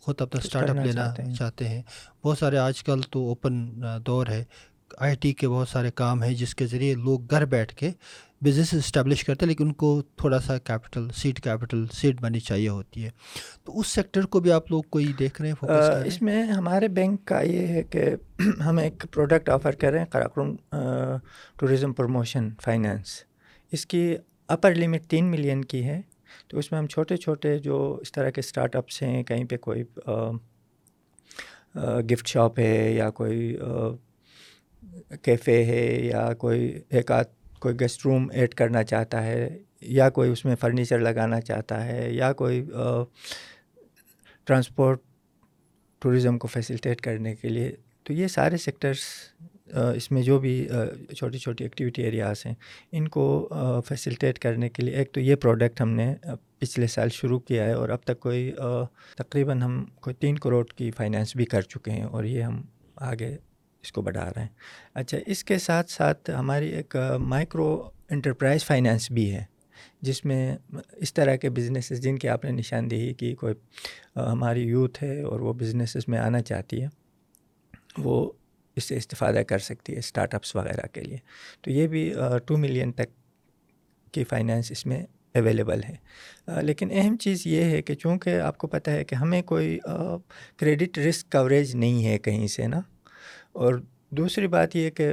خود 0.00 0.20
اپنا 0.20 0.40
اسٹارٹ 0.44 0.70
اپ 0.70 0.76
لینا 0.84 1.14
چاہتے 1.38 1.68
ہیں۔ 1.68 1.82
بہت 2.24 2.38
سارے 2.38 2.58
آج 2.58 2.82
کل 2.82 3.00
تو 3.10 3.28
اوپن 3.28 3.82
دور 4.06 4.26
ہے۔ 4.26 4.44
آئی 4.98 5.14
ٹی 5.14 5.32
کے 5.32 5.48
بہت 5.48 5.68
سارے 5.68 5.90
کام 5.94 6.22
ہیں 6.22 6.34
جس 6.34 6.54
کے 6.54 6.66
ذریعے 6.66 6.94
لوگ 6.94 7.20
گھر 7.30 7.44
بیٹھ 7.44 7.74
کے 7.74 7.90
بزنس 8.42 8.72
اسٹیبلش 8.74 9.24
کرتے 9.24 9.44
ہیں 9.44 9.48
لیکن 9.48 9.66
ان 9.66 9.72
کو 9.72 9.90
تھوڑا 10.16 10.38
سا 10.40 10.58
کیپٹل 10.58 11.08
سیٹ 11.16 11.40
کیپٹل 11.40 11.84
سیٹ 11.92 12.20
بنی 12.20 12.40
چاہیے 12.40 12.68
ہوتی 12.68 13.04
ہے۔ 13.04 13.10
تو 13.64 13.78
اس 13.80 13.86
سیکٹر 13.86 14.26
کو 14.26 14.40
بھی 14.40 14.52
آپ 14.52 14.70
لوگ 14.70 14.82
کوئی 14.82 15.12
دیکھ 15.18 15.42
رہے 15.42 15.50
ہیں 15.50 16.04
اس 16.04 16.20
میں 16.22 16.42
ہمارے 16.42 16.88
بینک 16.88 17.24
کا 17.24 17.40
یہ 17.40 17.66
ہے 17.66 17.82
کہ 17.82 18.04
ہم 18.66 18.78
ایک 18.78 19.06
پروڈکٹ 19.14 19.48
آفر 19.48 19.74
کر 19.74 19.90
رہے 19.90 19.98
ہیں 19.98 20.06
قراقرم 20.06 20.54
ٹورزم 21.58 21.92
پروموشن 21.92 22.48
فائنینس 22.62 23.22
اس 23.72 23.86
کی 23.86 24.16
اپر 24.48 24.74
لمٹ 24.74 25.06
تین 25.06 25.24
ملین 25.24 25.64
کی 25.64 25.84
ہے۔ 25.84 26.00
تو 26.48 26.58
اس 26.58 26.70
میں 26.72 26.78
ہم 26.80 26.86
چھوٹے 26.86 27.16
چھوٹے 27.16 27.58
جو 27.58 27.98
اس 28.02 28.12
طرح 28.12 28.30
کے 28.30 28.40
اسٹارٹ 28.40 28.76
اپس 28.76 29.02
ہیں 29.02 29.22
کہیں 29.22 29.44
پہ 29.44 29.56
کوئی 29.56 29.82
گفٹ 32.10 32.26
شاپ 32.26 32.58
ہے 32.58 32.92
یا 32.92 33.10
کوئی 33.10 33.56
کیفے 35.22 35.64
ہے 35.64 35.84
یا 36.02 36.32
کوئی 36.34 36.78
ایک 36.88 37.10
آدھ 37.10 37.28
کوئی 37.60 37.78
گیسٹ 37.80 38.04
روم 38.06 38.28
ایڈ 38.32 38.54
کرنا 38.54 38.82
چاہتا 38.84 39.24
ہے، 39.24 39.48
یا 39.82 40.08
کوئی 40.10 40.30
اس 40.30 40.44
میں 40.44 40.54
فرنیچر 40.60 40.98
لگانا 40.98 41.40
چاہتا 41.40 41.84
ہے، 41.86 42.08
یا 42.12 42.32
کوئی 42.32 42.64
ٹرانسپورٹ 44.46 45.00
ٹورزم 46.02 46.38
کو 46.38 46.46
فیسلٹیٹ 46.46 47.00
کرنے 47.00 47.34
کے 47.36 47.48
لیے۔ 47.48 47.70
تو 48.04 48.12
یہ 48.12 48.26
سارے 48.28 48.56
سیکٹرس 48.56 49.00
اس 49.94 50.10
میں 50.10 50.22
جو 50.22 50.38
بھی 50.40 50.68
چھوٹی 51.16 51.38
چھوٹی 51.38 51.64
ایکٹیویٹی 51.64 52.02
ایریاز 52.02 52.44
ہیں، 52.46 52.54
ان 52.92 53.08
کو 53.08 53.82
فیسلٹیٹ 53.88 54.38
کرنے 54.38 54.68
کے 54.68 54.82
لیے۔ 54.82 54.94
ایک 54.94 55.12
تو 55.12 55.20
یہ 55.20 55.34
پروڈکٹ 55.34 55.80
ہم 55.80 55.90
نے 55.90 56.14
پچھلے 56.58 56.86
سال 56.86 57.08
شروع 57.12 57.38
کیا 57.38 57.64
ہے 57.64 57.72
اور 57.72 57.88
اب 57.88 58.02
تک 58.04 58.20
کوئی 58.20 58.50
تقریباً 59.16 59.62
ہم 59.62 59.84
کوئی 60.00 60.14
تین 60.20 60.38
کروڑ 60.38 60.64
کی 60.76 60.90
فائنینس 60.90 61.36
بھی 61.36 61.44
کر 61.44 61.62
چکے 61.62 61.90
ہیں 61.90 62.04
اور 62.04 62.24
یہ 62.24 62.42
ہم 62.42 62.60
آگے 63.10 63.36
اس 63.82 63.92
کو 63.92 64.02
بڑھا 64.02 64.28
رہے 64.28 64.40
ہیں۔ 64.40 64.48
اچھا 64.94 65.18
اس 65.26 65.44
کے 65.44 65.58
ساتھ 65.58 65.90
ساتھ 65.90 66.30
ہماری 66.30 66.68
ایک 66.68 66.96
مائکرو 67.18 67.90
انٹرپرائز 68.10 68.64
فائنینس 68.64 69.10
بھی 69.10 69.32
ہے، 69.34 69.44
جس 70.00 70.24
میں 70.24 70.56
اس 70.92 71.14
طرح 71.14 71.36
کے 71.36 71.50
بزنسز 71.50 72.00
جن 72.00 72.18
کی 72.18 72.28
آپ 72.28 72.44
نے 72.44 72.50
نشاندہی 72.50 73.12
کی، 73.14 73.34
کوئی 73.34 73.54
ہماری 74.16 74.62
یوتھ 74.62 75.02
ہے 75.02 75.22
اور 75.22 75.40
وہ 75.40 75.52
بزنسز 75.52 76.08
میں 76.08 76.18
آنا 76.18 76.42
چاہتی 76.42 76.82
ہے، 76.82 76.88
وہ 77.98 78.30
اس 78.76 78.84
سے 78.84 78.96
استفادہ 78.96 79.42
کر 79.48 79.58
سکتی 79.58 79.92
ہے 79.92 79.98
اسٹارٹ 79.98 80.34
اپس 80.34 80.56
وغیرہ 80.56 80.86
کے 80.92 81.00
لیے۔ 81.00 81.16
تو 81.60 81.70
یہ 81.70 81.86
بھی 81.86 82.12
ٹو 82.46 82.56
ملین 82.56 82.92
تک 82.92 83.14
کی 84.12 84.24
فائنینس 84.24 84.70
اس 84.70 84.86
میں 84.86 85.02
اویلیبل 85.34 85.80
ہے۔ 85.82 85.94
لیکن 86.62 86.88
اہم 86.92 87.16
چیز 87.16 87.46
یہ 87.46 87.64
ہے 87.64 87.82
کہ 87.82 87.94
چونکہ 87.94 88.40
آپ 88.40 88.58
کو 88.58 88.66
پتہ 88.66 88.90
ہے 88.90 89.04
کہ 89.04 89.14
ہمیں 89.14 89.42
کوئی 89.42 89.78
کریڈٹ 90.56 90.98
رسک 90.98 91.32
کوریج 91.32 91.74
نہیں 91.76 92.06
ہے 92.06 92.18
کہیں 92.18 92.46
سے 92.46 92.66
نا 92.66 92.80
اور 93.58 93.74
دوسری 94.10 94.46
بات 94.46 94.76
یہ 94.76 94.90
کہ 94.90 95.12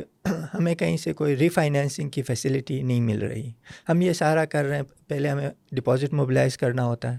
ہمیں 0.54 0.76
کہیں 0.76 0.98
سے 0.98 1.14
کوئی 1.14 1.36
ری 1.36 1.50
فائنینسنگ 1.50 2.10
کی 2.10 2.22
فیسلٹی 2.22 2.82
نہیں 2.82 3.02
مل 3.02 3.22
رہی۔ 3.22 3.52
ہم 3.90 4.02
یہ 4.02 4.14
سارا 4.14 4.46
کر 4.46 4.66
رہے 4.66 4.76
ہیں 4.76 4.84
پہلے 5.08 5.30
ہمیں 5.30 5.50
ڈپازٹ 5.72 6.14
موبلائز 6.14 6.58
کرنا 6.58 6.86
ہوتا 6.86 7.14
ہے۔ 7.14 7.18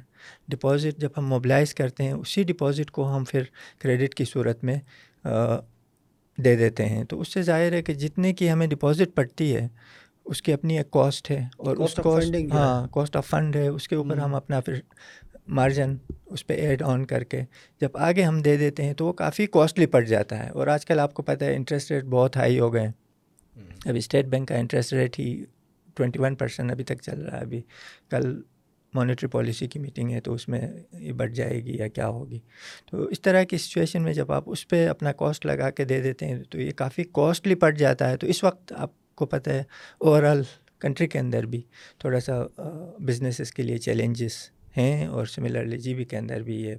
ڈپازٹ 0.49 1.01
جب 1.01 1.09
ہم 1.19 1.27
موبلائز 1.27 1.75
کرتے 1.75 2.05
ہیں 2.05 2.13
اسی 2.13 2.43
ڈپازٹ 2.43 2.91
کو 2.91 3.17
ہم 3.17 3.25
پھر 3.25 3.43
کریڈٹ 3.79 4.15
کی 4.15 4.25
صورت 4.25 4.65
میں 4.65 4.79
دے 6.39 6.57
دیتے 6.57 6.87
ہیں۔ 6.87 7.05
تو 7.05 7.21
اس 7.21 7.33
سے 7.33 7.43
ظاہر 7.43 7.73
ہے 7.73 7.83
کہ 7.83 7.95
جتنے 7.95 8.33
کی 8.35 8.51
ہمیں 8.51 8.67
ڈپازٹ 8.67 9.15
پڑتی 9.15 9.55
ہے 9.57 9.69
اس 10.25 10.43
کی 10.43 10.53
اپنی 10.53 10.77
ایک 10.79 10.91
کاسٹ 10.91 11.31
ہے 11.31 11.45
اور 11.57 11.77
اس 11.77 11.95
کاسٹ 11.95 12.35
ہاں 12.53 12.87
کاسٹ 12.89 13.17
آف 13.17 13.27
فنڈ 13.27 13.57
ہے۔ 13.57 13.69
اس 13.69 13.89
کے 13.89 13.97
اوپر 13.97 14.17
ہم 14.17 14.35
اپنا 14.35 14.61
پھر 14.61 14.81
مارجن 15.49 15.97
اس 16.27 16.47
پہ 16.47 16.55
ایڈ 16.55 16.83
آن 16.83 17.07
کر 17.07 17.25
کے 17.25 17.41
جب 17.81 17.89
آگے 17.95 18.23
ہم 18.23 18.43
دے 18.43 18.57
دیتے 18.57 18.83
ہیں 18.83 18.95
تو 18.95 19.07
وہ 19.07 19.13
کافی 19.13 19.47
کاسٹلی 19.47 19.87
پڑ 19.87 20.05
جاتا 20.05 20.45
ہے 20.45 20.49
اور 20.49 20.67
آج 20.67 20.87
کل 20.87 21.01
آپ 21.01 21.15
کو 21.15 21.23
پتہ 21.23 21.45
ہے 21.45 21.57
انٹرسٹ 21.57 21.91
ریٹ 21.91 22.05
بہت 22.05 22.37
ہائی 22.37 22.59
ہو 22.59 22.75
گئے 22.75 22.83
ہیں۔ 22.83 22.93
ابھی 23.85 23.99
اسٹیٹ 23.99 24.25
بینک 24.25 24.49
کا 24.49 24.55
انٹرسٹ 24.55 24.93
ریٹ 24.93 25.19
ہی 25.19 25.45
ٹوینٹی 25.95 26.19
ون 26.19 26.35
پرسینٹ 26.35 26.71
ابھی 26.71 26.85
تک 26.85 27.03
چل 27.03 27.21
رہا 27.21 27.37
ہے۔ 27.37 27.43
ابھی 27.43 27.63
کل 28.09 28.43
مانیٹری 28.95 29.29
پالیسی 29.29 29.67
کی 29.67 29.79
میٹنگ 29.79 30.11
ہے 30.11 30.21
تو 30.21 30.35
اس 30.35 30.49
میں 30.49 30.61
یہ 30.93 31.13
بڑھ 31.13 31.33
جائے 31.33 31.65
گی 31.65 31.77
یا 31.77 31.89
کیا 31.89 32.09
ہوگی۔ 32.09 32.39
تو 32.91 33.03
اس 33.03 33.21
طرح 33.21 33.43
کی 33.43 33.59
سچویشن 33.59 34.03
میں 34.03 34.13
جب 34.13 34.33
آپ 34.33 34.43
اس 34.47 34.69
پہ 34.69 34.89
اپنا 34.89 35.13
کاسٹ 35.13 35.47
لگا 35.47 35.71
کے 35.71 35.85
دے 35.85 36.01
دیتے 36.01 36.27
ہیں 36.27 36.43
تو 36.51 36.61
یہ 36.61 36.71
کافی 36.71 37.05
کاسٹلی 37.05 37.55
پڑ 37.55 37.71
جاتا 37.71 38.11
ہے۔ 38.11 38.17
تو 38.17 38.27
اس 38.27 38.45
وقت 38.45 38.73
آپ 38.77 38.91
کو 39.15 39.27
پتہ 39.27 39.51
ہے 39.51 39.63
اوور 39.99 40.23
آل 40.23 40.43
کنٹری 40.79 41.07
کے 41.07 41.19
اندر 41.19 41.47
بھی 41.47 41.63
تھوڑا 41.99 42.21
سا 42.21 42.33
بزنسز 42.99 43.53
کے 43.53 43.63
لیے 43.63 43.79
چیلنجز 43.79 44.33
ہیں 44.77 45.07
اور 45.07 45.27
سملرلی 45.27 45.79
جی 45.79 45.95
بی 45.95 46.05
کے 46.05 46.17
اندر 46.17 46.43
بھی 46.43 46.61
یہ 46.63 46.75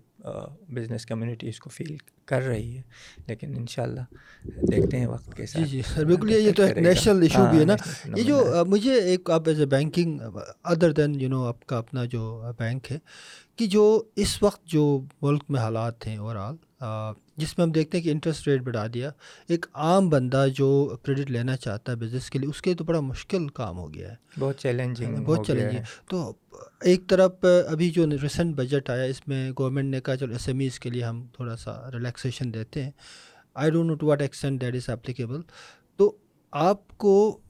بزنس 0.70 1.06
کمیونٹی 1.06 1.50
اس 1.50 1.60
کو 1.60 1.70
فیل 1.70 1.96
کر 2.26 2.42
رہی 2.42 2.76
ہے 2.78 2.82
لیکن 3.28 3.54
ان 3.58 3.68
شاء 3.68 3.84
اللہ 3.84 4.66
دیکھتے 4.72 5.00
ہیں 5.00 5.06
وقت 5.06 5.36
کے 5.36 5.46
ساتھ 5.46 5.64
جی 5.64 5.70
جی 5.70 5.82
سر 5.96 6.06
بالکل 6.06 6.32
یہ 6.32 6.52
تو 6.52 6.64
ایک 6.64 6.78
نیشنل 6.78 7.22
ایشو 7.22 7.46
بھی 7.52 7.60
ہے 7.60 7.66
نا۔ 7.66 7.76
یہ 8.16 8.24
جو 8.24 8.42
مجھے 8.68 8.94
ایک 8.94 9.30
آپ 9.30 9.48
as 9.48 9.60
a 9.60 9.66
banking 9.66 10.20
other 10.64 10.92
then 10.92 11.20
you 11.22 11.30
know 11.30 11.44
آپ 11.46 11.66
کا 11.66 11.78
اپنا 11.78 12.06
جو 12.06 12.24
بینک 12.58 12.92
ہے 12.92 12.98
کہ 13.56 13.66
جو 13.68 13.84
اس 14.16 14.42
وقت 14.44 14.66
جو 14.66 14.84
ملک 15.22 15.44
میں 15.50 15.60
حالات 15.60 16.08
ہیں 16.08 16.18
اوور 16.18 16.36
آل 16.36 16.56
جس 16.82 17.58
میں 17.58 17.66
ہم 17.66 17.72
دیکھتے 17.72 17.98
ہیں 17.98 18.04
کہ 18.04 18.10
انٹرسٹ 18.10 18.48
ریٹ 18.48 18.62
بڑھا 18.62 18.86
دیا۔ 18.94 19.12
ایک 19.48 19.66
عام 19.74 20.10
بندہ 20.10 20.46
جو 20.56 20.68
کریڈٹ 21.04 21.32
لینا 21.32 21.56
چاہتا 21.58 21.92
ہے 21.92 21.98
بزنس 21.98 22.30
کے 22.30 22.40
لیے 22.40 22.50
اس 22.50 22.62
کے 22.62 22.74
تو 22.74 22.84
بڑا 22.84 23.00
مشکل 23.00 23.48
کام 23.48 23.78
ہو 23.78 23.94
گیا 23.94 24.12
ہے۔ 24.12 24.16
بہت 24.40 24.58
چیلنجنگ 24.58 25.16
بہت 25.16 25.46
چیلنجنگ 25.48 25.84
تو 26.10 26.34
ایک 26.82 27.08
طرف 27.08 27.46
ابھی 27.70 27.90
جو 27.90 28.06
ریسنٹ 28.22 28.56
بجٹ 28.56 28.90
آیا 28.90 29.04
اس 29.04 29.28
میں 29.28 29.52
گورنمنٹ 29.60 29.90
نے 29.92 30.02
کہا 30.02 30.18
چلو 30.18 30.34
ایس 30.34 30.48
ایم 30.48 30.60
ایز 30.60 30.80
کے 30.80 30.90
لیے 30.90 31.04
ہم 31.04 31.26
تھوڑا 31.34 31.56
سا 31.58 31.92
ریلیکسیشن 31.94 32.54
دیتے 32.54 32.84
ہیں۔ 32.84 32.92
I 33.56 33.72
don't 33.72 33.90
know 33.90 33.96
to 33.96 34.08
what 34.08 34.22
extent 34.22 34.62
that 34.62 34.76
is 34.76 34.90
applicable 34.90 35.42
تو 36.00 36.16
آپ 36.54 36.98
کو 36.98 37.42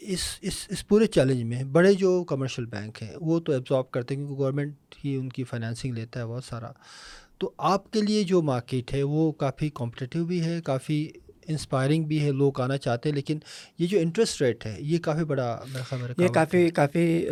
اس 0.00 0.20
اس 0.42 0.66
اس 0.70 0.86
پورے 0.88 1.06
چیلنج 1.06 1.42
میں 1.42 1.62
بڑے 1.64 1.92
جو 1.94 2.24
کمرشل 2.24 2.64
بینک 2.66 3.02
ہیں 3.02 3.14
وہ 3.20 3.40
تو 3.40 3.52
ایبزارب 3.52 3.90
کرتے 3.90 4.14
ہیں 4.14 4.22
کیونکہ 4.22 4.42
گورنمنٹ 4.42 4.94
ہی 5.04 5.16
ان 5.16 5.28
کی 5.28 5.44
فائنینسنگ 5.44 5.94
لیتا 5.94 6.20
ہے 6.20 6.26
بہت 6.26 6.44
سارا۔ 6.44 6.70
تو 7.40 7.50
آپ 7.58 7.90
کے 7.92 8.02
لیے 8.02 8.22
جو 8.22 8.42
مارکیٹ 8.42 8.94
ہے 8.94 9.02
وہ 9.02 9.32
کافی 9.32 9.70
کمپٹیٹیو 9.74 10.24
بھی 10.24 10.44
ہے 10.44 10.60
کافی 10.64 11.08
انسپائرنگ 11.48 12.04
بھی 12.04 12.22
ہے 12.24 12.30
لوگ 12.30 12.60
آنا 12.60 12.76
چاہتے 12.78 13.08
ہیں 13.08 13.16
لیکن 13.16 13.38
یہ 13.78 13.86
جو 13.86 13.98
انٹرسٹ 13.98 14.42
ریٹ 14.42 14.66
ہے 14.66 14.76
یہ 14.78 14.98
کافی 14.98 15.24
بڑا 15.24 15.60
یہ 16.18 16.28
کافی 16.28 16.68
کافی 16.70 17.26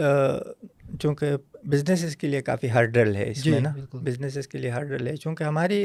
چونکہ 1.00 1.32
بزنسز 1.64 2.16
کے 2.16 2.26
لیے 2.26 2.42
کافی 2.42 2.70
ہارڈل 2.70 3.16
ہے 3.16 3.30
اس 3.30 3.44
جی، 3.44 3.50
میں 3.50 3.60
نا۔ 3.60 3.72
بزنسز 3.92 4.48
کے 4.48 4.58
لیے 4.58 4.70
ہارڈل 4.70 5.06
ہے۔ 5.06 5.16
چونکہ 5.16 5.44
ہماری 5.44 5.82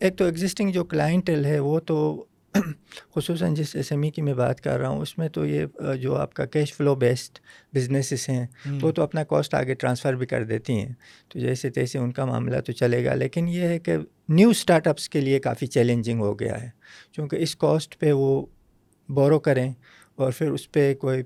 ایک 0.00 0.16
تو 0.16 0.24
ایگزسٹنگ 0.24 0.72
جو 0.72 0.84
کلائنٹل 0.84 1.44
ہے 1.44 1.58
وہ 1.58 1.78
تو 1.80 2.24
خصوصاً 3.14 3.54
جس 3.54 3.76
ایس 3.76 3.92
ایم 3.92 4.02
ای 4.02 4.10
کی 4.10 4.22
میں 4.22 4.34
بات 4.34 4.60
کر 4.60 4.78
رہا 4.78 4.88
ہوں 4.88 5.00
اس 5.00 5.18
میں 5.18 5.28
تو 5.28 5.46
یہ 5.46 5.66
جو 6.00 6.16
آپ 6.16 6.34
کا 6.34 6.44
کیش 6.44 6.74
فلو 6.74 6.94
بیسڈ 6.94 7.38
بزنسز 7.74 8.28
ہیں 8.28 8.46
وہ 8.82 8.92
تو 8.92 9.02
اپنا 9.02 9.24
کاسٹ 9.24 9.54
آگے 9.54 9.74
ٹرانسفر 9.74 10.14
بھی 10.14 10.26
کر 10.26 10.44
دیتی 10.44 10.72
ہیں۔ 10.72 10.92
تو 11.28 11.38
جیسے 11.38 11.70
تیسے 11.70 11.98
ان 11.98 12.12
کا 12.12 12.24
معاملہ 12.24 12.60
تو 12.60 12.72
چلے 12.72 13.04
گا 13.04 13.14
لیکن 13.14 13.48
یہ 13.48 13.62
ہے 13.62 13.78
کہ 13.78 13.96
نیو 14.28 14.50
اسٹارٹ 14.50 14.86
اپس 14.86 15.08
کے 15.08 15.20
لیے 15.20 15.38
کافی 15.38 15.66
چیلنجنگ 15.66 16.20
ہو 16.20 16.38
گیا 16.40 16.62
ہے۔ 16.62 16.70
کیونکہ 17.12 17.36
اس 17.36 17.56
کاسٹ 17.56 17.98
پہ 17.98 18.12
وہ 18.12 18.46
بورو 19.08 19.38
کریں 19.38 19.72
اور 20.14 20.32
پھر 20.32 20.50
اس 20.50 20.72
پہ 20.72 20.94
کوئی 20.94 21.22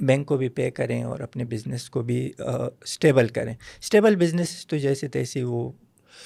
بینک 0.00 0.26
کو 0.26 0.36
بھی 0.36 0.48
پے 0.48 0.70
کریں 0.70 1.02
اور 1.02 1.20
اپنے 1.20 1.44
بزنس 1.44 1.90
کو 1.90 2.02
بھی 2.02 2.32
اسٹیبل 2.38 3.28
کریں۔ 3.28 3.54
اسٹیبل 3.80 4.16
بزنس 4.16 4.66
تو 4.66 4.76
جیسے 4.76 5.08
تیسے 5.08 5.44
وہ 5.44 5.70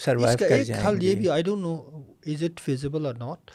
سروائیو 0.04 0.38
کر 0.48 0.62
جائیں 0.62 0.87
حل 0.87 1.02
یہ 1.02 1.14
بھی 1.14 1.28
I 1.28 1.42
don't 1.42 1.62
know 1.62 1.74
is 2.26 2.42
it 2.42 2.61
feasible 2.61 3.06
اور 3.06 3.14
ناٹ 3.14 3.50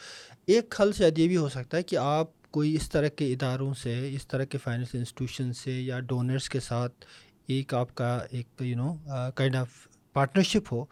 ایک 0.46 0.74
حل 0.80 0.92
شاید 0.92 1.18
یہ 1.18 1.28
بھی 1.28 1.36
ہو 1.36 1.48
سکتا 1.48 1.76
ہے 1.76 1.82
کہ 1.82 1.96
آپ 1.96 2.50
کوئی 2.50 2.74
اس 2.74 2.90
طرح 2.90 3.08
کے 3.08 3.32
اداروں 3.32 3.74
سے 3.74 4.14
اس 4.14 4.26
طرح 4.26 4.44
کے 4.44 4.58
فائنینس 4.58 4.88
انسٹیٹیوشن 4.94 5.52
سے 5.52 5.82
یا 5.82 6.00
ڈونرس 6.00 6.48
کے 6.48 6.60
ساتھ 6.60 7.04
ایک 7.46 7.74
آپ 7.74 7.94
کا 7.94 8.18
ایک 8.30 8.46
you 8.60 8.76
know 8.76 8.96
kind 9.34 9.56
of 9.56 9.68
partnership 10.12 10.72
ہو 10.72 10.84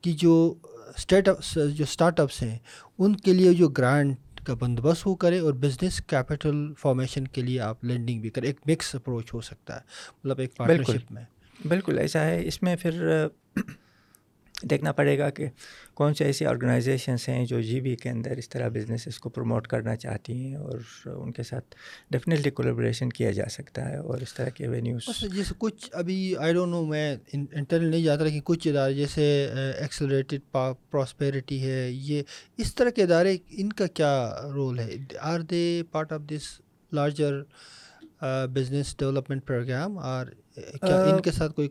کہ 0.00 0.12
جو 0.12 0.54
اسٹارٹ 0.96 1.28
اپس 1.28 1.54
جو 1.54 1.84
اسٹارٹ 1.84 2.20
اپس 2.20 2.42
ہیں 2.42 2.58
ان 2.98 3.16
کے 3.16 3.32
لیے 3.32 3.54
جو 3.54 3.68
گرانٹ 3.68 4.40
کا 4.44 4.54
بندوبست 4.54 5.06
وہ 5.06 5.14
کرے 5.14 5.38
اور 5.38 5.52
بزنس 5.52 6.02
کیپٹل 6.06 6.72
فارمیشن 6.78 7.28
کے 7.28 7.42
لیے 7.42 7.60
آپ 7.60 7.84
لینڈنگ 7.84 8.20
بھی 8.20 8.30
کریں۔ 8.30 8.48
ایک 8.48 8.60
مکس 8.66 8.94
اپروچ 8.94 9.34
ہو 9.34 9.40
سکتا 9.40 9.76
ہے 9.76 9.80
مطلب 10.24 10.38
ایک 10.38 10.56
پارٹنرشپ 10.56 11.12
میں۔ 11.12 11.24
بالکل 11.68 11.98
ایسا 11.98 12.24
ہے۔ 12.24 12.46
اس 12.46 12.62
میں 12.62 12.76
پھر 12.76 13.26
دیکھنا 14.62 14.92
پڑے 14.92 15.18
گا 15.18 15.30
کہ 15.30 15.46
کون 15.94 16.14
سے 16.14 16.24
ایسی 16.24 16.46
آرگنائزیشنس 16.46 17.28
ہیں 17.28 17.46
جو 17.46 17.60
جی 17.60 17.80
بی 17.80 17.96
کے 17.96 18.10
اندر 18.10 18.30
اس 18.30 18.48
طرح 18.48 18.68
بزنسز 18.68 19.18
کو 19.18 19.28
پروموٹ 19.28 19.66
کرنا 19.66 19.96
چاہتی 19.96 20.32
ہیں 20.32 20.56
اور 20.56 20.78
ان 21.06 21.32
کے 21.32 21.42
ساتھ 21.42 21.74
ڈیفینیٹلی 22.10 22.50
کولیبریشن 22.50 23.10
کیا 23.10 23.30
جا 23.30 23.44
سکتا 23.50 23.88
ہے 23.88 23.96
اور 23.96 24.18
اس 24.18 24.34
طرح 24.34 24.48
کے 24.48 24.68
وینیوز 24.68 25.02
جیسے 25.34 25.54
کچھ 25.58 25.90
ابھی 25.92 26.36
آئی 26.36 26.52
ڈونٹ 26.52 26.70
نو 26.70 26.84
میں 26.84 27.16
انٹرنل 27.32 27.88
نہیں 27.88 28.02
جاتا 28.02 28.24
لیکن 28.24 28.40
کچھ 28.44 28.68
ادارے 28.68 28.94
جیسے 28.94 29.48
ایکسلریٹڈ 29.80 30.40
پراسپیرٹی 30.90 31.62
ہے 31.62 31.90
یہ 31.90 32.22
اس 32.56 32.74
طرح 32.74 32.90
کے 32.90 33.02
ادارے 33.02 33.36
ان 33.50 33.72
کا 33.72 33.86
کیا 33.86 34.30
رول 34.54 34.78
ہے؟ 34.78 34.96
Are 35.20 35.40
they 35.40 35.82
part 35.90 36.12
of 36.12 36.20
this 36.30 36.60
larger 36.92 37.42
business 38.52 38.96
development 38.98 39.46
program 39.46 39.98
اور 39.98 40.26
ان 40.82 41.22
کے 41.22 41.30
ساتھ 41.30 41.52
کوئی 41.52 41.68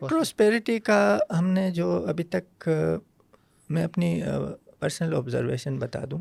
پراسپیرٹی 0.00 0.78
کا 0.78 1.18
ہم 1.38 1.50
نے 1.50 1.70
جو 1.70 2.04
ابھی 2.08 2.24
تک 2.24 2.68
میں 3.68 3.84
اپنی 3.84 4.22
پرسنل 4.78 5.14
آبزرویشن 5.14 5.78
بتا 5.78 6.00
دوں۔ 6.10 6.20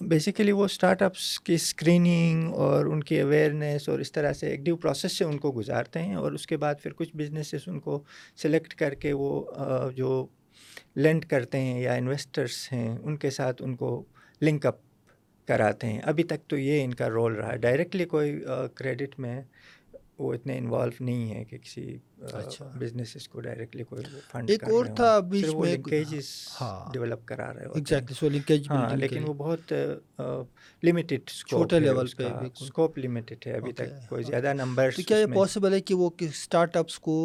بیسیکلی 0.00 0.52
وہ 0.52 0.64
اسٹارٹ 0.64 1.02
اپس 1.02 1.40
کی 1.40 1.54
اسکریننگ 1.54 2.52
اور 2.54 2.86
ان 2.86 3.02
کی 3.02 3.20
اویئرنیس 3.20 3.88
اور 3.88 3.98
اس 3.98 4.12
طرح 4.12 4.32
سے 4.32 4.46
ایک 4.46 4.60
ڈیو 4.60 4.76
پروسیس 4.76 5.18
سے 5.18 5.24
ان 5.24 5.38
کو 5.38 5.52
گزارتے 5.56 6.02
ہیں 6.02 6.14
اور 6.14 6.32
اس 6.32 6.46
کے 6.46 6.56
بعد 6.56 6.74
پھر 6.82 6.92
کچھ 6.92 7.16
بزنسز 7.16 7.68
ان 7.68 7.80
کو 7.80 8.02
سلیکٹ 8.36 8.74
کر 8.74 8.94
کے 8.94 9.12
وہ 9.12 9.44
جو 9.96 10.26
لینڈ 10.96 11.24
کرتے 11.24 11.58
ہیں 11.58 11.80
یا 11.80 11.92
انویسٹرس 11.92 12.72
ہیں، 12.72 12.96
ان 13.02 13.16
کے 13.16 13.30
ساتھ 13.30 13.62
ان 13.62 13.76
کو 13.76 14.04
لنک 14.42 14.66
اپ 14.66 14.76
کراتے 15.48 15.86
ہیں۔ 15.86 16.00
ابھی 16.04 16.22
تک 16.22 16.48
تو 16.48 16.58
یہ 16.58 16.84
ان 16.84 16.94
کا 16.94 17.08
رول 17.10 17.32
رہا۔ 17.32 17.52
ہے 17.52 17.56
ڈائریکٹلی 17.58 18.04
کوئی 18.04 18.40
کریڈٹ 18.74 19.18
میں 19.18 19.42
وہ 20.20 20.32
اتنے 20.34 20.56
انوالو 20.58 21.04
نہیں 21.04 21.34
ہے 21.34 21.44
کہ 21.44 21.58
کسی 21.58 21.82
بزنس 22.74 23.14
اس 23.16 23.28
کو 23.28 23.40
ڈائریکٹلی 23.40 23.84
کوئی 23.84 24.02
فنڈ 24.30 24.50
ایک 24.50 24.64
اور 24.66 24.86
تھا 24.96 25.18
بیچ 25.28 25.54
میں 25.54 25.72
لنکیجز 25.72 26.28
ڈیولپ 26.92 27.24
کرا 27.26 27.52
رہے 27.54 27.66
ایگزیکٹلی 27.66 28.14
سو 28.14 28.28
لنکیج 28.28 28.66
ہاں 28.70 28.96
لیکن 28.96 29.24
وہ 29.24 29.34
بہت 29.36 29.72
لمیٹڈ 30.82 31.30
چھوٹے 31.46 31.78
لیول 31.80 32.08
پہ 32.16 32.28
اسکوپ 32.52 32.98
لمیٹڈ 32.98 33.46
ہے۔ 33.46 33.52
ابھی 33.52 33.72
تک 33.72 34.08
کوئی 34.08 34.24
زیادہ 34.24 34.52
نمبر 34.54 34.90
تو 34.96 35.02
کیا 35.02 35.18
یہ 35.18 35.34
پاسبل 35.34 35.72
ہے 35.72 35.80
کہ 35.80 35.94
وہ 35.94 36.10
اسٹارٹ 36.20 36.76
اپس 36.76 36.98
کو 37.00 37.16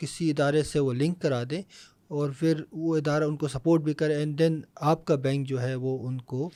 کسی 0.00 0.30
ادارے 0.30 0.62
سے 0.62 0.78
وہ 0.78 0.92
لنک 0.94 1.20
کرا 1.22 1.42
دیں 1.50 1.62
اور 2.10 2.30
پھر 2.38 2.62
وہ 2.72 2.96
ادارہ 2.96 3.24
ان 3.24 3.36
کو 3.36 3.48
سپورٹ 3.48 3.82
بھی 3.82 3.94
کرے 3.94 4.14
اینڈ 4.14 4.38
دین 4.38 4.60
آپ 4.86 5.04
کا 5.04 5.14
بینک 5.20 5.46
جو 5.48 5.60
ہے 5.62 5.74
وہ 5.76 5.98
ان 6.08 6.20
کو 6.22 6.50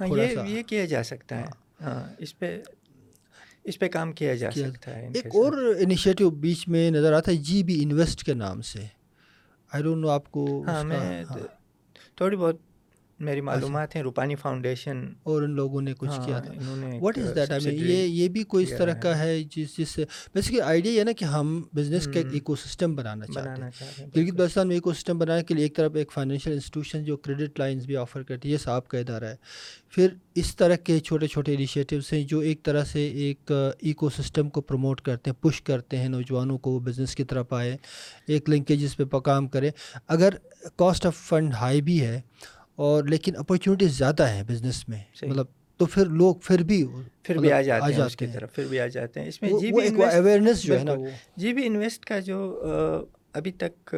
ہاں 0.00 0.06
یہ 0.08 0.38
یہ 0.48 0.62
کیا 0.62 0.84
جا 0.86 1.02
سکتا 1.02 1.38
ہے؟ 1.38 1.44
ہاں, 1.80 1.92
ہاں، 1.92 2.14
اس 2.18 2.38
پہ 2.38 2.56
اس 3.66 3.78
پہ 3.78 3.88
کام 3.88 4.12
کیا 4.12 4.34
جا 4.34 4.50
سکتا 4.52 4.94
ہے 4.96 5.08
ایک 5.14 5.26
اور 5.34 5.52
انیشیٹو 5.80 6.30
بیچ 6.38 6.66
میں 6.68 6.90
نظر 6.90 7.12
آتا 7.12 7.30
ہے 7.30 7.36
جی 7.42 7.62
بی 7.62 7.82
انویسٹ 7.82 8.22
کے 8.24 8.34
نام 8.34 8.60
سے۔ 8.62 8.84
آئی 9.72 9.82
ڈونٹ 9.82 10.00
نو 10.00 10.08
آپ 10.08 10.30
کو 10.30 10.44
ہاں 10.66 10.82
میں 10.84 11.24
تھوڑی 12.16 12.36
بہت 12.36 12.56
میری 13.18 13.40
معلومات 13.40 13.96
ہیں 13.96 14.02
روپانی 14.02 14.34
فاؤنڈیشن 14.34 15.12
اور 15.22 15.42
ان 15.42 15.50
لوگوں 15.50 15.82
نے 15.82 15.94
کچھ 15.98 16.20
کیا 16.26 16.38
تھا۔ 16.38 16.52
واٹ 17.00 17.18
از 17.18 17.34
دیٹ 17.34 17.50
آئی 17.50 17.64
یہ 17.90 18.06
یہ 18.06 18.28
بھی 18.28 18.42
کوئی 18.42 18.64
اس 18.64 18.78
طرح 18.78 18.92
کا 18.92 19.18
ہے 19.18 19.42
جس 19.56 19.76
جس 19.76 19.88
سے 19.88 20.04
بیسکلی 20.34 20.60
آئیڈیا 20.60 20.92
یہ 20.92 21.04
نا 21.04 21.12
کہ 21.12 21.24
ہم 21.24 21.62
بزنس 21.74 22.04
کا 22.04 22.18
ایک 22.18 22.26
ایکو 22.32 22.56
سسٹم 22.56 22.94
بنانا 22.94 23.26
چاہتے 23.26 23.62
ہیں 23.62 24.06
گلگت 24.16 24.34
بلتستان 24.34 24.68
میں 24.68 24.76
ایکو 24.76 24.92
سسٹم 24.92 25.18
بنانے 25.18 25.44
کے 25.44 25.54
لیے 25.54 25.64
ایک 25.64 25.76
طرف 25.76 25.94
ایک 25.94 26.12
فائنینشیل 26.12 26.52
انسٹیٹیوشن 26.52 27.04
جو 27.04 27.16
کریڈٹ 27.16 27.58
لائنس 27.58 27.86
بھی 27.86 27.96
آفر 27.96 28.22
کرتی 28.22 28.48
ہے 28.48 28.52
یہ 28.52 28.58
صاحب 28.58 28.88
کا 28.88 28.98
ادارہ 28.98 29.24
ہے۔ 29.24 29.36
پھر 29.88 30.08
اس 30.34 30.56
طرح 30.56 30.76
کے 30.76 31.00
چھوٹے 31.00 31.26
چھوٹے 31.26 31.54
انیشیٹیوس 31.54 32.12
ہیں 32.12 32.24
جو 32.24 32.38
ایک 32.38 32.62
طرح 32.62 32.84
سے 32.84 33.06
ایک 33.08 33.52
ایکو 33.78 34.10
سسٹم 34.10 34.50
کو 34.50 34.60
پروموٹ 34.60 35.00
کرتے 35.00 35.30
ہیں 35.30 35.42
پش 35.42 35.62
کرتے 35.62 35.96
ہیں 35.96 36.08
نوجوانوں 36.08 36.58
کو 36.58 36.78
بزنس 36.78 37.16
کی 37.16 37.24
طرف 37.24 37.52
آئے۔ 37.52 37.76
ایک 38.26 38.50
لنکیجز 38.50 38.96
پہ 38.96 39.18
کام 39.18 39.48
کرے۔ 39.48 39.70
اگر 40.08 40.34
کاسٹ 40.76 41.06
آف 41.06 41.16
فنڈ 41.16 41.54
ہائی 41.54 41.82
بھی 41.82 42.00
ہے 42.00 42.20
اور 42.76 43.04
لیکن 43.04 43.36
اپرچونیٹیز 43.36 43.98
زیادہ 43.98 44.28
ہیں 44.28 44.42
بزنس 44.42 44.88
میں۔ 44.88 45.02
مطلب 45.22 45.46
تو 45.76 45.86
پھر 45.86 46.06
لوگ 46.06 46.36
پھر 46.36 46.62
بھی 46.62 46.86
پھر 47.22 47.38
بھی 47.38 47.52
آ 47.52 47.60
جاتے 47.62 47.92
ہیں 47.94 48.02
اس 48.02 48.16
کی 48.16 48.26
طرف 48.26 48.54
پھر 48.54 48.66
بھی 48.66 48.80
آ 48.80 48.86
جاتے 48.86 49.20
ہیں۔ 49.20 49.28
اس 49.28 49.42
میں 49.42 49.50
جی 49.60 49.72
بھی 49.72 50.02
اویئرنیس 50.04 50.62
جو 50.62 50.78
ہے 50.78 50.84
نا 50.84 50.94
جی 51.36 51.52
بھی 51.54 51.66
انویسٹ 51.66 52.04
کا 52.04 52.18
جو 52.18 52.38
ابھی 53.32 53.52
تک 53.52 53.94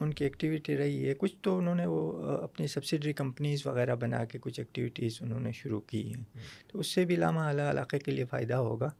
ان 0.00 0.12
کی 0.14 0.24
ایکٹیویٹی 0.24 0.76
رہی 0.76 1.08
ہے۔ 1.08 1.14
کچھ 1.14 1.36
تو 1.42 1.58
انہوں 1.58 1.74
نے 1.74 1.86
وہ 1.86 2.22
اپنی 2.42 2.66
سبسڈری 2.66 3.12
کمپنیز 3.12 3.66
وغیرہ 3.66 3.94
بنا 3.94 4.24
کے 4.24 4.38
کچھ 4.38 4.60
ایکٹیویٹیز 4.60 5.18
انہوں 5.20 5.40
نے 5.40 5.52
شروع 5.52 5.80
کی 5.80 6.14
ہیں۔ 6.14 6.22
تو 6.68 6.78
اس 6.78 6.86
سے 6.86 7.04
بھی 7.04 7.16
لامہ 7.16 7.40
اعلیٰ 7.40 7.70
علاقے 7.70 7.98
کے 7.98 8.10
لیے 8.10 8.24
فائدہ 8.24 8.54
ہوگا۔ 8.54 8.90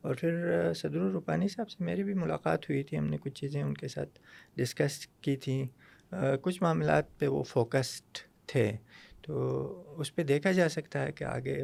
اور 0.00 0.14
پھر 0.14 0.30
صدر 0.76 1.00
الرپانی 1.00 1.48
صاحب 1.48 1.70
سے 1.70 1.84
میری 1.84 2.02
بھی 2.02 2.14
ملاقات 2.14 2.70
ہوئی 2.70 2.82
تھی۔ 2.82 2.98
ہم 2.98 3.06
نے 3.06 3.16
کچھ 3.16 3.34
چیزیں 3.34 3.62
ان 3.62 3.74
کے 3.74 3.88
ساتھ 3.88 4.18
ڈسکس 4.56 5.06
کی 5.20 5.36
تھیں۔ 5.36 5.66
کچھ 6.42 6.62
معاملات 6.62 7.18
پہ 7.18 7.26
وہ 7.26 7.42
فوکسڈ 7.42 8.18
تھے۔ 8.52 8.70
تو 9.22 9.32
اس 10.00 10.14
پہ 10.14 10.22
دیکھا 10.22 10.52
جا 10.52 10.68
سکتا 10.68 11.02
ہے 11.02 11.12
کہ 11.12 11.24
آگے 11.24 11.56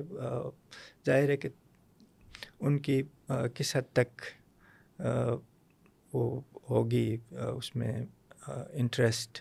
ظاہر 1.07 1.29
ہے 1.29 1.37
کہ 1.37 1.49
ان 2.61 2.79
کی 2.79 3.03
کس 3.55 3.75
حد 3.77 3.93
تک 3.93 4.23
وہ 6.13 6.41
ہوگی 6.71 7.17
اس 7.31 7.75
میں 7.77 7.93
انٹرسٹ 8.73 9.41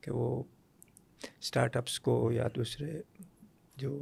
کہ 0.00 0.10
وہ 0.10 0.42
اسٹارٹ 1.40 1.76
اپس 1.76 1.98
کو 2.00 2.20
یا 2.32 2.46
دوسرے 2.56 3.00
جو 3.76 3.92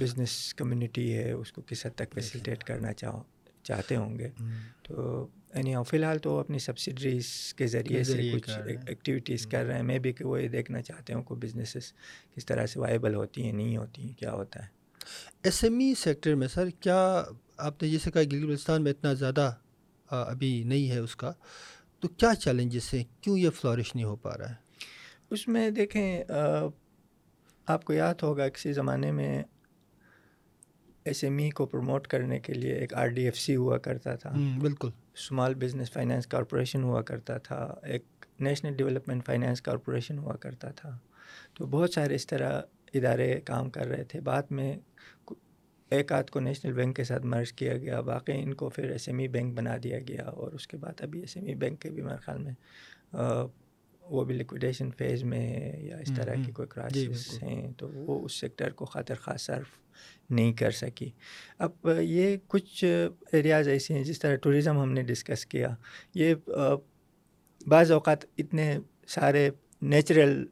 بزنس 0.00 0.54
کمیونٹی 0.54 1.12
ہے 1.16 1.30
اس 1.32 1.52
کو 1.52 1.62
کس 1.66 1.86
حد 1.86 1.94
تک 1.96 2.14
فیسیلیٹیٹ 2.14 2.64
کرنا 2.64 2.92
چاہو 2.92 3.22
چاہتے 3.62 3.96
ہوں 3.96 4.18
گے۔ 4.18 4.28
تو 4.82 5.26
یعنی 5.56 5.74
فی 5.88 5.96
الحال 5.96 6.18
تو 6.18 6.38
اپنی 6.38 6.58
سبسڈریز 6.58 7.54
کے 7.54 7.66
ذریعے 7.66 8.02
سے 8.04 8.30
کچھ 8.32 8.50
ایکٹیویٹیز 8.86 9.46
کر 9.46 9.64
رہے 9.64 9.74
ہیں۔ 9.74 9.82
میں 9.82 9.98
بھی 9.98 10.12
کہ 10.12 10.24
وہ 10.24 10.42
یہ 10.42 10.48
دیکھنا 10.48 10.82
چاہتے 10.82 11.12
ہوں 11.12 11.22
کہ 11.22 11.34
بزنسز 11.34 11.92
کس 12.34 12.46
طرح 12.46 12.66
سے 12.66 12.80
وائبل 12.80 13.14
ہوتی 13.14 13.42
ہیں 13.42 13.52
نہیں 13.52 13.76
ہوتی 13.76 14.02
ہیں 14.02 14.14
کیا 14.14 14.32
ہوتا 14.32 14.62
ہے۔ 14.62 14.68
ایس 15.42 15.62
ایم 15.64 15.78
ای 15.78 15.94
سیکٹر 15.98 16.34
میں 16.34 16.48
سر 16.48 16.70
کیا 16.70 17.24
آپ 17.56 17.82
نے 17.82 17.88
جیسے 17.88 18.10
کہا 18.10 18.22
گلگت 18.22 18.46
بلتستان 18.46 18.82
میں 18.82 18.90
اتنا 18.90 19.12
زیادہ 19.12 19.52
ابھی 20.10 20.62
نہیں 20.64 20.90
ہے 20.90 20.98
اس 20.98 21.16
کا 21.16 21.32
تو 22.00 22.08
کیا 22.08 22.34
چیلنجز 22.34 22.94
ہیں؟ 22.94 23.04
کیوں 23.20 23.38
یہ 23.38 23.50
فلورش 23.50 23.94
نہیں 23.94 24.04
ہو 24.04 24.16
پا 24.16 24.38
رہا 24.38 24.48
ہے؟ 24.50 24.54
اس 25.30 25.48
میں 25.48 25.70
دیکھیں 25.70 26.22
آپ 27.66 27.84
کو 27.84 27.92
یاد 27.92 28.14
ہوگا 28.22 28.48
کسی 28.48 28.72
زمانے 28.72 29.10
میں 29.12 29.42
ایس 31.04 31.24
ایم 31.24 31.38
ای 31.38 31.50
کو 31.50 31.66
پروموٹ 31.66 32.06
کرنے 32.06 32.38
کے 32.40 32.52
لیے 32.52 32.74
ایک 32.74 32.94
آر 32.94 33.06
ڈی 33.06 33.24
ایف 33.24 33.38
سی 33.38 33.56
ہوا 33.56 33.78
کرتا 33.78 34.14
تھا۔ 34.14 34.34
بالکل۔ 34.60 34.88
اسمال 35.16 35.54
بزنس 35.54 35.92
فائنینس 35.92 36.26
کارپوریشن 36.26 36.82
ہوا 36.82 37.02
کرتا 37.02 37.38
تھا 37.38 37.74
ایک 37.82 38.04
نیشنل 38.40 38.74
ڈیولپمنٹ 38.74 39.26
فائنینس 39.26 39.62
کارپوریشن 39.62 40.18
ہوا 40.18 40.36
کرتا 40.36 40.70
تھا۔ 40.70 40.98
تو 41.54 41.66
بہت 41.66 41.90
سارے 41.90 42.14
اس 42.14 42.26
طرح 42.26 42.60
ادارے 42.94 43.40
کام 43.40 43.70
کر 43.70 43.86
رہے 43.86 44.04
تھے۔ 44.04 44.20
بعد 44.20 44.42
میں 44.50 44.76
ایک 45.90 46.12
آدھ 46.12 46.30
کو 46.30 46.40
نیشنل 46.40 46.72
بینک 46.72 46.96
کے 46.96 47.04
ساتھ 47.04 47.26
مرج 47.26 47.52
کیا 47.52 47.76
گیا۔ 47.78 48.00
باقی 48.00 48.32
ان 48.42 48.54
کو 48.54 48.68
پھر 48.68 48.90
ایس 48.90 49.08
ایم 49.08 49.18
ای 49.18 49.28
بینک 49.28 49.58
بنا 49.58 49.76
دیا 49.82 49.98
گیا۔ 50.00 50.24
اور 50.24 50.52
اس 50.52 50.66
کے 50.66 50.76
بعد 50.76 51.00
ابھی 51.00 51.20
ایس 51.20 51.36
ایم 51.36 51.46
ای 51.46 51.54
بینک 51.54 51.80
کے 51.80 51.90
بھی 51.90 52.02
میرے 52.02 52.16
خیال 52.16 52.38
میں 52.38 52.54
وہ 54.10 54.24
بھی 54.24 54.34
لیکویڈیشن 54.34 54.90
فیز 54.90 55.24
میں 55.24 55.48
ہے 55.48 55.82
یا 55.82 55.96
اس 55.98 56.12
طرح 56.16 56.34
کی 56.46 56.52
کوئی 56.52 56.68
کرائسس 56.68 56.96
جی، 56.96 57.46
ہیں۔ 57.46 57.72
تو 57.72 57.88
وہ 57.88 58.24
اس 58.24 58.32
سیکٹر 58.40 58.70
کو 58.70 58.84
خاطر 58.84 59.14
خاص 59.14 59.42
صرف 59.42 59.66
نہیں 60.30 60.52
کر 60.52 60.70
سکی۔ 60.70 61.10
اب 61.58 61.88
یہ 62.00 62.36
کچھ 62.46 62.84
ایریاز 63.32 63.68
ایسے 63.68 63.94
ہیں 63.94 64.04
جس 64.04 64.18
طرح 64.18 64.36
ٹوریزم 64.36 64.78
ہم 64.78 64.92
نے 64.92 65.02
ڈسکس 65.02 65.46
کیا۔ 65.46 65.74
یہ 66.14 66.34
بعض 67.66 67.92
اوقات 67.92 68.24
اتنے 68.38 68.78
سارے 69.08 69.50
نیچرل 69.82 70.44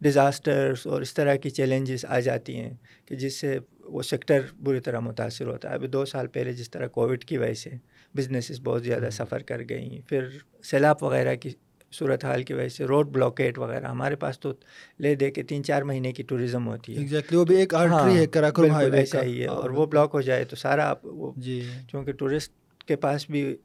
ڈیزاسٹرس 0.00 0.86
اور 0.86 1.02
اس 1.02 1.14
طرح 1.14 1.34
کی 1.34 1.50
چیلنجز 1.50 2.04
آ 2.04 2.20
جاتی 2.20 2.56
ہیں 2.56 2.72
کہ 3.04 3.16
جس 3.16 3.40
سے 3.40 3.58
وہ 3.80 4.02
سیکٹر 4.02 4.40
بری 4.62 4.80
طرح 4.80 5.00
متاثر 5.00 5.46
ہوتا 5.46 5.68
ہے۔ 5.68 5.74
ابھی 5.74 5.88
دو 5.88 6.04
سال 6.04 6.26
پہلے 6.26 6.52
جس 6.52 6.70
طرح 6.70 6.86
کووڈ 6.86 7.24
کی 7.24 7.38
وجہ 7.38 7.54
سے 7.54 7.70
بزنسز 8.16 8.60
بہت 8.64 8.84
زیادہ 8.84 9.08
سفر 9.12 9.42
کر 9.42 9.60
گئیں۔ 9.68 10.08
پھر 10.08 10.28
سیلاب 10.64 11.02
وغیرہ 11.02 11.34
کی 11.34 11.50
صورت 11.94 12.24
حال 12.24 12.42
کی 12.42 12.52
وجہ 12.52 12.68
سے 12.68 12.84
روڈ 12.84 13.08
بلاکیٹ 13.08 13.58
وغیرہ 13.58 13.86
ہمارے 13.86 14.16
پاس 14.16 14.40
تو 14.40 14.52
لے 14.98 15.14
دے 15.14 15.30
کے 15.30 15.42
تین 15.42 15.64
چار 15.64 15.82
مہینے 15.82 16.12
کی 16.12 16.22
ٹوریزم 16.22 16.66
ہوتی 16.66 16.94
ہے۔ 16.94 16.98
ایگزیکٹلی 16.98 17.38
وہ 17.38 17.44
بھی 17.44 17.56
ایک 17.56 17.74
ہاں 17.74 17.80
آرٹری 17.80 18.18
ہے 18.18 18.26
کراکرم 18.26 18.70
ہائی 18.70 18.90
وے 18.90 18.98
ایسا 18.98 19.22
ہی 19.22 19.40
ہے۔ 19.40 19.46
اور 19.46 19.70
وہ 19.70 19.86
بلاک 19.86 20.10
ہو 20.14 20.20
جائے 20.20 20.44
تو 20.44 20.56
سارا 20.56 20.88
آپ 20.90 21.06
وہ 21.06 21.32
جی۔ 21.36 21.60
چونکہ 21.88 22.12
ٹورسٹ 22.12 22.52
کے 22.84 22.96
پاس 22.96 23.30
بھی 23.30 23.56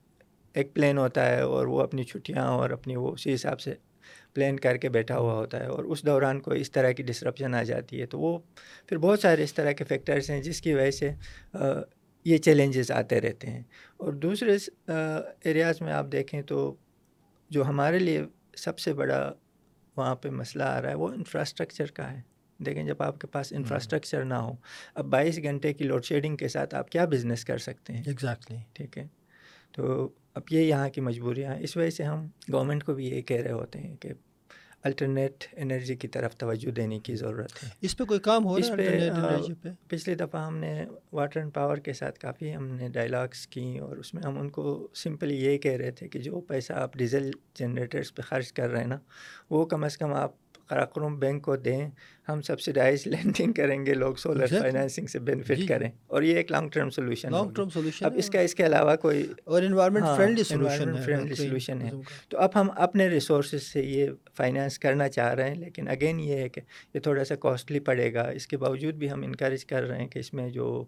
ایک 0.53 0.73
پلین 0.73 0.97
ہوتا 0.97 1.25
ہے 1.25 1.41
اور 1.41 1.67
وہ 1.67 1.81
اپنی 1.81 2.03
چھٹیاں 2.03 2.47
اور 2.47 2.69
اپنی 2.69 2.95
وہ 2.95 3.11
اسی 3.11 3.33
حساب 3.33 3.59
سے 3.61 3.73
پلان 4.33 4.59
کر 4.59 4.77
کے 4.77 4.89
بیٹھا 4.89 5.17
ہوا 5.17 5.33
ہوتا 5.33 5.59
ہے 5.59 5.65
اور 5.65 5.83
اس 5.83 6.05
دوران 6.05 6.39
کوئی 6.39 6.61
اس 6.61 6.71
طرح 6.71 6.91
کی 6.91 7.03
ڈسرپشن 7.03 7.55
آ 7.55 7.63
جاتی 7.63 8.01
ہے۔ 8.01 8.05
تو 8.05 8.19
وہ 8.19 8.37
پھر 8.87 8.97
بہت 8.97 9.19
سارے 9.19 9.43
اس 9.43 9.53
طرح 9.53 9.71
کے 9.71 9.83
فیکٹرس 9.83 10.29
ہیں 10.29 10.41
جس 10.41 10.61
کی 10.61 10.73
وجہ 10.73 10.91
سے 10.91 11.11
یہ 12.25 12.37
چیلنجز 12.37 12.91
آتے 12.91 13.21
رہتے 13.21 13.47
ہیں۔ 13.47 13.63
اور 13.97 14.13
دوسرے 14.13 14.57
ایریاز 15.43 15.81
میں 15.81 15.93
آپ 15.93 16.05
دیکھیں 16.11 16.41
تو 16.41 16.75
جو 17.49 17.65
ہمارے 17.65 17.99
لیے 17.99 18.23
سب 18.57 18.79
سے 18.79 18.93
بڑا 18.93 19.33
وہاں 19.95 20.15
پہ 20.15 20.29
مسئلہ 20.29 20.63
آ 20.63 20.81
رہا 20.81 20.89
ہے 20.89 20.95
وہ 20.95 21.07
انفراسٹرکچر 21.07 21.85
کا 21.85 22.11
ہے۔ 22.11 22.21
دیکھیں 22.57 22.83
جب 22.83 23.03
آپ 23.03 23.19
کے 23.19 23.27
پاس 23.27 23.53
انفراسٹرکچر 23.53 24.25
نہ 24.25 24.33
ہو 24.33 24.53
اب 24.95 25.05
بائیس 25.05 25.39
گھنٹے 25.43 25.73
کی 25.73 25.83
لوڈ 25.83 26.05
شیڈنگ 26.05 26.37
کے 26.37 26.47
ساتھ 26.47 26.75
آپ 26.75 26.89
کیا 26.91 27.05
بزنس 27.05 27.45
کر 27.45 27.57
سکتے 27.57 27.93
ہیں؟ 27.93 28.03
ایگزیکٹلی 28.05 28.57
ٹھیک 28.73 28.97
ہے۔ 28.97 29.07
تو 29.71 30.09
اب 30.33 30.41
یہ 30.51 30.59
یہاں 30.59 30.89
کی 30.89 31.01
مجبوریاں 31.01 31.55
ہیں۔ 31.55 31.63
اس 31.63 31.77
وجہ 31.77 31.89
سے 31.89 32.03
ہم 32.03 32.27
گورنمنٹ 32.51 32.83
کو 32.83 32.93
بھی 32.93 33.09
یہی 33.09 33.21
کہہ 33.21 33.41
رہے 33.41 33.51
ہوتے 33.51 33.79
ہیں 33.79 33.95
کہ 33.95 34.09
الٹرنیٹ 34.83 35.43
انرجی 35.51 35.95
کی 35.95 36.07
طرف 36.07 36.35
توجہ 36.35 36.71
دینے 36.71 36.99
کی 36.99 37.15
ضرورت 37.15 37.63
ہے۔ 37.63 37.69
اس 37.81 37.97
پہ 37.97 38.03
کوئی 38.03 38.19
کام 38.19 38.45
ہو 38.45 38.55
اس 38.55 38.71
پہ 38.77 39.69
پچھلی 39.87 40.15
دفعہ 40.15 40.45
ہم 40.45 40.57
نے 40.57 40.85
واٹر 41.13 41.39
اینڈ 41.39 41.53
پاور 41.53 41.77
کے 41.77 41.93
ساتھ 41.93 42.19
کافی 42.19 42.55
ہم 42.55 42.67
نے 42.67 42.89
ڈائلاگس 42.89 43.47
کی 43.47 43.77
اور 43.77 43.97
اس 43.97 44.13
میں 44.13 44.23
ہم 44.23 44.39
ان 44.39 44.49
کو 44.49 44.87
سمپلی 44.95 45.45
یہ 45.45 45.57
کہہ 45.57 45.71
رہے 45.71 45.91
تھے 45.91 46.07
کہ 46.07 46.19
جو 46.19 46.41
پیسہ 46.41 46.73
آپ 46.73 46.93
ڈیزل 46.93 47.31
جنریٹرس 47.53 48.15
پہ 48.15 48.21
خرچ 48.21 48.53
کر 48.53 48.69
رہے 48.69 48.79
ہیں 48.79 48.87
نا 48.87 48.97
وہ 49.49 49.65
کم 49.65 49.83
از 49.83 49.97
کم 49.97 50.13
آپ 50.13 50.31
قراقرم 50.69 51.19
بینک 51.19 51.43
کو 51.43 51.55
دیں 51.55 51.89
ہم 52.29 52.41
سبسڈائز 52.41 53.07
لینڈنگ 53.07 53.53
کریں 53.53 53.85
گے 53.85 53.93
لوگ 53.93 54.15
سولر 54.15 54.47
فائنینسنگ 54.47 55.07
سے 55.07 55.19
بینیفٹ 55.19 55.67
کریں۔ 55.67 55.89
اور 56.07 56.21
یہ 56.21 56.35
ایک 56.35 56.51
long 56.51 56.69
term 56.69 56.89
solution 56.89 57.31
long 57.31 57.53
term 57.53 57.69
solution 57.69 58.05
اب 58.05 58.13
اس 58.17 58.29
کا 58.29 58.39
اس 58.39 58.55
کے 58.55 58.65
علاوہ 58.65 58.95
کوئی 58.95 59.27
اور 59.43 59.61
environment 59.61 60.05
friendly 60.17 60.43
solution 60.43 60.95
friendly 61.03 61.35
solution 61.35 61.81
ہے 61.81 61.89
تو 62.29 62.37
اب 62.37 62.49
ہم 62.55 62.69
اپنے 62.75 63.07
ریسورسز 63.07 63.63
سے 63.63 63.83
یہ 63.83 64.09
فائنینس 64.37 64.79
کرنا 64.79 65.09
چاہ 65.09 65.33
رہے 65.33 65.47
ہیں 65.47 65.55
لیکن 65.55 65.87
اگین 65.87 66.19
یہ 66.19 66.35
ہے 66.35 66.49
کہ 66.49 66.61
یہ 66.93 66.99
تھوڑا 66.99 67.23
سا 67.23 67.35
کاسٹلی 67.35 67.79
پڑے 67.79 68.13
گا۔ 68.13 68.21
اس 68.21 68.47
کے 68.47 68.57
باوجود 68.57 68.93
بھی 68.93 69.11
ہم 69.11 69.23
انکریج 69.23 69.65
کر 69.65 69.83
رہے 69.83 69.99
ہیں 69.99 70.07
کہ 70.07 70.19
اس 70.19 70.33
میں 70.33 70.49
جو 70.49 70.85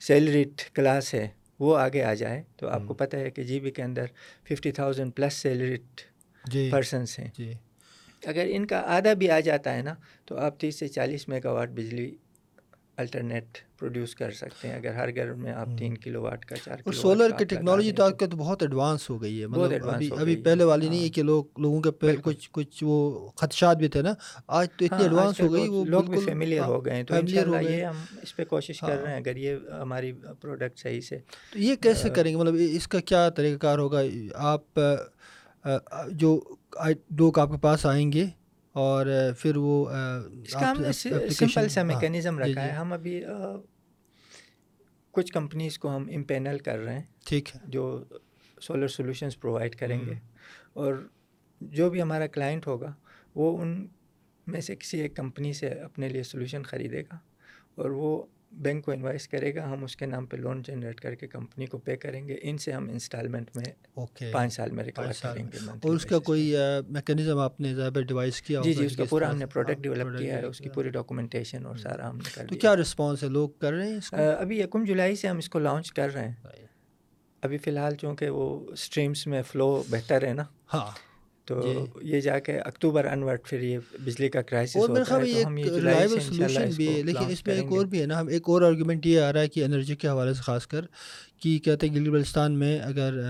سیلریڈ 0.00 0.62
کلاس 0.74 1.14
ہے 1.14 1.28
وہ 1.58 1.76
آگے 1.78 2.02
آ 2.02 2.14
جائے۔ 2.14 2.42
تو 2.56 2.68
آپ 2.68 2.82
کو 2.86 2.94
پتہ 2.94 3.16
ہے 3.16 3.30
کہ 3.30 3.42
جی 3.42 3.60
بی 3.60 3.70
کے 3.70 3.82
اندر 3.82 4.06
fifty 4.48 4.72
thousand 4.72 5.14
plus 5.16 5.34
salaried 5.34 6.00
persons 6.70 7.18
ہیں۔ 7.18 7.28
جی۔ 7.38 7.52
اگر 8.26 8.46
ان 8.50 8.66
کا 8.66 8.82
آدھا 8.96 9.12
بھی 9.12 9.30
آ 9.30 9.40
جاتا 9.40 9.74
ہے 9.74 9.82
نا 9.82 9.94
تو 10.26 10.36
آپ 10.38 10.60
تیس 10.60 10.78
سے 10.78 10.88
چالیس 10.88 11.28
میگا 11.28 11.52
واٹ 11.52 11.70
بجلی 11.70 12.14
الٹرنیٹ 12.96 13.58
پروڈیوس 13.78 14.14
کر 14.14 14.30
سکتے 14.30 14.68
ہیں۔ 14.68 14.74
اگر 14.74 14.94
ہر 14.94 15.14
گھر 15.16 15.32
میں 15.32 15.52
آپ 15.52 15.68
تین 15.78 15.96
کلو 15.96 16.22
واٹ 16.22 16.44
کا 16.44 16.56
چار 16.56 16.76
اور 16.84 16.92
سولر 16.92 17.30
کی 17.38 17.44
ٹیکنالوجی 17.44 17.92
تو 17.92 18.02
آج 18.04 18.12
کل 18.18 18.28
تو 18.30 18.36
بہت 18.36 18.62
ایڈوانس 18.62 19.08
ہو 19.10 19.20
گئی 19.22 19.40
ہے۔ 19.40 19.46
مطلب 19.46 19.88
ابھی 19.88 20.08
ابھی 20.18 20.36
پہلے 20.44 20.64
والی 20.64 20.88
نہیں 20.88 21.02
ہے 21.04 21.08
کہ 21.08 21.22
لوگ 21.22 21.44
لوگوں 21.58 21.80
کے 21.82 21.90
پہلے 21.90 22.16
کچھ 22.22 22.48
کچھ 22.52 22.82
وہ 22.84 23.28
خدشات 23.36 23.76
بھی 23.76 23.88
تھے 23.88 24.02
نا۔ 24.02 24.12
آج 24.48 24.68
تو 24.76 24.84
اتنی 24.84 25.02
ایڈوانس 25.02 25.40
ہو 25.40 25.52
گئی 25.52 25.68
وہ 25.68 25.84
لوگ 25.84 26.04
بھی 26.04 26.20
فیملیئر 26.20 26.64
ہو 26.64 26.84
گئے 26.84 26.94
ہیں۔ 26.94 27.02
تو 27.02 27.14
انشاءاللہ 27.14 27.60
یہ 27.70 27.84
ہم 27.84 27.96
اس 28.22 28.34
پہ 28.36 28.44
کوشش 28.44 28.80
کر 28.80 29.02
رہے 29.02 29.10
ہیں۔ 29.10 29.18
اگر 29.18 29.36
یہ 29.36 29.56
ہماری 29.80 30.12
پروڈکٹ 30.40 30.78
صحیح 30.78 31.00
سے 31.00 31.18
تو 31.52 31.58
یہ 31.58 31.74
کیسے 31.82 32.10
کریں 32.10 32.30
گے؟ 32.30 32.36
مطلب 32.36 32.54
اس 32.58 32.88
کا 32.88 33.00
کیا 33.00 33.28
طریقہ 33.30 33.58
کار 33.58 33.78
ہوگا؟ 33.78 34.00
آپ 34.52 34.80
جو 36.12 36.38
لوگ 37.18 37.38
آپ 37.38 37.48
کے 37.50 37.58
پاس 37.58 37.86
آئیں 37.86 38.12
گے 38.12 38.26
اور 38.72 39.06
پھر 39.38 39.56
وہ 39.56 39.90
اس 40.44 40.52
کا 40.52 40.70
ہم 40.70 40.80
نے 40.80 40.92
سمپل 41.30 41.68
سا 41.68 41.82
میکینزم 41.82 42.38
رکھا 42.38 42.64
ہے۔ 42.64 42.70
ہم 42.70 42.92
ابھی 42.92 43.24
کچھ 45.10 45.32
کمپنیز 45.32 45.78
کو 45.78 45.96
ہم 45.96 46.08
امپینل 46.14 46.58
کر 46.58 46.78
رہے 46.78 46.92
ہیں۔ 46.92 47.04
ٹھیک 47.26 47.56
ہے۔ 47.56 47.60
جو 47.64 48.04
سولر 48.60 48.88
سولوشنس 48.88 49.40
پرووائڈ 49.40 49.76
کریں 49.76 50.00
گے۔ 50.06 50.14
اور 50.72 51.08
جو 51.60 51.90
بھی 51.90 52.02
ہمارا 52.02 52.26
کلائنٹ 52.26 52.66
ہوگا 52.66 52.94
وہ 53.34 53.58
ان 53.58 53.86
میں 54.46 54.60
سے 54.60 54.76
کسی 54.76 55.00
ایک 55.00 55.16
کمپنی 55.16 55.52
سے 55.52 55.68
اپنے 55.68 56.08
لیے 56.08 56.22
سولوشن 56.22 56.62
خریدے 56.62 57.02
گا۔ 57.02 57.18
اور 57.74 57.90
وہ 57.90 58.22
بینک 58.52 58.84
کو 58.84 58.92
انوائس 58.92 59.28
کرے 59.28 59.54
گا 59.54 59.72
ہم 59.72 59.84
اس 59.84 59.96
کے 59.96 60.06
نام 60.06 60.26
پہ 60.26 60.36
لون 60.36 60.62
جنریٹ 60.62 61.00
کر 61.00 61.14
کے 61.14 61.26
کمپنی 61.26 61.66
کو 61.66 61.78
پے 61.78 61.96
کریں 61.96 62.28
گے 62.28 62.36
ان 62.42 62.58
سے 62.58 62.72
ہم 62.72 62.88
انسٹالمنٹ 62.88 63.56
میں 63.56 63.64
اوکے 63.94 64.30
پانچ 64.32 64.54
سال 64.54 64.70
میں 64.70 64.84
ریکور 64.84 65.04
کریں 65.22 65.44
گے 65.44 65.58
اور 65.82 65.94
اس 65.94 66.06
کا 66.06 66.18
کوئی 66.18 66.54
میکینزم 66.88 67.38
آپ 67.38 67.60
نے 67.60 67.74
ڈیوائس 68.02 68.42
کیا 68.42 68.60
جی 68.64 68.72
جی 68.72 68.84
اس 68.84 68.96
کا 68.96 69.04
پورا 69.10 69.30
ہم 69.30 69.36
نے 69.36 69.46
پروڈکٹ 69.46 69.78
ڈیولپ 69.78 70.18
کیا 70.18 70.36
ہے 70.36 70.44
اس 70.44 70.58
کی 70.58 70.68
پوری 70.68 70.88
ڈاکومنٹیشن 70.88 71.66
اور 71.66 71.76
سارا 71.76 72.10
ہم 72.10 72.16
نے 72.16 72.30
کر 72.34 72.46
تو 72.46 72.54
کیا 72.54 72.76
رسپانس 72.76 73.22
ہے؟ 73.22 73.28
لوگ 73.28 73.48
کر 73.50 73.72
رہے 73.72 73.88
ہیں 73.88 74.18
ابھی 74.32 74.60
یکم 74.60 74.84
جولائی 74.84 75.16
سے 75.16 75.28
ہم 75.28 75.38
اس 75.38 75.48
کو 75.48 75.58
لانچ 75.58 75.92
کر 75.92 76.14
رہے 76.14 76.28
ہیں۔ 76.28 76.66
ابھی 77.42 77.58
فی 77.58 77.70
الحال 77.70 77.94
چونکہ 77.94 78.30
وہ 78.30 78.70
اسٹریمس 78.70 79.26
میں 79.26 79.42
فلو 79.42 79.82
بہتر 79.90 80.26
ہے 80.26 80.32
نا۔ 80.32 80.44
ہاں۔ 80.74 80.90
تو 81.46 81.62
یہ 82.02 82.20
جا 82.20 82.38
کے 82.38 82.58
اکتوبر 82.58 83.04
انورٹ 83.04 83.48
پھر 83.48 83.60
یہ 83.60 83.78
بجلی 84.04 84.28
کا 84.28 84.42
کرائسس 84.42 84.76
اور 84.76 84.88
بھی 86.76 86.88
ہے۔ 86.96 87.02
لیکن 87.02 87.24
اس 87.28 87.46
میں 87.46 87.54
ایک 87.54 87.64
اور 87.70 87.86
بھی 87.86 88.00
ہے 88.00 88.06
نا 88.06 88.20
ہم 88.20 88.26
ایک 88.26 88.42
اور 88.46 88.62
آرگومنٹ 88.62 89.06
یہ 89.06 89.20
آ 89.20 89.32
رہا 89.32 89.40
ہے 89.40 89.48
کہ 89.48 89.64
انرجی 89.64 89.96
کے 89.96 90.08
حوالے 90.08 90.34
سے 90.34 90.42
خاص 90.42 90.66
کر 90.66 90.84
کہ 91.40 91.58
کہتے 91.58 91.88
ہیں 91.88 91.94
گلگت 91.94 92.08
بلتستان 92.08 92.52
میں 92.52 92.78
اگر 92.80 93.20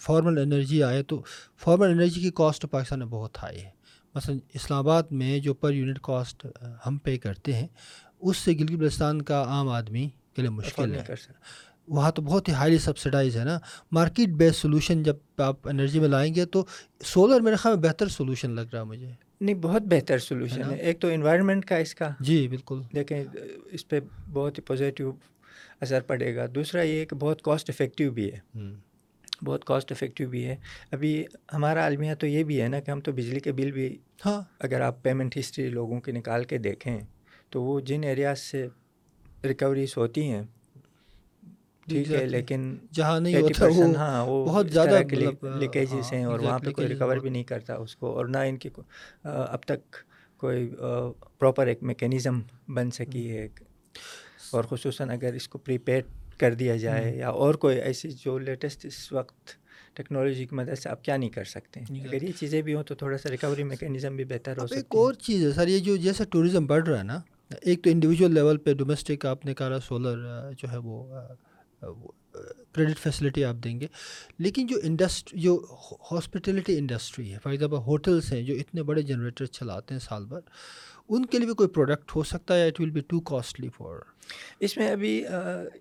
فارمل 0.00 0.38
انرجی 0.38 0.82
آئے 0.82 1.02
تو 1.02 1.22
فارمل 1.56 1.86
انرجی 1.86 2.20
کی 2.20 2.30
کاسٹ 2.34 2.66
پاکستان 2.70 2.98
میں 2.98 3.06
بہت 3.06 3.38
ہائی 3.42 3.60
ہے۔ 3.60 3.70
مثلا 4.14 4.36
اسلام 4.54 4.78
آباد 4.78 5.02
میں 5.10 5.38
جو 5.38 5.54
پر 5.54 5.72
یونٹ 5.72 5.98
کاسٹ 6.02 6.46
ہم 6.86 6.98
پے 6.98 7.18
کرتے 7.18 7.52
ہیں 7.52 7.66
اس 8.20 8.36
سے 8.36 8.52
گلگت 8.52 8.72
بلتستان 8.72 9.22
کا 9.22 9.42
عام 9.42 9.68
آدمی 9.68 10.08
کے 10.36 10.42
لیے 10.42 10.50
مشکل 10.50 10.94
ہے۔ 10.94 11.02
وہاں 11.88 12.10
تو 12.10 12.22
بہت 12.22 12.48
ہی 12.48 12.52
ہائیلی 12.52 12.78
سبسڈائز 12.78 13.36
ہے 13.36 13.44
نا۔ 13.44 13.58
مارکیٹ 13.92 14.28
بیس 14.28 14.56
سولوشن 14.56 15.02
جب 15.02 15.16
آپ 15.38 15.68
انرجی 15.68 16.00
میں 16.00 16.08
لائیں 16.08 16.34
گے 16.34 16.44
تو 16.44 16.64
سولر 17.04 17.40
میرے 17.40 17.56
خیال 17.56 17.76
میں 17.76 17.82
بہتر 17.84 18.08
سولوشن 18.08 18.50
لگ 18.50 18.60
رہا 18.60 18.78
ہے 18.78 18.84
مجھے۔ 18.84 19.10
نہیں 19.40 19.54
بہت 19.54 19.82
بہتر 19.82 20.18
سولوشن 20.18 20.62
ہے 20.70 20.76
ایک 20.76 21.00
تو 21.00 21.08
انوائرمنٹ 21.08 21.64
کا 21.64 21.76
اس 21.76 21.94
کا۔ 21.94 22.10
جی 22.20 22.48
بالکل۔ 22.48 22.80
دیکھیں 22.94 23.24
اس 23.64 23.88
پہ 23.88 24.00
بہت 24.32 24.58
ہی 24.58 24.62
پازیٹیو 24.62 25.12
اثر 25.80 26.00
پڑے 26.00 26.36
گا۔ 26.36 26.46
دوسرا 26.54 26.82
یہ 26.82 27.04
کہ 27.04 27.16
بہت 27.16 27.42
کاسٹ 27.42 27.70
افیکٹیو 27.70 28.10
بھی 28.10 28.30
ہے۔ 28.32 28.60
بہت 29.44 29.64
کاسٹ 29.64 29.92
افیکٹیو 29.92 30.28
بھی 30.28 30.44
ہے۔ 30.44 30.56
ابھی 30.92 31.24
ہمارا 31.52 31.86
المیہ 31.86 32.14
تو 32.14 32.26
یہ 32.26 32.44
بھی 32.44 32.62
ہے 32.62 32.68
نا 32.68 32.80
کہ 32.80 32.90
ہم 32.90 33.00
تو 33.00 33.12
بجلی 33.12 33.40
کے 33.40 33.52
بل 33.52 33.70
بھی 33.72 33.98
ہاں۔ 34.26 34.42
اگر 34.58 34.80
آپ 34.80 35.02
پیمنٹ 35.02 35.38
ہسٹری 35.38 35.68
لوگوں 35.68 36.00
کی 36.00 36.12
نکال 36.12 36.44
کے 36.44 36.58
دیکھیں 36.58 37.00
تو 37.50 37.62
وہ 37.62 37.80
جن 37.80 38.04
ایریاز 38.04 38.38
سے 38.38 38.66
ریکوریز 39.44 39.96
ہوتی 39.96 40.30
ہیں 40.30 40.42
ٹھیک 41.86 42.10
ہے 42.10 42.24
لیکن 42.26 42.60
جہاں 42.92 43.20
نہیں 43.20 43.36
ہوتا 43.36 43.66
وہ 43.66 43.94
ہاں 43.96 44.24
وہ 44.26 44.44
بہت 44.46 44.70
زیادہ 44.70 45.00
لیکیجز 45.52 46.12
ہیں 46.12 46.24
اور 46.24 46.40
وہاں 46.40 46.58
پہ 46.58 46.70
کوئی 46.70 46.88
ریکور 46.88 47.16
بھی 47.16 47.30
نہیں 47.30 47.44
کرتا 47.44 47.74
اس 47.76 47.96
کو 47.96 48.16
اور 48.16 48.26
نہ 48.26 48.38
ان 48.46 48.56
کی 48.56 48.68
اب 49.24 49.62
تک 49.62 49.96
کوئی 50.36 50.68
پراپر 51.38 51.66
ایک 51.66 51.82
میکینزم 51.82 52.40
بن 52.68 52.90
سکی 52.90 53.30
ہے 53.30 53.46
اور 54.50 54.64
خصوصاً 54.64 55.10
اگر 55.10 55.32
اس 55.32 55.48
کو 55.48 55.58
پریپیڈ 55.58 56.04
کر 56.38 56.54
دیا 56.54 56.76
جائے 56.76 57.16
یا 57.16 57.28
اور 57.40 57.54
کوئی 57.54 57.78
ایسی 57.80 58.10
جو 58.16 58.38
لیٹسٹ 58.38 58.84
اس 58.86 59.12
وقت 59.12 59.50
ٹیکنالوجی 59.94 60.46
کی 60.46 60.56
مدد 60.56 60.78
سے 60.78 60.88
آپ 60.88 61.04
کیا 61.04 61.16
نہیں 61.16 61.30
کر 61.30 61.44
سکتے۔ 61.44 61.80
ہیں 61.80 62.04
اگر 62.04 62.22
یہ 62.22 62.32
چیزیں 62.32 62.60
بھی 62.62 62.74
ہوں 62.74 62.82
تو 62.82 62.94
تھوڑا 62.94 63.18
سا 63.18 63.30
ریکوری 63.30 63.62
میکینزم 63.64 64.16
بھی 64.16 64.24
بہتر 64.24 64.58
ہو 64.58 64.66
سکتا 64.66 64.76
ایک 64.76 64.94
اور 64.96 65.14
چیز 65.20 65.44
ہے 65.44 65.50
سر 65.52 65.68
یہ 65.68 65.78
جو 65.78 65.96
جیسے 65.96 66.24
ٹوریزم 66.24 66.66
بڑھ 66.66 66.88
رہا 66.88 66.98
ہے 66.98 67.02
نا 67.02 67.18
ایک 67.62 67.82
تو 67.84 67.90
انڈیویجول 67.90 68.34
لیول 68.34 68.58
پہ 68.58 68.74
ڈومیسٹک 68.74 69.26
آپ 69.26 69.44
نے 69.44 69.54
کہا 69.54 69.78
سولر 69.80 70.18
جو 70.58 70.70
ہے 70.72 70.76
وہ 70.78 70.96
کریڈٹ 71.82 72.98
فیسلٹی 72.98 73.44
آپ 73.44 73.54
دیں 73.64 73.80
گے۔ 73.80 73.86
لیکن 74.38 74.66
جو 74.66 74.76
انڈسٹری 74.82 75.40
جو 75.40 75.54
ہاسپٹیلٹی 76.10 76.76
انڈسٹری 76.78 77.32
ہے 77.32 77.38
فار 77.42 77.52
ایگزامپل 77.52 77.76
ہوٹلس 77.76 78.32
ہیں 78.32 78.42
جو 78.42 78.54
اتنے 78.54 78.82
بڑے 78.82 79.02
جنریٹر 79.02 79.46
چلاتے 79.46 79.94
ہیں 79.94 80.00
سال 80.00 80.26
بھر 80.26 80.40
ان 81.08 81.26
کے 81.26 81.38
لیے 81.38 81.46
بھی 81.46 81.54
کوئی 81.54 81.68
پروڈکٹ 81.68 82.14
ہو 82.16 82.22
سکتا 82.22 82.54
ہے 82.54 82.66
it 82.66 82.80
will 82.80 82.90
be 82.90 83.00
too 83.00 83.20
costly 83.20 83.68
for 83.68 83.98
اس 84.60 84.76
میں 84.76 84.90
ابھی 84.90 85.24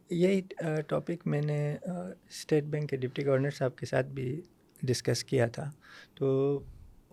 یہی 0.10 0.42
ٹاپک 0.88 1.28
میں 1.28 1.42
نے 1.42 1.78
اسٹیٹ 1.86 2.64
بینک 2.64 2.90
کے 2.90 2.98
ڈپٹی 2.98 3.26
گورنر 3.26 3.50
صاحب 3.50 3.76
کے 3.76 3.86
ساتھ 3.86 4.08
بھی 4.08 4.42
ڈسکس 4.84 5.24
کیا 5.24 5.48
تھا۔ 5.48 5.70
تو 6.16 6.60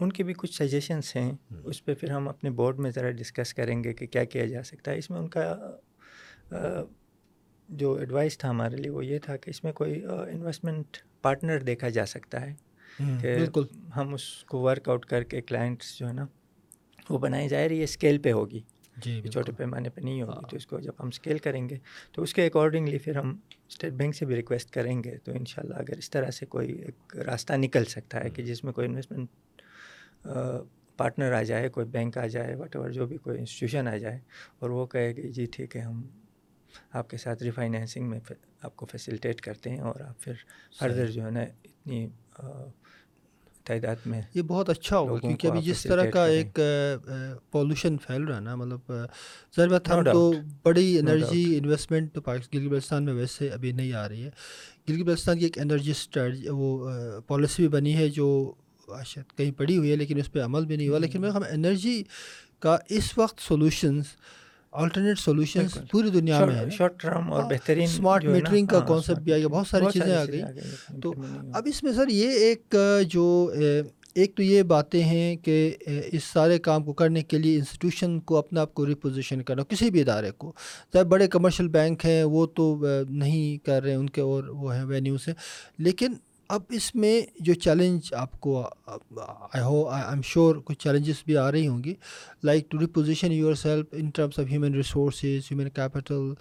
ان 0.01 0.13
کی 0.13 0.23
بھی 0.23 0.35
کچھ 0.37 0.55
سجیشنس 0.55 1.15
ہیں۔ 1.17 1.31
اس 1.65 1.85
پہ 1.85 1.95
پھر 1.95 2.11
ہم 2.11 2.29
اپنے 2.29 2.51
بورڈ 2.51 2.79
میں 2.79 2.91
ذرا 2.91 3.11
ڈسکس 3.11 3.55
کریں 3.55 3.83
گے 3.85 3.93
کہ 3.93 4.07
کیا 4.07 4.25
کیا 4.25 4.47
جا 4.47 4.63
سکتا 4.63 4.91
ہے۔ 4.91 4.99
اس 4.99 5.11
میں 5.11 5.19
ان 5.19 5.29
کا 5.29 5.75
جو 7.69 7.93
ایڈوائس 7.95 8.39
تھا 8.39 8.51
ہمارے 8.51 8.77
لیے 8.77 8.91
وہ 8.91 9.05
یہ 9.05 9.19
تھا 9.19 9.37
کہ 9.37 9.51
اس 9.51 9.63
میں 9.65 9.73
کوئی 9.73 10.05
انویسٹمنٹ 10.05 10.97
پارٹنر 11.23 11.61
دیکھا 11.61 11.89
جا 11.89 12.07
سکتا 12.07 12.41
ہے 12.41 12.55
کہ 13.21 13.35
بالکل۔ 13.37 13.65
ہم 13.97 14.15
اس 14.15 14.25
کو 14.45 14.61
ورک 14.61 14.89
آؤٹ 14.89 15.07
کر 15.07 15.23
کے 15.23 15.41
کلائنٹس 15.41 15.97
جو 15.99 16.09
ہے 16.09 16.13
نا 16.13 16.27
وہ 17.11 17.19
بنائی 17.19 17.49
جائے 17.49 17.69
رہی 17.69 17.79
ہے 17.79 17.85
اسکیل 17.85 18.19
پہ 18.19 18.33
ہوگی۔ 18.33 18.61
جی 18.97 19.21
چھوٹے 19.23 19.53
پیمانے 19.53 19.91
پہ 19.91 20.01
نہیں 20.01 20.23
ہوگی 20.23 20.47
تو 20.51 20.57
اس 20.57 20.67
کو 20.67 20.79
جب 20.81 20.93
ہم 21.01 21.09
اسکیل 21.09 21.39
کریں 21.39 21.69
گے 21.69 21.77
تو 22.13 22.23
اس 22.23 22.35
کے 22.35 22.47
اکارڈنگلی 22.47 22.99
پھر 22.99 23.17
ہم 23.17 23.37
اسٹیٹ 23.69 23.93
بینک 23.93 24.15
سے 24.17 24.27
بھی 24.27 24.37
ریکویسٹ 24.37 24.71
کریں 24.71 25.03
گے۔ 25.05 25.17
تو 25.25 25.33
انشاءاللہ 25.33 25.75
اگر 25.75 25.97
اس 25.99 26.11
طرح 26.11 26.31
سے 26.31 26.47
کوئی 26.47 26.73
ایک 26.73 27.17
راستہ 27.27 27.53
نکل 27.53 27.85
سکتا 27.85 28.25
ہے 28.25 28.31
کہ 28.31 28.43
جس 28.43 28.65
میں 28.65 28.73
کوئی 28.73 28.87
انویسٹمنٹ 28.89 29.63
پارٹنر 30.99 31.33
آ 31.33 31.43
جائے 31.43 31.69
کوئی 31.69 31.87
بینک 31.87 32.19
آ 32.19 32.27
جائے 32.27 32.55
وٹ 32.55 32.77
ایور 32.77 32.91
جو 32.91 33.07
بھی 33.07 33.17
کوئی 33.17 33.39
انسٹیٹیوشن 33.39 33.89
آ 33.89 33.97
جائے 33.97 34.19
اور 34.59 34.71
وہ 34.71 34.87
کہے 34.87 35.13
کہ 35.15 35.29
جی 35.29 35.47
ٹھیک 35.53 35.77
ہے 35.77 35.81
ہم 35.81 36.03
آپ 36.93 37.11
کے 37.11 37.17
ساتھ 37.17 37.43
ریفائنینسنگ 37.43 38.11
میں 38.11 38.21
آپ 38.63 38.77
کو 38.77 38.87
فیسیلیٹیٹ 38.87 39.41
کرتے 39.41 39.71
ہیں 39.71 39.81
اور 39.81 40.01
آپ 40.01 40.21
پھر 40.21 40.33
فردر 40.79 41.11
جو 41.11 41.23
ہے 41.23 41.31
نا 41.31 41.41
اتنی 41.41 42.09
تعداد 43.65 43.97
میں 44.07 44.23
یہ 44.35 44.43
بہت 44.43 44.69
اچھا 44.69 44.99
ہوگا 44.99 45.19
کیونکہ 45.19 45.47
ابھی 45.47 45.61
جس 45.61 45.83
طرح 45.83 46.11
کا 46.11 46.27
ایک 46.27 46.59
پولوشن 47.51 47.97
پھیل 47.97 48.23
رہا 48.23 48.37
ہے 48.37 48.41
نا 48.41 48.55
مطلب 48.57 48.93
ظاہر 49.57 49.69
بات 49.69 49.89
ہم 49.89 50.05
تو 50.13 50.33
بڑی 50.63 50.99
انرجی 50.99 51.59
انویسٹمنٹ 51.59 52.15
تو 52.15 52.21
گلگت 52.27 52.69
بلتستان 52.69 53.05
میں 53.05 53.15
ویسے 53.15 53.49
ابھی 53.49 53.73
نہیں 53.73 53.93
آ 53.93 54.09
رہی 54.09 54.25
ہے۔ 54.25 54.31
گلگت 54.89 55.07
بلتستان 55.07 55.39
کی 55.39 55.45
ایک 55.45 55.59
انرجی 55.59 55.91
اسٹریٹجی 55.91 56.49
وہ 56.49 56.91
پالیسی 57.27 57.63
بھی 57.63 57.69
بنی 57.69 57.97
ہے 57.97 58.09
جو 58.09 58.55
شاید 59.07 59.37
کہیں 59.37 59.53
پڑی 59.53 59.77
ہوئی 59.77 59.91
ہے 59.91 59.97
لیکن 59.97 60.19
اس 60.19 60.33
پہ 60.33 60.41
عمل 60.41 60.67
بھی 60.67 60.77
نہیں 60.77 60.89
ہوا۔ 60.89 60.99
لیکن 60.99 61.21
میں 61.21 61.31
ہم 61.31 61.43
انرجی 61.51 62.03
کا 62.59 62.79
اس 62.89 63.19
وقت 63.19 63.41
سولوشنز 63.41 64.05
آلٹرنیٹ 64.73 65.19
سولوشنس 65.19 65.79
پوری 65.91 66.11
دنیا 66.11 66.45
میں 66.45 66.55
ہے 66.55 66.71
شارٹ 66.71 67.01
ٹرم 67.01 67.33
اور 67.33 67.43
بہترین 67.43 67.85
اسمارٹ 67.85 68.25
میٹرنگ 68.25 68.67
کا 68.67 68.81
کانسیپٹ 68.81 69.21
بھی 69.21 69.33
آ 69.33 69.37
گیا 69.37 69.49
بہت 69.49 69.67
ساری 69.67 69.85
چیزیں 69.93 70.15
آ 70.17 70.25
گئی۔ 70.25 70.43
تو 71.03 71.13
اب 71.55 71.63
اس 71.67 71.83
میں 71.83 71.93
سر 71.93 72.09
یہ 72.09 72.31
ایک 72.31 72.75
جو 73.09 73.53
ایک 74.15 74.35
تو 74.37 74.43
یہ 74.43 74.63
باتیں 74.63 75.03
ہیں 75.03 75.37
کہ 75.37 75.75
اس 75.87 76.25
سارے 76.25 76.59
کام 76.59 76.83
کو 76.83 76.93
کرنے 76.93 77.23
کے 77.23 77.39
لیے 77.39 77.59
انسٹیٹیوشن 77.59 78.21
کو 78.21 78.37
اپنا 78.37 78.61
آپ 78.61 78.75
کو 78.75 78.87
ریپوزیشن 78.87 79.43
کرنا 79.43 79.63
کسی 79.63 79.91
بھی 79.91 80.01
ادارے 80.01 80.31
کو۔ 80.31 80.53
چاہے 80.93 81.05
بڑے 81.05 81.29
کمرشل 81.29 81.69
بینک 81.69 82.05
ہیں 82.05 82.25
وہ 82.25 82.47
تو 82.47 82.85
نہیں 83.09 83.67
کر 83.67 83.83
رہے 83.83 83.91
ہیں 83.91 83.99
ان 83.99 84.11
کے 84.11 84.21
اور 84.21 84.45
وہ 84.45 84.75
ہیں 84.75 84.85
وینیوز 84.85 85.29
ہیں۔ 85.29 85.35
لیکن 85.79 86.13
اب 86.51 86.63
اس 86.77 86.95
میں 86.95 87.21
جو 87.41 87.55
چیلنج 87.55 88.09
آپ 88.17 88.39
کو 88.41 88.61
آئی 88.61 89.63
ہو 89.63 89.85
آئی 89.89 90.03
ایم 90.11 90.21
شیور 90.25 90.57
کچھ 90.65 90.79
چیلنجز 90.79 91.23
بھی 91.27 91.37
آ 91.37 91.51
رہی 91.53 91.67
ہوں 91.69 91.83
گی. 91.85 91.95
Like 92.45 92.71
to 92.71 92.79
reposition 92.81 93.33
yourself 93.63 93.87
in 93.93 94.09
terms 94.15 94.39
of 94.39 94.47
human 94.51 94.75
resources 94.75 95.51
human 95.51 95.69
capital 95.75 96.33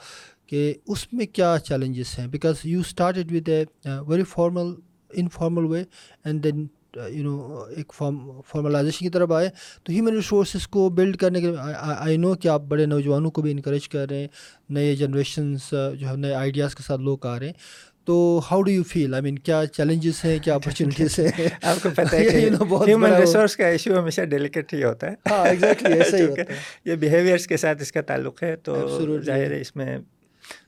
کہ 0.47 0.73
اس 0.87 1.05
میں 1.13 1.25
کیا 1.25 1.55
چیلنجز 1.65 2.17
ہیں? 2.19 2.27
Because 2.27 2.65
you 2.65 2.79
started 2.79 3.31
with 3.31 3.49
a 3.49 3.63
very 4.07 4.23
formal 4.29 4.73
informal 5.09 5.65
way 5.71 5.83
and 6.25 6.43
then 6.43 6.65
you 7.13 7.23
know 7.23 7.63
ایک 7.75 7.93
فارم 7.93 8.19
فارملائزیشن 8.47 9.05
کی 9.05 9.09
طرف 9.13 9.31
آئے. 9.31 9.49
تو 9.83 9.93
ہیومن 9.93 10.15
ریسورسز 10.15 10.67
کو 10.67 10.87
بلڈ 10.89 11.17
کرنے 11.17 11.41
کے 11.41 11.51
آئی 11.57 12.17
نو 12.17 12.33
کہ 12.33 12.47
آپ 12.47 12.61
بڑے 12.67 12.85
نوجوانوں 12.85 13.31
کو 13.31 13.41
بھی 13.41 13.51
انکریج 13.51 13.89
کر 13.89 14.07
رہے 14.09 14.19
ہیں. 14.19 14.27
نئے 14.69 14.95
جنریشنس 14.95 15.73
uh, 15.73 15.93
جو 15.95 16.07
ہے 16.07 16.15
نئے 16.15 16.33
آئیڈیاز 16.33 16.75
کے 16.75 16.83
ساتھ 16.83 17.01
لوگ 17.01 17.25
آ 17.25 17.39
رہے 17.39 17.45
ہیں. 17.45 17.53
تو 18.07 18.15
how 18.51 18.61
do 18.61 18.71
you 18.71 18.83
feel 18.83 19.13
I 19.13 19.23
mean 19.23 19.39
کیا 19.39 19.65
چیلنجز 19.65 20.23
ہیں 20.25 20.37
کیا 20.39 20.55
اپرچونیٹیز 20.55 21.19
ہیں؟ 21.19 21.47
آپ 21.61 21.83
کو 21.83 21.89
پتہ 21.95 22.15
ہے 22.15 22.29
ہیومن 22.87 23.13
ریسورس 23.13 23.55
کا 23.55 23.67
ایشو 23.67 23.99
ہمیشہ 23.99 24.21
ڈیلیکیٹ 24.21 24.73
ہی 24.73 24.83
ہوتا 24.83 25.07
ہے۔ 25.07 25.15
ہاں 25.31 25.47
ایگزیکٹلی 25.47 25.97
ایسا 25.97 26.17
ہی 26.17 26.25
ہوتا 26.29 26.41
ہے۔ 26.41 26.57
یہ 26.85 26.95
بیہیویئرس 26.95 27.47
کے 27.47 27.57
ساتھ 27.57 27.81
اس 27.81 27.91
کا 27.91 28.01
تعلق 28.01 28.43
ہے 28.43 28.55
تو 28.55 28.75
ظاہر 29.19 29.51
ہے 29.51 29.61
اس 29.61 29.75
میں 29.75 29.97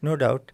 نو 0.03 0.15
ڈاؤٹ 0.15 0.51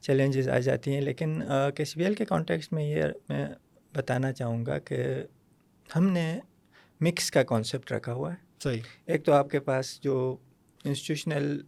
چیلنجز 0.00 0.48
آ 0.48 0.58
جاتی 0.58 0.94
ہیں۔ 0.94 1.00
لیکن 1.00 1.40
کیس 1.76 1.96
بی 1.96 2.04
ایل 2.04 2.14
کے 2.14 2.24
کانٹیکس 2.24 2.72
میں 2.72 2.84
یہ 2.84 3.02
میں 3.28 3.46
بتانا 3.94 4.32
چاہوں 4.32 4.66
گا 4.66 4.78
کہ 4.78 5.04
ہم 5.96 6.08
نے 6.08 6.40
مکس 7.00 7.30
کا 7.30 7.42
کانسیپٹ 7.42 7.92
رکھا 7.92 8.12
ہوا 8.12 8.32
ہے۔ 8.32 8.36
صحیح۔ 8.62 8.80
ایک 9.06 9.24
تو 9.24 9.32
آپ 9.32 9.50
کے 9.50 9.60
پاس 9.60 9.98
جو 10.02 10.36
انسٹیٹیوشنل 10.84 11.60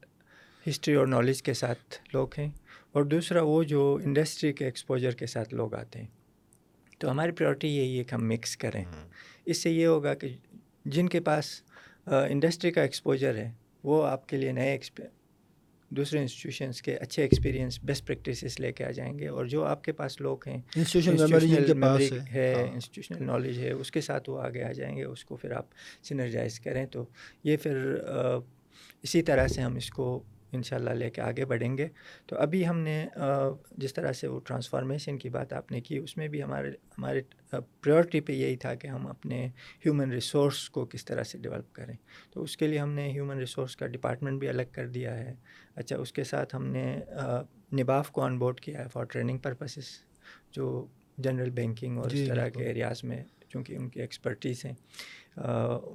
ہسٹری 0.67 0.95
اور 0.95 1.07
نالج 1.07 1.43
کے 1.43 1.55
ساتھ 1.55 1.95
لوگ 2.13 2.29
ہیں 2.39 2.51
اور 2.97 3.05
دوسرا 3.05 3.43
وہ 3.43 3.63
جو 3.63 3.99
انڈسٹری 4.05 4.53
کے 4.53 4.65
ایکسپوجر 4.65 5.11
کے 5.11 5.27
ساتھ 5.27 5.55
لوگ 5.55 5.75
آتے 5.75 5.99
ہیں۔ 5.99 6.07
تو 6.99 7.11
ہماری 7.11 7.31
پریورٹی 7.31 7.69
یہی 7.69 7.99
ہے 7.99 8.05
کہ 8.05 8.15
ہم 8.15 8.29
مکس 8.29 8.57
کریں۔ 8.57 8.85
اس 9.47 9.63
سے 9.63 9.71
یہ 9.71 9.87
ہوگا 9.87 10.15
کہ 10.15 10.29
جن 10.85 11.09
کے 11.09 11.21
پاس 11.21 11.63
انڈسٹری 12.07 12.71
کا 12.71 12.83
ایکسپوجر 12.83 13.37
ہے 13.37 13.53
وہ 13.85 14.07
آپ 14.07 14.29
کے 14.29 14.37
لیے 14.37 14.53
نئے 14.53 14.79
دوسرے 15.91 16.21
انسٹیٹیوشنس 16.21 16.83
کے 16.83 16.97
اچھے 16.97 17.23
ایکسپیرینس 17.23 17.79
بیسٹ 17.85 18.07
پریکٹیسز 18.07 18.61
لے 18.61 18.73
کے 18.73 18.85
آ 18.85 18.91
جائیں 18.91 19.19
گے۔ 19.19 19.29
اور 19.29 19.45
جو 19.45 19.65
آپ 19.65 19.85
کے 19.85 19.93
پاس 19.93 20.21
لوگ 20.21 20.49
ہیں 20.49 20.61
ہے۔ 22.33 22.71
انسٹیٹیوشنل 22.73 23.27
نالج 23.27 23.59
ہے 23.59 23.71
اس 23.71 23.91
کے 23.91 24.01
ساتھ 24.01 24.31
وہ 24.31 24.41
آگے 24.41 24.63
آ 24.63 24.73
جائیں 24.73 24.97
گے 24.97 25.05
اس 25.05 25.25
کو 25.25 25.37
پھر 25.37 25.51
آپ 25.51 25.67
سنرجائز 26.03 26.61
کریں۔ 26.61 26.87
تو 26.87 27.05
یہ 27.45 27.57
پھر 27.57 27.97
اسی 29.03 29.23
طرح 29.23 29.49
سے 29.49 29.61
ہم 29.61 29.77
اس 29.77 29.91
کو 29.91 30.23
ان 30.57 30.63
شاء 30.63 30.77
اللہ 30.77 30.91
لے 30.91 31.11
کے 31.11 31.21
آگے 31.21 31.45
بڑھیں 31.45 31.79
گے۔ 31.79 31.89
تو 32.27 32.37
ابھی 32.39 32.67
ہم 32.69 32.79
نے 32.79 33.07
جس 33.79 33.95
طرح 33.95 34.13
سے 34.13 34.27
وہ 34.27 34.41
ٹرانسفارمیشن 34.41 35.19
کی 35.19 35.29
بات 35.29 35.53
آپ 35.53 35.73
نے 35.73 35.81
کی 35.81 35.99
اس 35.99 36.17
میں 36.17 36.29
بھی 36.29 36.43
ہمارے 36.43 36.71
ہمارے 36.99 37.23
پریورٹی 37.81 38.21
پہ 38.21 38.33
یہی 38.33 38.57
تھا 38.57 38.75
کہ 38.75 38.87
ہم 38.87 39.07
اپنے 39.07 39.47
ہیومن 39.87 40.13
ریسورس 40.13 40.69
کو 40.71 40.85
کس 40.87 41.05
طرح 41.05 41.23
سے 41.23 41.39
ڈیولپ 41.39 41.73
کریں۔ 41.73 41.95
تو 42.31 42.43
اس 42.43 42.57
کے 42.57 42.67
لیے 42.67 42.79
ہم 42.79 42.93
نے 42.93 43.09
ہیومن 43.11 43.39
ریسورس 43.39 43.77
کا 43.77 43.87
ڈپارٹمنٹ 43.87 44.41
بھی 44.41 44.49
الگ 44.49 44.63
کر 44.73 44.89
دیا 44.89 45.17
ہے۔ 45.19 45.35
اچھا 45.75 45.97
اس 45.97 46.13
کے 46.13 46.25
ساتھ 46.25 46.57
ہم 46.57 46.67
نے 46.67 47.01
نباف 47.73 48.11
کو 48.11 48.23
آن 48.23 48.39
بورڈ 48.39 48.61
کیا 48.61 48.79
ہے 48.79 48.89
فار 48.93 49.05
ٹریننگ 49.05 49.39
پرپسز 49.39 49.89
جو 50.53 50.87
جنرل 51.19 51.51
بینکنگ 51.51 51.99
اور 51.99 52.07
اس 52.07 52.13
جی، 52.13 52.27
طرح 52.27 52.49
کے 52.49 52.65
ایریاز 52.65 53.05
میں 53.05 53.23
چونکہ 53.49 53.77
ان 53.77 53.89
کی 53.89 54.01
ایکسپرٹیز 54.01 54.65
ہیں۔ 54.65 54.73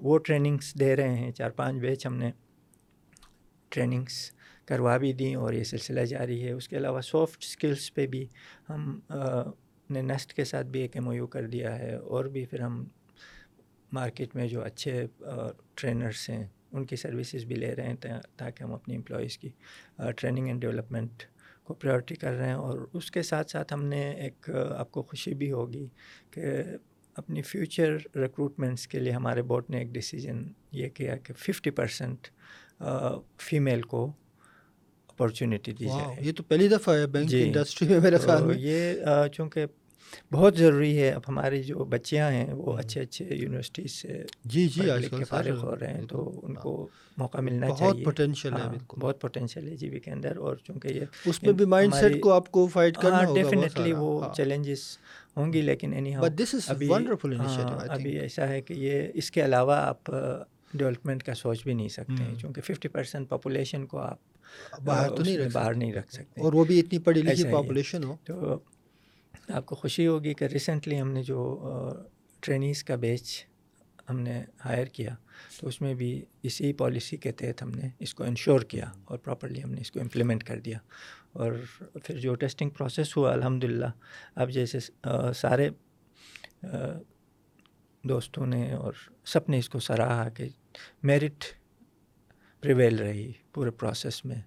وہ 0.01 0.17
ٹریننگس 0.17 0.73
دے 0.79 0.95
رہے 0.95 1.15
ہیں۔ 1.15 1.31
چار 1.31 1.49
پانچ 1.49 1.81
بیچ 1.81 2.05
ہم 2.05 2.15
نے 2.15 2.31
ٹریننگس 3.69 4.31
کروا 4.67 4.97
بھی 4.97 5.13
دیں 5.13 5.35
اور 5.35 5.53
یہ 5.53 5.63
سلسلہ 5.63 6.01
جاری 6.01 6.43
ہے۔ 6.43 6.51
اس 6.51 6.67
کے 6.67 6.77
علاوہ 6.77 7.01
سافٹ 7.01 7.43
اسکلس 7.43 7.93
پہ 7.93 8.07
بھی 8.07 8.27
ہم 8.69 8.99
نے 9.89 10.01
نیسٹ 10.01 10.33
کے 10.33 10.43
ساتھ 10.43 10.67
بھی 10.67 10.81
ایک 10.81 10.95
ایم 10.95 11.07
او 11.07 11.13
یو 11.13 11.27
کر 11.27 11.47
دیا 11.47 11.77
ہے۔ 11.79 11.95
اور 11.95 12.25
بھی 12.25 12.45
پھر 12.45 12.59
ہم 12.59 12.83
مارکیٹ 13.91 14.35
میں 14.35 14.47
جو 14.47 14.63
اچھے 14.63 15.05
ٹرینرس 15.75 16.29
ہیں، 16.29 16.47
ان 16.71 16.85
کی 16.85 16.95
سروسز 16.95 17.45
بھی 17.45 17.55
لے 17.55 17.75
رہے 17.75 17.87
ہیں 17.87 17.95
تاکہ 18.37 18.63
ہم 18.63 18.73
اپنی 18.73 18.95
امپلائیز 18.95 19.37
کی 19.37 19.49
ٹریننگ 20.17 20.47
اینڈ 20.47 20.61
ڈیولپمنٹ 20.61 21.23
کو 21.63 21.73
پریورٹی 21.73 22.15
کر 22.15 22.33
رہے 22.33 22.47
ہیں۔ 22.47 22.53
اور 22.53 22.87
اس 22.93 23.11
کے 23.11 23.21
ساتھ 23.21 23.51
ساتھ 23.51 23.73
ہم 23.73 23.83
نے 23.85 24.11
ایک 24.11 24.49
آپ 24.77 24.91
کو 24.91 25.03
خوشی 25.03 25.33
بھی 25.33 25.51
ہوگی 25.51 25.87
کہ 26.31 26.41
اپنی 27.15 27.41
فیوچر 27.41 27.95
ریکروٹمنٹس 28.15 28.87
کے 28.87 28.99
لیے 28.99 29.11
ہمارے 29.13 29.41
بورڈ 29.41 29.69
نے 29.69 29.77
ایک 29.77 29.87
ڈیسیجن 29.87 30.43
یہ 30.71 30.89
کیا 30.89 31.17
کہ 31.17 31.33
ففٹی 31.33 31.69
پرسینٹ 31.69 32.27
فیمیل 33.39 33.81
کو 33.81 34.11
اپارچونیٹی 35.21 35.71
دی 35.71 35.85
جائے 35.85 36.15
یہ 36.21 36.31
تو 36.31 36.43
پہلی 36.43 36.67
دفعہ 36.67 36.95
ہے 36.95 37.05
بینک 37.09 37.33
انڈسٹری 37.35 37.87
میں 37.87 37.99
میرے 37.99 38.17
خیال 38.17 38.43
میں 38.43 38.57
یہ 38.59 39.27
چونکہ 39.33 39.65
بہت 40.31 40.57
ضروری 40.57 40.97
ہے 40.97 41.09
اب 41.11 41.21
ہماری 41.27 41.61
جو 41.63 41.83
بچیاں 41.85 42.31
ہیں 42.31 42.53
وہ 42.53 42.77
اچھے 42.77 43.01
اچھے 43.01 43.25
یونیورسٹیز 43.31 43.91
سے 43.91 44.21
جی 44.45 44.67
جی 44.67 44.89
آج 44.89 45.05
کل 45.11 45.23
فارغ 45.23 45.63
ہو 45.63 45.75
رہے 45.75 45.93
ہیں 45.93 46.05
تو 46.05 46.39
ان 46.43 46.55
کو 46.55 46.87
موقع 47.17 47.37
ملنا 47.37 47.67
چاہیے 47.67 47.83
بہت 47.83 48.03
پوٹینشیل 48.05 48.53
ہے 48.53 48.77
بہت 48.89 49.21
پوٹینشیل 49.21 49.67
ہے 49.67 49.75
جی 49.75 49.89
بی 49.89 49.99
کے 49.99 50.11
اندر 50.11 50.37
اور 50.37 50.55
چونکہ 50.55 50.87
یہ 50.87 51.29
اس 51.29 51.41
میں 51.43 51.53
بھی 51.53 51.65
مائنڈ 51.65 51.93
سیٹ 51.93 52.19
کو 52.21 52.31
آپ 52.31 52.51
کو 52.51 52.67
فائٹ 52.67 52.97
کرنا 52.97 53.25
ہوگا 53.25 53.41
ڈیفینیٹلی 53.41 53.93
وہ 53.93 54.21
چیلنجز 54.35 54.85
ہوں 55.37 55.53
گی 55.53 55.61
لیکن 55.61 55.93
اینی 55.93 56.15
ہاؤ 56.15 56.25
ابھی 56.67 56.93
ابھی 57.89 58.17
ایسا 58.19 58.47
ہے 58.47 58.61
کہ 58.61 58.73
یہ 58.73 59.07
اس 59.13 59.31
کے 59.31 59.45
علاوہ 59.45 59.75
آپ 59.75 60.11
ڈیولپمنٹ 60.73 61.23
کا 61.23 61.33
سوچ 61.33 61.63
بھی 61.63 61.73
نہیں 61.73 61.89
سکتے 61.89 62.23
ہیں 62.23 62.35
چونکہ 62.35 62.61
ففٹی 62.61 62.87
پرسینٹ 62.87 63.29
پاپولیشن 63.29 63.85
کو 63.85 63.99
آپ 63.99 64.19
باہر 64.85 65.09
تو 65.09 65.23
نہیں 65.23 65.37
باہر 65.53 65.73
نہیں 65.73 65.93
رکھ 65.93 66.13
سکتے۔ 66.13 66.41
اور 66.41 66.53
وہ 66.53 66.65
بھی 66.65 66.79
اتنی 66.79 66.99
پڑھی 66.99 67.21
لکھی 67.21 67.43
پاپولیشن 67.51 68.03
ہو۔ 68.03 68.15
تو 68.23 68.59
آپ 69.49 69.65
کو 69.65 69.75
خوشی 69.75 70.07
ہوگی 70.07 70.33
کہ 70.33 70.43
ریسنٹلی 70.43 71.01
ہم 71.01 71.11
نے 71.11 71.23
جو 71.23 71.59
ٹرینیز 72.39 72.83
کا 72.83 72.95
بیچ 72.95 73.45
ہم 74.09 74.19
نے 74.19 74.43
ہائر 74.65 74.85
کیا 74.85 75.15
تو 75.61 75.67
اس 75.67 75.81
میں 75.81 75.93
بھی 75.93 76.25
اسی 76.43 76.73
پالیسی 76.73 77.17
کے 77.17 77.31
تحت 77.31 77.61
ہم 77.61 77.69
نے 77.69 77.89
اس 77.99 78.13
کو 78.13 78.23
انشور 78.23 78.59
کیا 78.59 78.85
اور 79.05 79.17
پراپرلی 79.17 79.63
ہم 79.63 79.71
نے 79.71 79.81
اس 79.81 79.91
کو 79.91 79.99
امپلیمنٹ 79.99 80.43
کر 80.43 80.59
دیا۔ 80.59 80.77
اور 81.31 81.51
پھر 82.03 82.17
جو 82.17 82.35
ٹیسٹنگ 82.35 82.69
پروسیس 82.69 83.17
ہوا 83.17 83.33
الحمد 83.33 83.63
للہ 83.63 83.85
اب 84.35 84.49
جیسے 84.49 84.79
سارے 85.35 85.69
دوستوں 88.03 88.45
نے 88.45 88.73
اور 88.73 88.93
سب 89.25 89.39
نے 89.47 89.57
اس 89.57 89.69
کو 89.69 89.79
سراہا 89.79 90.29
کہ 90.29 90.47
میرٹ 91.03 91.43
پریویل 92.63 92.99
رہی 92.99 93.31
پورے 93.53 93.71
پروسیس 93.71 94.25
میں 94.25 94.41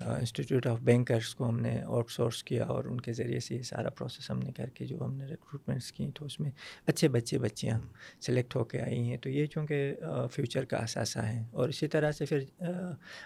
انسٹیٹیوٹ 0.00 0.66
آف 0.66 0.80
بینکرس 0.80 1.34
کو 1.34 1.48
ہم 1.48 1.58
نے 1.60 1.80
آؤٹ 1.82 2.10
سورس 2.10 2.42
کیا 2.44 2.64
اور 2.64 2.84
ان 2.84 3.00
کے 3.00 3.12
ذریعے 3.12 3.40
سے 3.40 3.54
یہ 3.54 3.62
سارا 3.62 3.90
پروسیس 3.90 4.30
ہم 4.30 4.38
نے 4.38 4.52
کر 4.52 4.68
کے 4.68 4.86
جو 4.86 5.00
ہم 5.00 5.14
نے 5.14 5.26
ریکروٹمنٹس 5.26 5.92
کی 5.92 6.10
تو 6.14 6.24
اس 6.24 6.40
میں 6.40 6.50
اچھے 6.86 7.08
بچے 7.08 7.38
بچیاں 7.38 7.78
سلیکٹ 8.20 8.56
ہو 8.56 8.64
کے 8.64 8.80
آئی 8.80 8.98
ہیں 9.10 9.16
تو 9.16 9.28
یہ 9.28 9.46
چونکہ 9.46 9.94
فیوچر 10.32 10.64
کا 10.64 10.76
اثاثہ 10.76 11.18
ہیں 11.18 11.44
اور 11.52 11.68
اسی 11.68 11.88
طرح 11.88 12.12
سے 12.12 12.26
پھر 12.26 12.44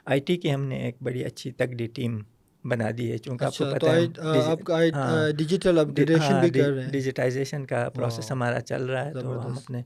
آئی 0.04 0.20
ٹی 0.20 0.36
کی 0.36 0.54
ہم 0.54 0.64
نے 0.64 0.78
ایک 0.78 1.02
بڑی 1.02 1.24
اچھی 1.24 1.50
تگڑی 1.50 1.86
ٹیم 1.86 2.18
بنا 2.64 2.90
دی 2.98 3.12
ہے 3.12 3.18
چونکہ 3.18 3.44
آپ 3.44 3.58
کو 3.58 3.64
پتہ 3.74 3.86
ہے 3.86 5.32
ڈیجیٹل 5.32 5.84
ڈیجیٹائزیشن 6.90 7.66
کا 7.66 7.88
پروسیس 7.88 8.30
ہمارا 8.30 8.60
چل 8.60 8.84
رہا 8.84 9.04
ہے 9.06 9.12
تو 9.12 9.46
ہم 9.46 9.56
اپنے 9.56 9.82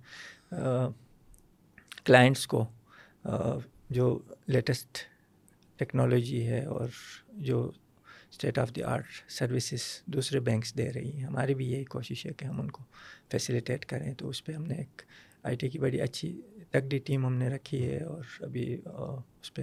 کلائنٹس 2.05 2.47
کو 2.47 2.65
جو 3.91 4.19
لیٹسٹ 4.47 4.99
ٹیکنالوجی 5.77 6.47
ہے 6.47 6.65
اور 6.65 6.89
جو 7.33 7.71
state 8.31 8.59
of 8.59 8.75
the 8.77 8.83
art 8.83 9.05
services 9.31 9.83
دوسرے 10.07 10.41
بینکس 10.41 10.77
دے 10.79 10.93
رہی 10.93 11.13
ہیں 11.13 11.25
ہماری 11.25 11.55
بھی 11.55 11.73
یہی 11.73 11.85
کوشش 11.85 12.27
ہے 12.27 12.33
کہ 12.33 12.45
ہم 12.45 12.61
ان 12.61 12.71
کو 12.71 12.83
فیسیلیٹیٹ 13.31 13.85
کریں۔ 13.85 14.15
تو 14.15 14.29
اس 14.29 14.45
پہ 14.45 14.53
ہم 14.53 14.65
نے 14.65 14.75
ایک 14.75 15.03
آئی 15.43 15.57
ٹی 15.57 15.69
کی 15.69 15.79
بڑی 15.79 16.01
اچھی 16.01 16.41
تگڑی 16.71 16.99
ٹیم 16.99 17.27
ہم 17.27 17.35
نے 17.35 17.49
رکھی 17.49 17.87
ہے 17.89 18.03
اور 18.03 18.23
ابھی 18.41 18.81
اس 18.85 19.55
پہ 19.55 19.63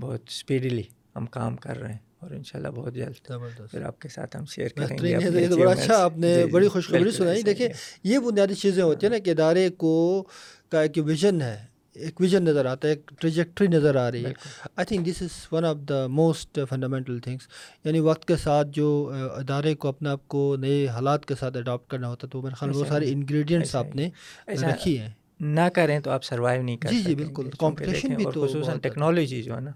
بہت 0.00 0.22
اسپیڈلی 0.28 0.82
ہم 1.16 1.26
کام 1.26 1.56
کر 1.56 1.78
رہے 1.78 1.92
ہیں 1.92 1.98
اور 2.20 2.30
انشاءاللہ 2.30 2.68
بہت 2.68 2.94
جلد 2.94 3.30
پھر 3.70 3.82
آپ 3.82 4.00
کے 4.00 4.08
ساتھ 4.08 4.36
ہم 4.36 4.44
شیئر 4.44 4.68
کریں 4.68 4.96
گے 4.98 5.14
بڑا 5.56 5.70
اچھا 5.72 6.02
آپ 6.04 6.18
نے 6.18 6.46
بڑی 6.52 6.68
خوشخبری 6.68 7.10
سنائی۔ 7.10 7.42
دیکھیں 7.42 7.68
یہ 8.04 8.18
بنیادی 8.18 8.54
چیزیں 8.54 8.82
ہوتی 8.82 9.06
ہیں 9.06 9.12
نا 9.12 9.18
کہ 9.18 9.30
ادارے 9.30 9.68
کو 9.76 10.22
کا 10.68 10.82
ایک 10.82 10.98
ویژن 11.04 11.42
ہے 11.42 11.56
ایک 11.98 12.20
ویژن 12.20 12.44
نظر 12.44 12.64
آتا 12.66 12.88
ہے 12.88 12.92
ایک 12.92 13.10
ٹریجیکٹری 13.20 13.66
نظر 13.66 13.96
آ 13.96 14.10
رہی 14.10 14.24
ہے۔ 14.24 14.32
I 14.76 14.86
think 14.86 15.06
this 15.06 15.22
is 15.22 15.30
one 15.52 15.64
of 15.64 15.76
the 15.88 16.06
most 16.06 16.58
fundamental 16.68 17.18
things 17.18 17.48
یعنی 17.84 18.00
وقت 18.00 18.24
کے 18.24 18.36
ساتھ 18.36 18.68
جو 18.72 18.88
ادارے 19.36 19.74
کو 19.74 19.88
اپنے 19.88 20.08
آپ 20.08 20.28
کو 20.28 20.56
نئے 20.58 20.86
حالات 20.88 21.26
کے 21.26 21.34
ساتھ 21.34 21.56
اڈاپٹ 21.56 21.90
کرنا 21.90 22.08
ہوتا 22.08 22.26
ہے 22.26 22.30
تو 22.30 22.42
میرے 22.42 22.54
خیال 22.54 22.76
وہ 22.76 22.84
سارے 22.84 23.12
انگریڈینٹس 23.12 23.74
آپ 23.76 23.96
نے 23.96 24.10
رکھی 24.48 24.98
ہیں۔ 24.98 25.10
نہ 25.40 25.68
کریں 25.74 25.98
تو 26.00 26.10
آپ 26.10 26.24
سروائیو 26.24 26.62
نہیں 26.62 26.76
کر 26.76 26.88
جی 26.88 27.00
جی 27.02 27.14
بالکل۔ 27.14 27.48
کمپٹیشن 27.58 28.14
بھی 28.14 28.24
تو 28.24 28.46
خصوصاً 28.46 28.78
ٹیکنالوجی 28.78 29.42
جو 29.42 29.54
ہے 29.54 29.60
نا 29.60 29.70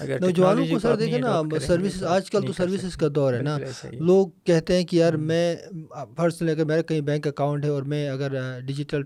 اگر 0.00 0.20
نوجوانوں 0.20 0.66
کو 0.66 0.78
سر 0.78 0.96
دیکھیں 0.96 1.18
نا 1.18 1.40
سروسز 1.62 2.04
آج 2.06 2.30
کل 2.30 2.46
تو 2.46 2.52
سروسز 2.52 2.96
کا 2.96 3.08
دور 3.14 3.34
ہے 3.34 3.42
نا۔ 3.42 3.56
لوگ 3.92 4.28
کہتے 4.44 4.76
ہیں 4.76 4.84
کہ 4.84 4.96
یار 4.96 5.12
میں 5.22 5.44
فرض 6.16 6.40
لے 6.42 6.54
کر 6.54 6.64
میرا 6.64 6.82
کہیں 6.82 7.00
بینک 7.02 7.26
اکاؤنٹ 7.26 7.64
ہے 7.64 7.70
اور 7.70 7.82
میں 7.84 8.08
اگر 8.08 8.36
ڈیجیٹل 8.66 9.02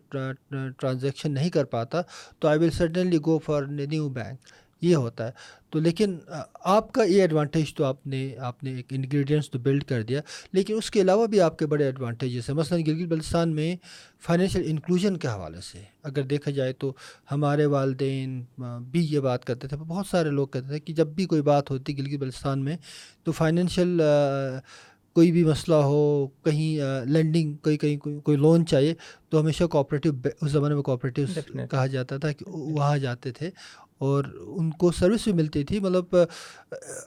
ٹرانزیکشن 0.79 1.33
نہیں 1.33 1.51
کر 1.51 1.65
پاتا 1.71 2.01
تو 2.39 2.49
I 2.49 2.59
will 2.59 2.71
suddenly 2.73 3.19
go 3.27 3.39
for 3.39 3.63
new 3.85 4.09
bank 4.11 4.55
یہ 4.81 4.95
ہوتا 4.97 5.27
ہے۔ 5.27 5.33
تو 5.71 5.79
لیکن 5.81 6.17
آپ 6.65 6.93
کا 6.93 7.05
یہ 7.05 7.21
ایڈوانٹیج 7.21 7.75
تو 7.75 7.85
آپ 7.85 8.07
نے 8.07 8.37
آپ 8.39 8.63
نے 8.65 8.75
ایک 8.75 8.87
انگریڈینٹس 8.91 9.51
تو 9.51 9.59
بلڈ 9.59 9.85
کر 9.85 10.03
دیا 10.03 10.21
لیکن 10.53 10.75
اس 10.77 10.91
کے 10.91 11.01
علاوہ 11.01 11.27
بھی 11.27 11.41
آپ 11.41 11.59
کے 11.59 11.67
بڑے 11.67 11.85
ایڈوانٹیجز 11.85 12.49
ہیں۔ 12.49 12.57
مثلاً 12.57 12.83
گلگت 12.87 13.09
بلتستان 13.09 13.55
میں 13.55 13.77
فائنینشیل 14.27 14.63
انکلوژن 14.67 15.17
کے 15.17 15.29
حوالے 15.29 15.61
سے 15.61 15.83
اگر 16.03 16.23
دیکھا 16.23 16.51
جائے 16.51 16.73
تو 16.73 16.93
ہمارے 17.33 17.67
والدین 17.67 18.43
بھی 18.91 19.07
یہ 19.11 19.21
بات 19.21 19.45
کرتے 19.45 19.69
تھے 19.69 19.77
بہت 19.77 20.07
سارے 20.07 20.31
لوگ 20.31 20.49
کہتے 20.49 20.69
تھے 20.69 20.81
کہ 20.81 20.93
جب 20.93 21.07
بھی 21.07 21.27
کوئی 21.27 21.43
بات 21.43 21.71
ہوتی 21.71 21.99
گلگت 21.99 22.21
بلتستان 22.21 22.65
میں 22.65 22.77
تو 23.25 23.33
فائنینشیل 23.33 24.01
کوئی 25.17 25.33
بھی 25.33 25.45
مسئلہ 25.45 25.75
ہو 25.75 26.27
کہیں 26.45 27.05
لینڈنگ 27.09 27.55
کوئی 27.55 27.77
کہیں 27.79 27.97
کوئی 28.21 28.37
لون 28.37 28.67
چاہیے 28.67 28.95
تو 29.29 29.41
ہمیشہ 29.41 29.65
کوآپریٹیو 29.65 30.13
اس 30.43 30.51
زمانے 30.51 30.75
میں 30.75 30.83
کوآپریٹیو 30.83 31.27
کہا 31.71 31.87
جاتا 31.87 32.17
تھا 32.17 32.33
کہ 32.33 32.45
وہاں 32.49 32.99
جاتے 32.99 33.33
تھے۔ 33.33 33.51
اور 33.99 34.25
ان 34.41 34.71
کو 34.71 34.93
سروس 34.93 35.25
بھی 35.25 35.33
ملتی 35.33 35.65
تھی۔ 35.65 35.81
مطلب 35.81 36.05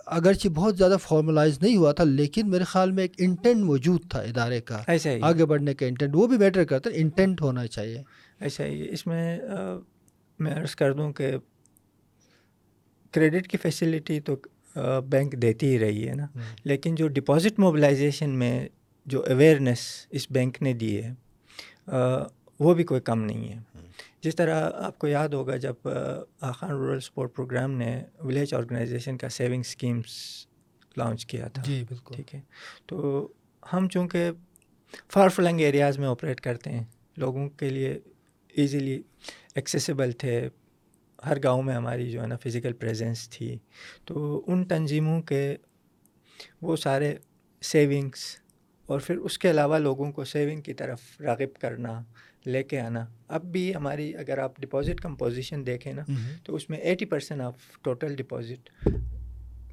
اگرچہ 0.05 0.47
بہت 0.47 0.77
زیادہ 0.77 0.95
فارملائز 1.01 1.61
نہیں 1.61 1.77
ہوا 1.77 1.91
تھا 1.91 2.03
لیکن 2.03 2.49
میرے 2.49 2.63
خیال 2.63 2.91
میں 2.91 3.03
ایک 3.03 3.13
انٹینٹ 3.17 3.63
موجود 3.63 4.01
تھا 4.09 4.19
ادارے 4.19 4.61
کا۔ 4.61 4.81
ایسا 4.87 5.11
ہی۔ 5.11 5.19
آگے 5.21 5.45
بڑھنے 5.45 5.73
کا 5.73 5.85
انٹینٹ 5.85 6.15
وہ 6.15 6.27
بھی 6.27 6.37
میٹر 6.37 6.63
کرتا 6.63 6.89
ہے 6.89 6.95
انٹینٹ 6.97 7.41
ہونا 7.41 7.67
چاہیے۔ 7.67 8.03
ایسا 8.39 8.65
ہی۔ 8.65 8.87
اس 8.89 9.07
میں 9.07 9.39
میں 10.39 10.55
عرض 10.55 10.75
کر 10.75 10.93
دوں 10.93 11.13
کہ 11.13 11.31
کریڈٹ 13.11 13.47
کی 13.47 13.57
فیسلٹی 13.57 14.19
تو 14.19 14.35
بینک 15.09 15.33
دیتی 15.33 15.67
ہی 15.67 15.79
رہی 15.79 16.09
ہے 16.09 16.13
نا۔ 16.13 16.27
لیکن 16.63 16.95
جو 16.95 17.07
ڈپازٹ 17.07 17.59
موبلائزیشن 17.59 18.29
میں 18.29 18.67
جو 19.05 19.23
اویئرنیس 19.23 19.79
اس 20.09 20.27
بینک 20.31 20.61
نے 20.61 20.73
دی 20.73 21.03
ہے 21.03 21.13
وہ 22.59 22.73
بھی 22.73 22.83
کوئی 22.83 23.01
کم 23.01 23.21
نہیں 23.23 23.49
ہے۔ 23.49 23.59
جس 24.22 24.36
طرح 24.36 24.70
آپ 24.74 24.99
کو 24.99 25.07
یاد 25.07 25.30
ہوگا 25.30 25.55
جب 25.57 25.74
آخان 26.41 26.70
رورل 26.70 26.99
سپورٹ 26.99 27.36
پروگرام 27.36 27.72
نے 27.72 28.03
ولیج 28.20 28.53
آرگنائزیشن 28.53 29.17
کا 29.17 29.30
سیونگ 29.30 29.59
اسکیمس 29.59 30.45
لانچ 30.97 31.26
کیا 31.26 31.47
تھا۔ 31.47 31.63
جی 31.63 31.84
بالکل۔ 31.89 32.15
ٹھیک 32.15 32.36
ہے۔ 32.36 32.41
تو 32.86 33.28
ہم 33.74 33.89
چونکہ 33.89 34.32
فار 35.13 35.30
فلنگ 35.30 35.59
ایریاز 35.59 35.97
میں 35.97 36.07
آپریٹ 36.07 36.41
کرتے 36.41 36.70
ہیں 36.70 36.84
لوگوں 37.17 37.49
کے 37.49 37.70
لیے 37.70 37.99
ایزیلی 38.55 39.01
ایکسیسیبل 39.55 40.11
تھے۔ 40.11 40.49
ہر 41.26 41.38
گاؤں 41.43 41.63
میں 41.63 41.76
ہماری 41.76 42.11
جو 42.11 42.22
ہے 42.22 42.28
نا 42.28 42.38
فزیکل 42.38 42.74
پریزنس 42.74 43.30
تھی۔ 43.30 43.57
تو 44.05 44.43
ان 44.47 44.65
تنظیموں 44.65 45.22
کے 45.22 45.55
وہ 46.61 46.76
سارے 46.76 47.15
سیونگس 47.61 48.20
اور 48.86 48.99
پھر 48.99 49.17
اس 49.17 49.38
کے 49.38 49.49
علاوہ 49.49 49.78
لوگوں 49.78 50.11
کو 50.11 50.24
سیونگ 50.24 50.61
کی 50.61 50.74
طرف 50.74 51.01
راغب 51.20 51.61
کرنا 51.61 52.03
لے 52.45 52.63
کے 52.63 52.79
آنا 52.79 53.05
اب 53.27 53.43
بھی 53.43 53.75
ہماری 53.75 54.15
اگر 54.15 54.37
آپ 54.37 54.57
ڈپازٹ 54.57 55.01
کمپوزیشن 55.01 55.65
دیکھیں 55.65 55.93
نا 55.93 56.03
تو 56.43 56.55
اس 56.55 56.69
میں 56.69 56.77
eighty 56.77 57.05
percent 57.05 57.41
of 57.41 57.55
total 57.81 58.15
deposit 58.15 58.69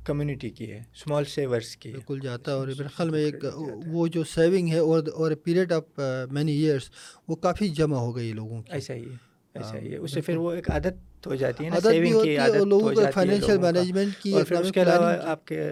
community 0.07 0.51
کی 0.51 0.71
ہے 0.71 0.79
اسمال 0.79 1.25
سیورس 1.25 1.77
کی 1.77 1.93
بالکل 1.93 2.21
جاتا 2.23 2.51
ہے 2.51 2.57
اور 2.57 2.67
میرے 2.67 2.89
خیال 2.89 3.11
میں 3.11 3.21
ایک 3.21 3.45
وہ 3.87 4.07
جو 4.07 4.25
سیونگ 4.25 4.69
ہے 4.69 4.79
اور 4.79 5.03
اور 5.15 5.33
پیریڈ 5.45 5.73
آف 5.73 6.01
مینی 6.31 6.53
ایئرس 6.53 6.91
وہ 7.29 7.37
کافی 7.37 7.69
جمع 7.69 7.97
ہو 7.97 8.17
گئی 8.17 8.33
لوگوں 8.33 8.63
کی 8.63 8.73
ایسا 8.73 8.95
ہی 8.95 9.05
ہے 9.05 9.17
ایسا 9.55 9.79
ہی 9.79 9.93
ہے 9.93 9.97
اس 9.97 10.13
سے 10.13 10.21
پھر 10.21 10.37
وہ 10.37 10.53
ایک 10.53 10.71
عادت 10.71 11.27
ہو 11.27 11.35
جاتی 11.35 11.65
ہے 11.65 11.71
نا 11.71 11.81
سیونگ 11.81 12.23
کی 12.23 12.37
عادت 12.37 12.55
لوگوں 12.55 12.95
کو 12.95 13.01
فائنینشیل۔ 13.15 13.59
مینجمنٹ 13.59 14.23
کی 14.23 14.33
اور 14.33 14.45
پھر 14.45 14.57
اس 14.57 14.73
کے 14.73 14.83
علاوہ۔ 14.83 15.13
آپ 15.23 15.47
کے 15.47 15.71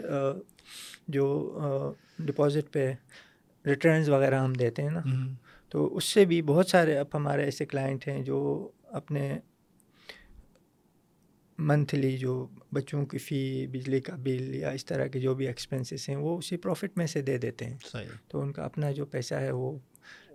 جو 1.08 1.94
ڈپازٹ 2.18 2.72
پہ 2.72 2.92
ریٹرنز 3.66 4.08
وغیرہ 4.08 4.40
ہم 4.40 4.52
دیتے 4.52 4.82
ہیں 4.82 4.90
نا۔ 4.90 5.00
تو 5.74 5.96
اس 5.96 6.04
سے 6.04 6.24
بھی 6.24 6.42
بہت 6.42 6.66
سارے 6.66 6.98
اب 6.98 7.06
ہمارے 7.14 7.44
ایسے 7.44 7.66
کلائنٹ 7.66 8.08
ہیں 8.08 8.22
جو 8.22 8.70
اپنے 8.84 9.38
منتھلی 11.58 12.18
جو 12.18 12.46
بچوں 12.72 13.06
کی 13.06 13.18
فی 13.18 13.66
بجلی 13.66 14.00
کا 14.00 14.16
بل 14.16 14.54
یا 14.54 14.70
اس 14.70 14.84
طرح 14.84 15.06
کے 15.06 15.20
جو 15.20 15.34
بھی 15.34 15.46
ایکسپنسز 15.46 16.08
ہیں 16.08 16.16
وہ 16.16 16.38
اسی 16.38 16.56
پروفٹ 16.56 16.98
میں 16.98 17.06
سے 17.06 17.22
دے 17.22 17.38
دیتے 17.38 17.64
ہیں 17.64 17.76
صحیح 17.86 18.08
تو 18.28 18.40
ان 18.40 18.52
کا 18.52 18.62
اپنا 18.64 18.90
جو 18.90 19.06
پیسہ 19.06 19.34
ہے 19.34 19.50
وہ 19.50 19.78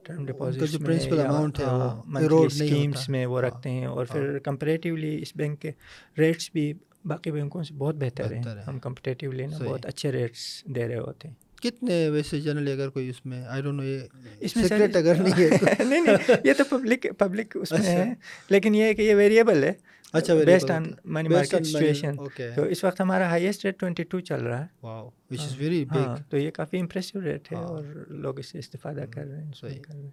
ٹرم 0.04 0.26
ڈپازٹ 0.26 0.60
جو 0.60 0.78
ہے 0.90 2.46
اسکیمس۔ 2.46 3.10
میں 3.10 3.26
وہ 3.26 3.42
رکھتے 3.42 3.70
ہیں 3.70 3.86
اور 3.86 4.06
پھر 4.06 4.40
کمپریٹیولی 4.40 5.22
اس 5.22 5.36
بینک 5.36 5.62
کے 5.62 5.72
ریٹس 6.18 6.50
بھی 6.54 6.74
باقی 7.06 7.32
بینکوں 7.32 7.64
سے 7.64 7.74
بہت 7.74 7.96
بہتر 7.96 8.32
ہیں۔ 8.32 8.44
ہم 8.68 8.80
کمپٹیٹیولی 8.80 9.46
نا۔ 9.46 9.58
بہت 9.66 9.86
اچھے 9.86 10.12
ریٹس 10.12 10.64
دے 10.66 10.88
رہے 10.88 11.00
ہوتے 11.00 11.28
ہیں 11.28 11.36
کتنے 11.62 12.10
ویسے 12.10 12.40
جنرلی 12.42 12.72
اگر 12.72 12.90
کوئی 12.90 13.10
اس 13.10 13.26
میں 13.26 13.46
آئی 13.46 13.62
ڈونٹ 13.62 13.78
نو 13.78 13.84
یہ 13.84 14.00
اس 14.40 14.56
میں 14.56 14.68
سیکرٹ 14.68 14.96
اگر 14.96 15.16
نہیں 15.16 15.34
ہے 15.34 15.50
نہیں 15.84 16.02
نہیں 16.02 16.36
یہ 16.44 16.54
تو 16.54 16.64
پبلک 16.70 17.06
پبلک 17.18 17.58
اس 17.62 17.72
میں 17.72 17.82
ہے۔ 17.88 18.14
لیکن 18.50 18.76
یہ 18.76 18.84
ہے 18.84 18.94
کہ 18.94 19.02
یہ 19.02 19.16
ویریبل 19.16 19.64
ہے۔ 19.64 19.74
اچھا 20.14 20.34
based 20.36 20.72
on 20.72 20.84
money 21.06 21.30
market 21.30 21.66
situation. 21.66 22.16
تو 22.56 22.64
اس 22.64 22.84
وقت 22.84 23.02
ہمارا 23.02 23.30
ہائیسٹ 23.30 23.66
ریٹ 23.66 23.80
ٹوئنٹی 23.80 24.04
ٹو 24.04 24.20
چل 24.20 24.44
رہا 24.44 24.62
ہے۔ 24.62 24.68
واو 24.84 25.10
وچ 25.32 25.40
از 25.40 25.54
ویری 25.58 25.84
ہاں 25.92 26.16
بگ 26.16 26.22
تو 26.30 26.38
یہ 26.38 26.52
کافی 26.52 26.80
امپریسو 26.80 27.22
ریٹ 27.22 27.52
ہے 27.52 27.58
ہاں۔ 27.58 27.64
اور 27.64 27.84
لوگ 28.08 28.40
اس 28.40 28.46
سے 28.46 28.60
استفادہ 28.60 29.06
کر 29.12 29.26
رہے 29.26 29.44
ہیں 29.44 29.52
صحیح۔ 29.56 29.80
کر 29.82 29.94
رہے 29.94 30.02
ہیں۔ 30.02 30.10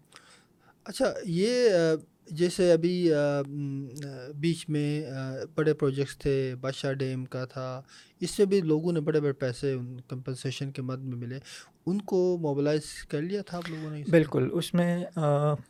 اچھا 0.85 1.13
یہ 1.25 1.71
جیسے 2.31 2.73
ابھی 2.73 3.11
بیچ 4.37 4.69
میں 4.69 5.05
بڑے 5.55 5.75
پروجیکٹس 5.75 6.19
تھے 6.19 6.55
بادشاہ 6.61 6.93
ڈیم 6.93 7.25
کا 7.25 7.45
تھا 7.45 7.83
اس 8.21 8.31
سے 8.31 8.45
بھی 8.45 8.61
لوگوں 8.61 8.93
نے 8.93 9.01
بڑے 9.01 9.21
بڑے 9.21 9.33
پیسے 9.33 9.77
کمپنسیشن 10.09 10.71
کے 10.71 10.83
مد 10.83 10.99
میں 10.99 11.17
ملے۔ 11.17 11.39
ان 11.87 12.01
کو 12.01 12.39
موبلائز 12.41 12.83
کر 13.09 13.23
لیا 13.23 13.43
تھا 13.43 13.57
آپ 13.57 13.71
لوگوں 13.71 13.91
نے 13.91 14.03
بالکل 14.11 14.49
اس 14.53 14.75
میں 14.75 15.05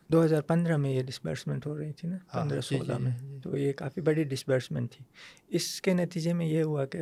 دو 0.08 0.24
ہزار 0.24 0.42
پندرہ 0.42 0.76
میں 0.76 0.90
یہ 0.90 1.02
ڈسبرسمنٹ 1.02 1.66
ہو 1.66 1.78
رہی 1.78 1.92
تھی 1.92 2.08
نا 2.08 2.16
ہاں، 2.34 2.42
پندرہ 2.42 2.60
جی، 2.60 2.78
جی، 2.78 2.84
سولہ 2.84 2.98
میں۔ 2.98 3.10
جی۔ 3.20 3.38
تو 3.42 3.56
یہ 3.56 3.72
کافی 3.72 4.00
بڑی 4.00 4.24
ڈسبرسمنٹ 4.24 4.92
تھی۔ 4.92 5.04
اس 5.48 5.80
کے 5.82 5.94
نتیجے 5.94 6.32
میں 6.32 6.46
یہ 6.46 6.62
ہوا 6.62 6.84
کہ 6.84 6.98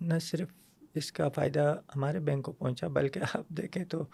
نہ 0.00 0.14
صرف 0.22 0.48
اس 0.94 1.12
کا 1.12 1.28
فائدہ 1.28 1.76
ہمارے 1.96 2.20
بینک 2.20 2.44
کو 2.44 2.52
پہنچا 2.52 2.86
بلکہ 2.88 3.20
آپ 3.34 3.48
دیکھیں 3.48 3.84
تو 3.84 4.04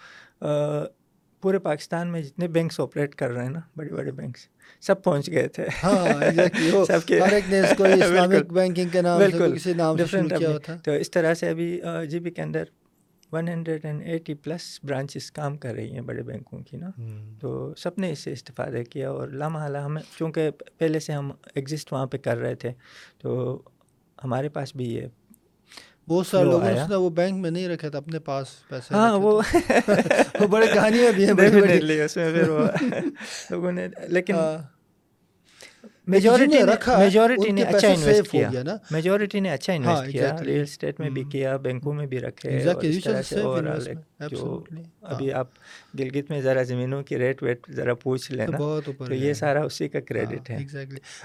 پورے 1.41 1.59
پاکستان 1.59 2.09
میں 2.09 2.23
جتنے 2.23 2.49
بینکس 2.49 2.81
آپریٹ 2.81 3.15
کر 3.15 3.31
رہے 3.31 3.43
ہیں 3.43 3.51
نا 3.51 3.61
بڑے 3.77 3.89
بڑے 3.89 4.13
بینکس 4.13 4.41
سب 4.81 5.03
پہنچ 5.03 5.31
گئے 5.31 5.49
تھے۔ 5.49 5.65
ہاں 5.83 6.07
سب 6.87 7.07
کے 7.07 7.21
بینکنگ 8.53 8.89
کے 8.89 9.01
نام 9.03 9.19
بالکل۔ 9.19 9.59
تو 10.85 10.91
اس 10.93 11.11
طرح 11.11 11.35
سے 11.35 11.49
ابھی 11.49 11.81
جی 12.11 12.21
بی 12.21 12.31
کے 12.31 12.43
اندر 12.43 12.65
one 13.33 13.49
hundred 13.49 13.85
and 13.85 14.03
eighty 14.03 14.35
plus 14.35 14.81
branches 14.85 15.33
کام 15.33 15.57
کر 15.57 15.75
رہی 15.75 15.93
ہیں 15.93 16.01
بڑے 16.01 16.23
بینکوں 16.23 16.59
کی 16.59 16.77
نا۔ 16.77 16.91
تو 17.41 17.75
سب 17.77 17.91
نے 17.97 18.13
اس 18.13 18.19
سے 18.19 18.33
استفادہ 18.33 18.83
کیا 18.91 19.11
اور 19.11 19.29
لامحالہ 19.29 19.79
ہمیں 19.79 20.03
چونکہ 20.19 20.51
پہلے 20.79 21.01
سے 21.01 21.13
ہم 21.13 21.31
ایگزسٹ 21.55 21.93
وہاں 21.93 22.07
پہ 22.07 22.17
کر 22.17 22.37
رہے 22.37 22.55
تھے 22.55 22.71
تو 23.19 23.63
ہمارے 24.25 24.49
پاس 24.49 24.77
بھی 24.77 24.85
یہ 24.85 25.07
بہت 26.09 26.27
سارے 26.27 26.45
لوگوں 26.45 26.61
نے 26.89 26.97
وہ 26.97 27.11
بینک 27.13 27.41
میں 27.41 27.51
نہیں 27.51 27.69
رکھا 27.69 27.89
تھا 27.89 27.99
اپنے 27.99 28.19
پاس 28.21 28.47
پیسے 28.69 28.95
ہاں 28.95 29.13
وہ 29.17 29.41
وہ 30.41 30.47
بڑے 30.47 30.67
کہانیاں 30.67 31.13
بھی 31.13 31.27
ہیں 31.27 31.33
بڑی 31.35 31.61
بڑی 31.61 32.01
اس 32.01 32.17
میں 32.17 32.31
پھر 32.33 32.49
وہ 32.49 32.67
لوگوں 33.51 33.73
نے 33.73 33.87
لیکن 34.09 34.35
میجورٹی 36.09 36.45
جنہیں 36.47 36.63
رکھا 36.65 36.97
ہے، 36.99 37.05
میجورٹی 37.05 37.49
ان 37.49 37.55
نے 37.55 37.63
اچھا 37.65 37.89
انویسٹ 37.89 38.27
ہو 38.27 38.39
کیا 38.41 38.63
نا 38.63 38.77
میجورٹی 38.91 39.41
نے 39.41 39.51
اچھا 39.51 39.73
انویسٹ 39.73 40.03
ہاں، 40.03 40.11
کیا. 40.11 40.37
ریل 40.45 40.63
اسٹیٹ 40.63 41.01
میں 41.01 41.09
بھی۔ 41.11 41.25
کیا 41.25 41.57
بینکوں 41.57 41.95
میں 41.95 42.07
بھی 42.07 42.19
رکھے 42.21 42.51
اور 42.63 43.63
جو. 44.31 44.61
ہاں۔ 44.71 44.85
ابھی 45.05 45.33
آپ 45.33 45.49
گلگت 45.99 46.31
میں 46.31 46.41
ذرا 46.43 46.63
زمینوں 46.63 47.03
کی 47.03 47.19
ریٹ 47.19 47.43
ویٹ 47.43 47.71
ذرا 47.71 47.95
پوچھ 47.97 48.31
لینا 48.33 48.59
تو 48.79 49.15
یہ۔ 49.15 49.33
سارا 49.33 49.63
اسی 49.63 49.89
کا 49.89 50.01
کریڈٹ 50.01 50.51
ہے 50.51 50.59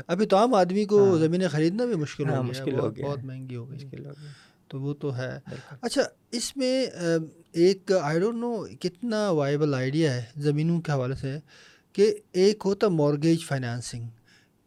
ابھی 0.08 0.26
تو 0.26 0.38
عام 0.38 0.54
آدمی 0.56 0.86
کو 0.86 1.04
ہاں۔ 1.06 1.18
زمینیں 1.20 1.48
خریدنا 1.48 1.86
بھی 1.86 1.96
مشکل 1.98 2.30
ہاں، 2.30 2.42
ہو 2.72 2.96
گیا 2.96 3.06
بہت۔ 3.06 3.24
مہنگی 3.24 3.56
ہو 3.56 3.70
گئی 3.70 3.80
تو 4.72 4.82
وہ 4.82 4.94
تو 4.94 5.18
ہے۔ 5.18 5.40
اچھا 5.82 6.02
اس 6.32 6.58
میں 6.58 6.86
ایک 7.54 7.92
آئی 8.02 8.20
ڈونٹ 8.20 8.38
نو 8.40 8.66
کتنا 8.80 9.30
وائبل 9.30 9.74
آئیڈیا 9.74 10.14
ہے 10.14 10.24
زمینوں 10.38 10.82
کے 10.82 10.92
حوالے 10.92 11.16
سے 11.16 11.38
کہ 11.94 12.16
ایک 12.32 12.62
ہوتا 12.66 12.88
مورگیج 12.88 13.46
فائنانسنگ 13.46 14.08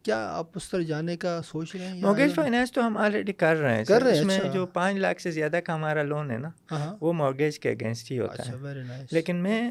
کیا 0.03 0.29
آپ 0.31 0.47
اس 0.55 0.71
طرح 0.71 0.83
جانے 0.83 1.17
کا 1.17 1.41
سوچ 1.47 1.77
رہے 1.77 1.87
ہیں 1.87 2.01
مورگیج؟ 2.03 2.35
فائنانس 2.35 2.73
تو 2.73 2.87
ہم 2.87 2.97
آلریڈی 2.97 3.33
کر 3.33 3.57
رہے 3.57 3.77
ہیں۔ 3.77 3.85
کر 3.85 4.03
رہے 4.03 4.13
ہیں، 4.13 4.21
اس 4.21 4.27
میں 4.27 4.39
اچھا۔ 4.39 4.49
جو 4.49 4.67
پانچ 4.67 4.97
لاکھ 4.97 5.23
سے 5.23 5.31
زیادہ 5.31 5.61
کا 5.65 5.75
ہمارا 5.75 6.03
لون 6.03 6.31
ہے 6.31 6.39
نا 6.39 6.49
ہاں۔ 6.73 6.97
وہ 7.01 7.13
مورگیج 7.13 7.59
کے 7.59 7.71
اگینسٹ 7.71 8.11
ہی 8.11 8.19
ہوتا 8.19 8.43
اچھا 8.43 8.71
ہے 8.71 8.83
نائس 8.83 9.13
لیکن 9.13 9.37
میں 9.37 9.71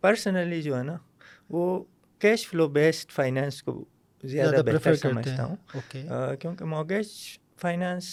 پرسنلی 0.00 0.62
جو 0.62 0.78
ہے 0.78 0.82
نا 0.82 0.96
وہ 1.48 1.84
کیش 2.18 2.48
فلو 2.48 2.68
بیسڈ 2.68 3.10
فائنانس 3.10 3.62
کو 3.62 3.84
زیادہ 4.22 4.62
بہتر 4.62 4.94
سمجھتا 4.94 5.44
ہوں۔ 5.44 5.56
کیونکہ 6.40 6.64
مورگیج 6.64 7.06
فائنانس 7.60 8.04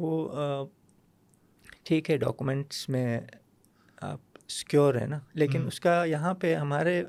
وہ 0.00 0.28
ٹھیک 1.84 2.10
ہے 2.10 2.16
ڈاکومنٹس 2.16 2.88
میں 2.88 3.20
آپ 4.02 4.18
سیکیور 4.48 4.94
ہے 4.94 5.06
نا 5.06 5.18
لیکن۔ 5.34 5.66
اس 5.66 5.80
کا 5.80 6.04
یہاں 6.04 6.34
پہ 6.34 6.54
ہمارے 6.54 7.02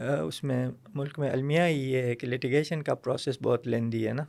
اس 0.00 0.44
میں 0.44 0.68
ملک 0.94 1.18
میں 1.18 1.30
المیہ 1.30 1.62
ہی 1.62 1.92
یہ 1.92 2.02
ہے 2.02 2.14
کہ 2.14 2.26
لٹیگیشن 2.26 2.82
کا 2.82 2.94
پروسیس 2.94 3.38
بہت 3.42 3.66
لیندی 3.68 4.08
ہے 4.08 4.12
نا۔ 4.12 4.24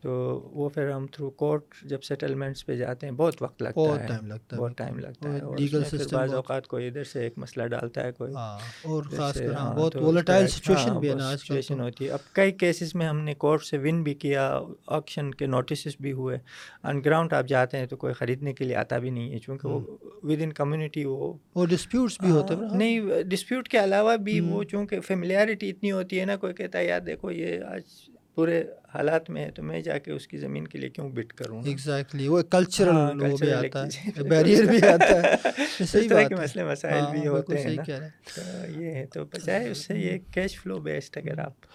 تو 0.00 0.10
وہ 0.52 0.68
پھر 0.68 0.90
ہم 0.90 1.06
تھرو 1.06 1.30
کورٹ 1.30 1.62
جب 1.82 2.02
سیٹلمنٹس 2.02 2.66
پہ 2.66 2.76
جاتے 2.76 3.06
ہیں 3.06 3.14
بہت 3.14 3.42
وقت 3.42 3.62
لگتا 3.62 3.80
بہت 3.80 3.98
ہے۔ 3.98 4.06
ٹائم 4.06 4.26
لگتا 4.26 4.56
ہے۔ 4.56 4.60
بہت 4.60 4.76
ٹائم 4.76 4.98
لگتا 4.98 5.32
ہے۔ 5.32 5.40
لیگل 5.58 5.84
سسٹم 5.84 6.16
بعض 6.16 6.34
اوقات 6.34 6.66
کوئی 6.66 6.86
ادھر 6.88 7.04
سے 7.04 7.20
ایک 7.20 7.32
مسئلہ 7.36 7.66
ڈالتا 7.66 8.04
ہے 8.04 8.12
کوئی 8.12 8.34
ہاں 8.34 8.58
اور 8.82 9.02
خاص 9.16 9.34
کر 9.34 9.52
ہاں 9.54 9.66
ہاں، 9.66 9.74
بہت 9.74 9.96
وولٹائل 9.96 10.46
سچویشن 10.46 10.98
بھی 10.98 11.08
ہے 11.08 11.14
بہت 11.14 11.22
نا 11.22 11.36
سچویشن۔ 11.36 11.80
ہوتی 11.80 12.04
ہے۔ 12.04 12.10
اب 12.10 12.18
کئی 12.32 12.52
کیسز 12.52 12.94
میں 12.94 13.06
ہم 13.06 13.20
نے 13.20 13.34
کورٹ 13.34 13.64
سے 13.64 13.78
ون 13.78 14.02
بھی 14.02 14.14
کیا 14.14 14.60
آکشن 14.86 15.34
کے 15.34 15.46
نوٹسز 15.46 15.96
بھی 16.00 16.12
ہوئے۔ 16.12 16.38
آن 16.82 17.04
گراؤنڈ 17.04 17.32
آپ 17.32 17.46
جاتے 17.46 17.78
ہیں 17.78 17.86
تو 17.86 17.96
کوئی 17.96 18.14
خریدنے 18.14 18.52
کے 18.52 18.64
لیے 18.64 18.76
آتا 18.76 18.98
بھی 18.98 19.10
نہیں 19.10 19.32
ہے 19.32 19.38
چونکہ 19.38 19.68
وہ 19.68 19.80
ود 20.22 20.42
ان 20.42 20.52
کمیونٹی 20.52 21.04
وہ 21.04 21.32
اور 21.52 21.68
ڈسپیوٹس 21.68 22.20
بھی 22.20 22.30
ہوتے 22.30 22.54
ہیں؟ 22.54 22.76
نہیں 22.76 23.22
ڈسپیوٹ 23.22 23.68
کے 23.68 23.84
علاوہ 23.84 24.16
بھی۔ 24.16 24.40
وہ 24.40 24.62
چونکہ 24.62 24.95
فیملیرٹی 25.02 25.68
اتنی 25.70 25.92
ہوتی 25.92 26.20
ہے 26.20 26.24
نا 26.24 26.36
کوئی 26.36 26.54
کہتا 26.54 26.78
ہے 26.78 26.84
یار 26.84 27.00
دیکھو 27.02 27.30
یہ 27.32 27.62
آج 27.66 27.82
پورے 28.34 28.62
حالات 28.94 29.28
میں 29.30 29.44
ہے 29.44 29.50
تو 29.50 29.62
میں 29.62 29.80
جا 29.82 29.96
کے 29.98 30.12
اس 30.12 30.26
کی 30.26 30.38
زمین 30.38 30.66
کے 30.68 30.78
لیے 30.78 30.88
کیوں 30.90 31.08
بٹ 31.10 31.32
کروں؟ 31.32 31.60
ایگزیکٹلی 31.64 32.26
وہ 32.28 32.40
کلچرل 32.50 32.90
ہاں، 32.90 33.12
وہ 33.20 33.36
بھی 33.36 33.52
آتا 33.52 33.84
ہے۔ 33.84 34.22
بیریئر 34.30 34.64
بھی 34.64 34.82
آتا 34.84 35.06
ہے 35.14 35.34
صحیح 35.84 36.08
طرح 36.08 36.14
بات 36.14 36.28
کے 36.28 36.34
ہے 36.34 36.40
مسئلے 36.42 36.64
مسائل 36.64 36.94
ہاں، 36.94 37.10
بھی 37.10 37.26
ہوتے 37.26 37.62
ہیں 37.62 37.76
یہ 38.76 38.94
ہے 38.94 39.06
تو 39.06 39.24
بجائے 39.26 39.68
اس 39.70 39.86
سے 39.86 39.98
یہ 39.98 40.18
کیش 40.34 40.58
فلو 40.60 40.78
بیسڈ 40.80 41.18
اگر 41.18 41.38
آپ 41.38 41.66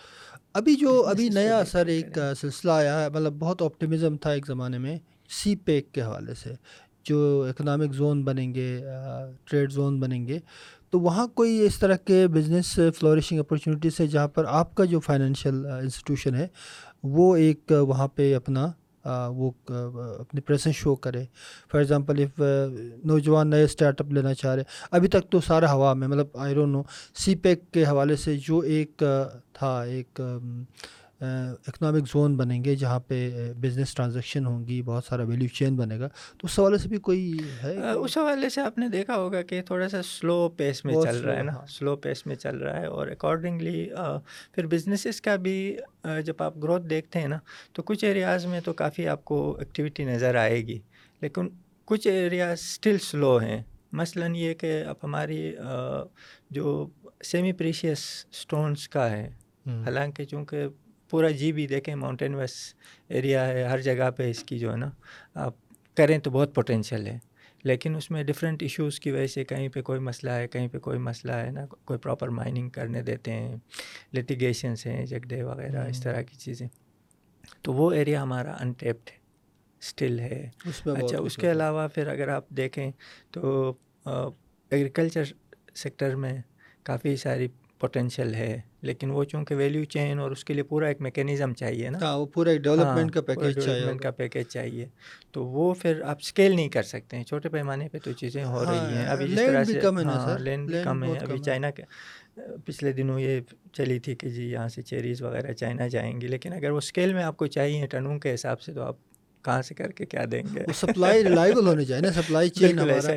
ابھی 0.53 0.75
جو 0.75 1.01
ابھی 1.07 1.27
نیا 1.29 1.63
سر 1.65 1.85
ایک۔ 1.87 2.17
سلسلہ 2.37 2.71
آیا 2.71 3.01
ہے 3.01 3.09
مطلب 3.09 3.33
بہت 3.39 3.61
آپٹیمزم 3.61 4.17
تھا 4.17 4.31
ایک 4.31 4.47
زمانے 4.47 4.77
میں 4.77 4.97
سی 5.31 5.55
پیک 5.55 5.91
کے 5.91 6.01
حوالے 6.01 6.33
سے 6.33 6.53
جو 7.05 7.19
اکنامک 7.49 7.93
زون 7.93 8.23
بنیں 8.23 8.53
گے 8.55 8.69
ٹریڈ 9.45 9.71
زون 9.71 9.99
بنیں 9.99 10.27
گے 10.27 10.39
تو 10.93 10.99
وہاں 10.99 11.25
کوئی 11.27 11.59
اس 11.65 11.77
طرح 11.79 11.95
کے 12.05 12.27
بزنس 12.27 12.73
فلورشنگ 12.97 13.39
اپرچونیٹیز 13.39 13.99
ہے 13.99 14.07
جہاں 14.07 14.27
پر 14.27 14.45
آپ 14.49 14.75
کا 14.75 14.85
جو 14.85 14.99
فائنینشیل 14.99 15.65
انسٹیٹیوشن 15.65 16.35
ہے، 16.35 16.47
وہ 17.03 17.35
ایک 17.35 17.71
وہاں 17.87 18.07
پہ 18.07 18.33
اپنا 18.35 18.71
وہ 19.35 19.49
اپنی 19.67 20.41
پریزنس 20.41 20.75
شو 20.75 20.95
کرے۔ 20.95 21.23
فار 21.71 21.79
ایگزامپل 21.79 22.23
اف 22.23 22.41
نوجوان 23.05 23.49
نئے 23.49 23.63
اسٹارٹ 23.63 24.01
اپ 24.01 24.11
لینا 24.13 24.33
چاہ 24.33 24.55
رہے، 24.55 24.63
ابھی 24.91 25.07
تک 25.07 25.31
تو 25.31 25.39
سارا 25.41 25.71
ہوا 25.73 25.93
میں 25.93 26.07
مطلب 26.07 26.37
آئی 26.37 26.55
ڈونٹ 26.55 26.71
نو 26.73 26.81
سی 27.19 27.35
پیک 27.35 27.71
کے 27.73 27.85
حوالے 27.85 28.15
سے 28.15 28.37
جو 28.47 28.59
ایک 28.59 29.03
تھا، 29.53 29.81
ایک 29.81 30.21
اکنامک 31.21 32.07
زون 32.07 32.35
بنیں 32.37 32.63
گے 32.63 32.75
جہاں 32.75 32.99
پہ 32.99 33.29
بزنس 33.59 33.93
ٹرانزیکشن 33.95 34.45
ہوں 34.45 34.67
گی 34.67 34.81
بہت 34.81 35.03
سارا 35.03 35.23
ویلیو 35.23 35.47
چین 35.47 35.75
بنے 35.75 35.99
گا۔ 35.99 36.07
تو 36.07 36.45
اس 36.45 36.59
حوالے 36.59 36.77
سے 36.77 36.89
بھی 36.89 36.97
کوئی 36.97 37.37
ہے؟ 37.63 37.77
اس 37.91 38.17
حوالے 38.17 38.49
سے 38.49 38.61
آپ 38.61 38.77
نے 38.77 38.87
دیکھا 38.87 39.15
ہوگا 39.15 39.41
کہ 39.41 39.61
تھوڑا 39.61 39.89
سا 39.89 40.03
سلو 40.03 40.49
پیس 40.49 40.85
میں 40.85 40.93
چل 41.03 41.17
رہا 41.17 41.37
ہے 41.37 41.43
نا۔ 41.43 41.53
سلو 41.67 41.95
پیس 41.95 42.25
میں 42.27 42.35
چل 42.35 42.57
رہا 42.57 42.79
ہے 42.79 42.85
اور 42.85 43.07
اکارڈنگلی 43.07 43.89
پھر 44.51 44.67
بزنسز 44.67 45.21
کا 45.21 45.35
بھی 45.35 45.77
جب 46.25 46.33
آپ 46.37 46.57
گروتھ 46.57 46.83
دیکھتے 46.83 47.19
ہیں 47.19 47.27
نا 47.27 47.39
تو 47.73 47.83
کچھ 47.83 48.05
ایریاز 48.05 48.45
میں 48.45 48.61
تو 48.61 48.73
کافی 48.73 49.07
آپ 49.07 49.25
کو 49.25 49.57
ایکٹیویٹی 49.57 50.05
نظر 50.05 50.35
آئے 50.35 50.67
گی۔ 50.67 50.79
لیکن 51.21 51.49
کچھ 51.85 52.07
ایریاز 52.07 52.59
اسٹل 52.59 52.97
سلو 52.97 53.37
ہیں۔ 53.37 53.63
مثلاً 53.91 54.35
یہ 54.35 54.53
کہ 54.53 54.83
اب 54.83 54.95
ہماری 55.03 55.55
جو 56.49 56.87
سیمی 57.23 57.51
پریشیس 57.51 57.99
اسٹونس 58.31 58.87
کا 58.89 59.09
ہے 59.11 59.29
حالانکہ 59.65 60.25
چونکہ 60.25 60.67
پورا 61.11 61.29
جی 61.29 61.51
بھی 61.51 61.67
دیکھیں 61.67 61.95
ماؤنٹین 61.95 62.35
ویس 62.35 62.53
ایریا 63.07 63.47
ہے 63.47 63.63
ہر 63.63 63.81
جگہ 63.81 64.09
پہ 64.11 64.29
اس 64.29 64.43
کی 64.43 64.59
جو 64.59 64.71
ہے 64.71 64.77
نا 64.77 64.89
آپ 65.35 65.53
کریں 65.97 66.19
تو 66.19 66.31
بہت 66.31 66.55
پوٹینشیل 66.55 67.07
ہے۔ 67.07 67.17
لیکن 67.63 67.95
اس 67.95 68.11
میں 68.11 68.23
ڈفرینٹ 68.23 68.61
ایشوز 68.61 68.99
کی 68.99 69.11
وجہ 69.11 69.27
سے 69.27 69.43
کہیں 69.43 69.69
پہ 69.69 69.81
کوئی 69.81 69.99
مسئلہ 69.99 70.31
ہے 70.31 70.47
کہیں 70.47 70.67
پہ 70.67 70.79
کوئی 70.79 70.99
مسئلہ 70.99 71.31
ہے 71.31 71.51
نا 71.51 71.65
کوئی 71.85 71.99
پراپر 71.99 72.29
مائننگ 72.29 72.69
کرنے 72.69 73.01
دیتے 73.01 73.31
ہیں 73.31 73.55
لٹیگیشنس 74.13 74.85
ہیں 74.85 75.05
جگڈے 75.05 75.43
وغیرہ 75.43 75.87
اس 75.87 76.01
طرح 76.03 76.21
کی 76.21 76.35
چیزیں۔ 76.35 76.67
تو 77.61 77.73
وہ 77.73 77.91
ایریا 77.91 78.21
ہمارا 78.23 78.55
انٹیپڈ 78.59 79.09
ہے 79.09 79.19
اسٹل 79.81 80.19
ہے۔ 80.19 80.49
اچھا 80.67 81.17
اس 81.17 81.35
کے 81.35 81.51
علاوہ 81.51 81.87
پھر 81.87 82.07
اگر 82.07 82.27
آپ 82.27 82.49
دیکھیں 82.49 82.91
تو 83.31 83.73
ایگریکلچر 84.05 85.23
سیکٹر 85.75 86.15
میں 86.15 86.37
کافی 86.83 87.15
ساری 87.15 87.47
پوٹینشیل 87.79 88.35
ہے۔ 88.35 88.61
لیکن 88.81 89.11
وہ 89.11 89.23
چونکہ 89.23 89.55
ویلیو 89.55 89.83
چین 89.83 90.19
اور 90.19 90.31
اس 90.31 90.45
کے 90.45 90.53
لیے 90.53 90.63
پورا 90.63 90.87
ایک 90.87 91.01
میکینزم 91.01 91.53
چاہیے 91.53 91.89
نا۔ 91.89 91.97
ہاں 92.01 92.17
وہ 92.17 92.25
پورا 92.25 92.49
ایک 92.49 92.61
ڈیولپمنٹ 92.61 93.11
کا 93.11 93.21
پیکیج 93.21 93.59
چاہیے 93.59 93.97
کا 93.97 94.11
پیکیج 94.11 94.45
چاہیے۔ 94.47 94.85
تو 95.31 95.45
وہ 95.45 95.73
پھر 95.73 96.01
آپ 96.01 96.17
اسکیل 96.21 96.55
نہیں 96.55 96.69
کر 96.69 96.83
سکتے 96.83 97.17
ہیں۔ 97.17 97.23
چھوٹے 97.23 97.49
پیمانے 97.49 97.87
پہ 97.89 97.97
تو 98.03 98.11
چیزیں 98.11 98.45
ہو 98.45 98.63
رہی 98.65 98.97
ہیں۔ 98.97 99.05
ابھی 99.05 99.27
جس 99.27 99.35
طرح 99.35 99.63
سے 99.63 99.79
ہاں 100.03 100.39
لینڈ 100.39 100.71
بھی 100.71 100.77
کم 100.83 101.03
ہے۔ 101.03 101.17
ابھی 101.17 101.39
چائنا 101.39 101.69
کے 101.69 101.83
پچھلے 102.65 102.91
دنوں 102.91 103.19
یہ 103.19 103.39
چلی 103.73 103.99
تھی 103.99 104.15
کہ 104.15 104.29
جی 104.29 104.51
یہاں 104.51 104.67
سے 104.67 104.81
چیریز 104.81 105.21
وغیرہ 105.21 105.53
چائنا 105.53 105.87
جائیں 105.87 106.21
گی۔ 106.21 106.27
لیکن 106.27 106.53
اگر 106.53 106.71
وہ 106.71 106.77
اسکیل 106.77 107.13
میں 107.13 107.23
آپ 107.23 107.37
کو 107.37 107.47
چاہیے 107.47 107.87
ٹنوں 107.87 108.19
کے 108.19 108.33
حساب 108.33 108.61
سے 108.61 108.73
تو 108.73 108.81
آپ 108.81 108.95
کہاں 109.41 109.61
سے 109.61 109.75
کر 109.75 109.91
کے 109.91 110.05
کیا 110.05 110.25
دیں 110.31 110.43
گے؟ 110.55 110.63
سپلائی 110.75 111.23
ریلائبل 111.23 111.67
ہونے 111.67 111.85
چاہیے 111.85 112.07
نا 112.07 112.21
سپلائی 112.21 112.49
چین 112.49 112.79
ہمارا۔ 112.79 113.11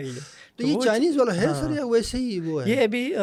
تو 0.57 0.67
یہ 0.67 0.81
چائنیز 0.85 1.17
والا 1.17 1.37
ہے 1.37 1.47
سر 1.61 1.71
یا 1.71 1.87
ویسے 1.87 2.19
ہی 2.19 2.41
وہ 2.41 2.67
ہے؟ 2.67 2.71
یہ 2.71 2.81
ابھی 2.81 3.15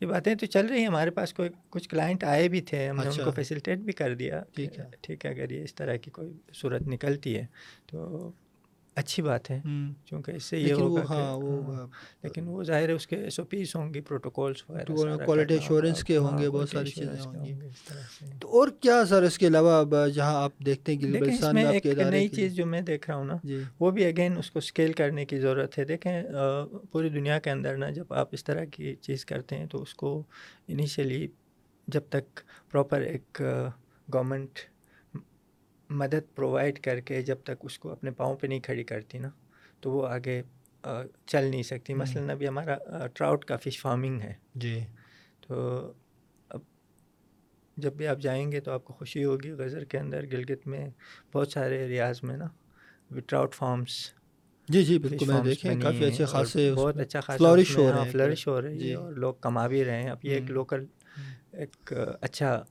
یہ 0.00 0.06
باتیں 0.06 0.34
تو 0.34 0.46
چل 0.46 0.66
رہی 0.66 0.78
ہیں۔ 0.78 0.86
ہمارے 0.86 1.10
پاس 1.10 1.34
کوئی 1.34 1.48
کچھ 1.70 1.88
کلائنٹ 1.88 2.24
آئے 2.24 2.48
بھی 2.48 2.60
تھے 2.60 2.88
ہم 2.88 2.96
نے 2.96 3.08
ان 3.08 3.24
کو 3.24 3.30
فیسلٹیٹ 3.30 3.78
بھی 3.78 3.92
کر 3.92 4.14
دیا۔ 4.14 4.42
ٹھیک 4.54 4.78
ہے۔ 4.78 4.84
ٹھیک 5.00 5.26
ہے 5.26 5.30
اگر 5.30 5.50
یہ 5.50 5.62
اس 5.62 5.74
طرح 5.74 5.96
کی 5.96 6.10
کوئی 6.10 6.32
صورت 6.54 6.82
نکلتی 6.82 7.36
ہے 7.36 7.46
تو 7.86 8.30
اچھی 8.96 9.22
بات 9.22 9.50
ہے 9.50 9.60
چونکہ 10.06 10.30
اس 10.30 10.44
سے 10.44 10.58
یہ 10.58 10.72
ہوگا 10.72 11.02
ہاں 11.08 11.36
وہ 11.36 11.86
لیکن 12.22 12.48
وہ 12.48 12.62
ظاہر 12.64 12.88
ہے 12.88 12.92
اس 12.92 13.06
کے 13.06 13.16
ایس 13.16 13.38
او 13.38 13.44
پیز 13.44 13.74
ہوں 13.76 13.94
گی 13.94 14.00
پروٹوکولس 14.00 14.62
وغیرہ 14.70 15.16
کوالٹی 15.24 15.54
ایشورنس 15.54 16.04
کے 16.04 16.16
ہوں 16.16 16.38
گے 16.38 16.48
بہت 16.50 16.68
ساری 16.68 16.90
چیزیں 16.90 17.20
ہوں 17.20 17.44
گی۔ 17.44 17.54
تو 18.40 18.48
اور 18.48 18.68
کیا 18.80 19.04
سر 19.08 19.22
اس 19.22 19.38
کے 19.38 19.46
علاوہ 19.46 20.06
جہاں 20.08 20.34
آپ 20.34 20.52
دیکھتے 20.66 20.94
ہیں 20.94 21.10
میں 21.52 21.64
ایک 21.66 21.86
نئی 21.86 22.28
چیز 22.28 22.54
جو 22.54 22.66
میں 22.66 22.80
دیکھ 22.80 23.10
رہا 23.10 23.18
ہوں 23.18 23.24
نا 23.24 23.36
وہ 23.80 23.90
بھی 23.90 24.04
اگین 24.04 24.38
اس 24.38 24.50
کو 24.50 24.58
اسکیل 24.58 24.92
کرنے 24.92 25.24
کی 25.24 25.38
ضرورت 25.40 25.78
ہے۔ 25.78 25.84
دیکھیں 25.84 26.22
پوری 26.92 27.08
دنیا 27.08 27.38
کے 27.38 27.50
اندر 27.50 27.76
نا 27.76 27.90
جب 27.90 28.12
آپ 28.12 28.28
اس 28.32 28.44
طرح 28.44 28.64
کی 28.64 28.94
چیز 29.00 29.24
کرتے 29.24 29.56
ہیں 29.56 29.66
تو 29.66 29.82
اس 29.82 29.94
کو 29.94 30.22
انیشیلی 30.68 31.26
جب 31.88 32.02
تک 32.08 32.40
پراپر 32.70 33.00
ایک 33.02 33.42
گورنمنٹ 34.08 34.58
مدد 35.90 36.34
پرووائڈ 36.34 36.78
کر 36.78 37.00
کے 37.00 37.22
جب 37.22 37.36
تک 37.44 37.52
اس 37.62 37.78
کو 37.78 37.92
اپنے 37.92 38.10
پاؤں 38.10 38.36
پہ 38.36 38.46
نہیں 38.46 38.60
کھڑی 38.60 38.84
کرتی 38.84 39.18
نا 39.18 39.30
تو 39.80 39.90
وہ 39.90 40.06
آگے 40.08 40.42
چل 41.26 41.44
نہیں 41.44 41.62
سکتی۔ 41.62 41.94
مثلاً 41.94 42.30
ابھی 42.30 42.48
ہمارا 42.48 43.06
ٹراؤٹ 43.14 43.44
کا 43.44 43.56
فش 43.56 43.80
فارمنگ 43.80 44.20
ہے۔ 44.20 44.34
جی۔ 44.54 44.80
تو 45.40 45.92
اب 46.48 46.60
جب 47.76 47.92
بھی 47.92 48.06
آپ 48.06 48.18
جائیں 48.18 48.52
گے 48.52 48.60
تو 48.60 48.72
آپ 48.72 48.84
کو 48.84 48.92
خوشی 48.92 49.24
ہوگی 49.24 49.50
غزر 49.50 49.84
کے 49.84 49.98
اندر 49.98 50.26
گلگت 50.32 50.66
میں 50.66 50.88
بہت 51.34 51.52
سارے 51.52 51.78
ایریاز 51.78 52.22
میں 52.22 52.36
نا 52.36 52.48
ٹراؤٹ 53.26 53.54
فارمس 53.54 54.12
جی 54.68 54.82
جی 54.84 54.98
بالکل 54.98 55.26
میں 55.26 55.40
دیکھیں 55.40 55.74
کافی 55.82 56.04
اچھے 56.04 56.24
خاصے 56.24 56.72
بہت 56.74 56.96
اچھا 56.96 57.20
خاصا 57.20 57.38
فلورش 57.38 57.76
ہو 57.78 57.90
رہے 57.92 58.00
ہیں۔ 58.00 58.10
فلورش 58.10 58.46
ہو 58.48 58.60
رہی 58.62 58.90
ہے 58.90 58.94
اور 58.94 59.12
لوگ 59.12 59.34
کما 59.40 59.66
بھی 59.66 59.84
رہے 59.84 60.02
ہیں۔ 60.02 60.10
اب 60.10 60.24
یہ 60.24 60.34
ایک 60.34 60.50
لوکل 60.50 60.84
ایک 61.52 61.92
اچھا 62.20 62.62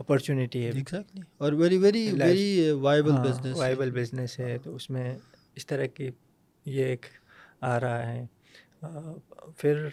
اپرچونیٹی 0.00 0.64
ہے 0.66 0.98
اور 1.38 1.52
very 1.52 1.76
very 1.78 2.10
very 2.20 2.70
viable 2.70 3.12
business 3.12 3.56
viable 3.56 3.90
business 3.90 4.38
ہے 4.40 4.56
تو 4.58 4.74
اس 4.74 4.90
میں 4.90 5.14
اس 5.54 5.66
طرح 5.66 5.86
کی 5.86 6.10
یہ 6.66 6.84
ایک 6.84 7.06
آ 7.60 7.78
رہا 7.80 8.12
ہے 8.12 8.24
پھر 9.56 9.88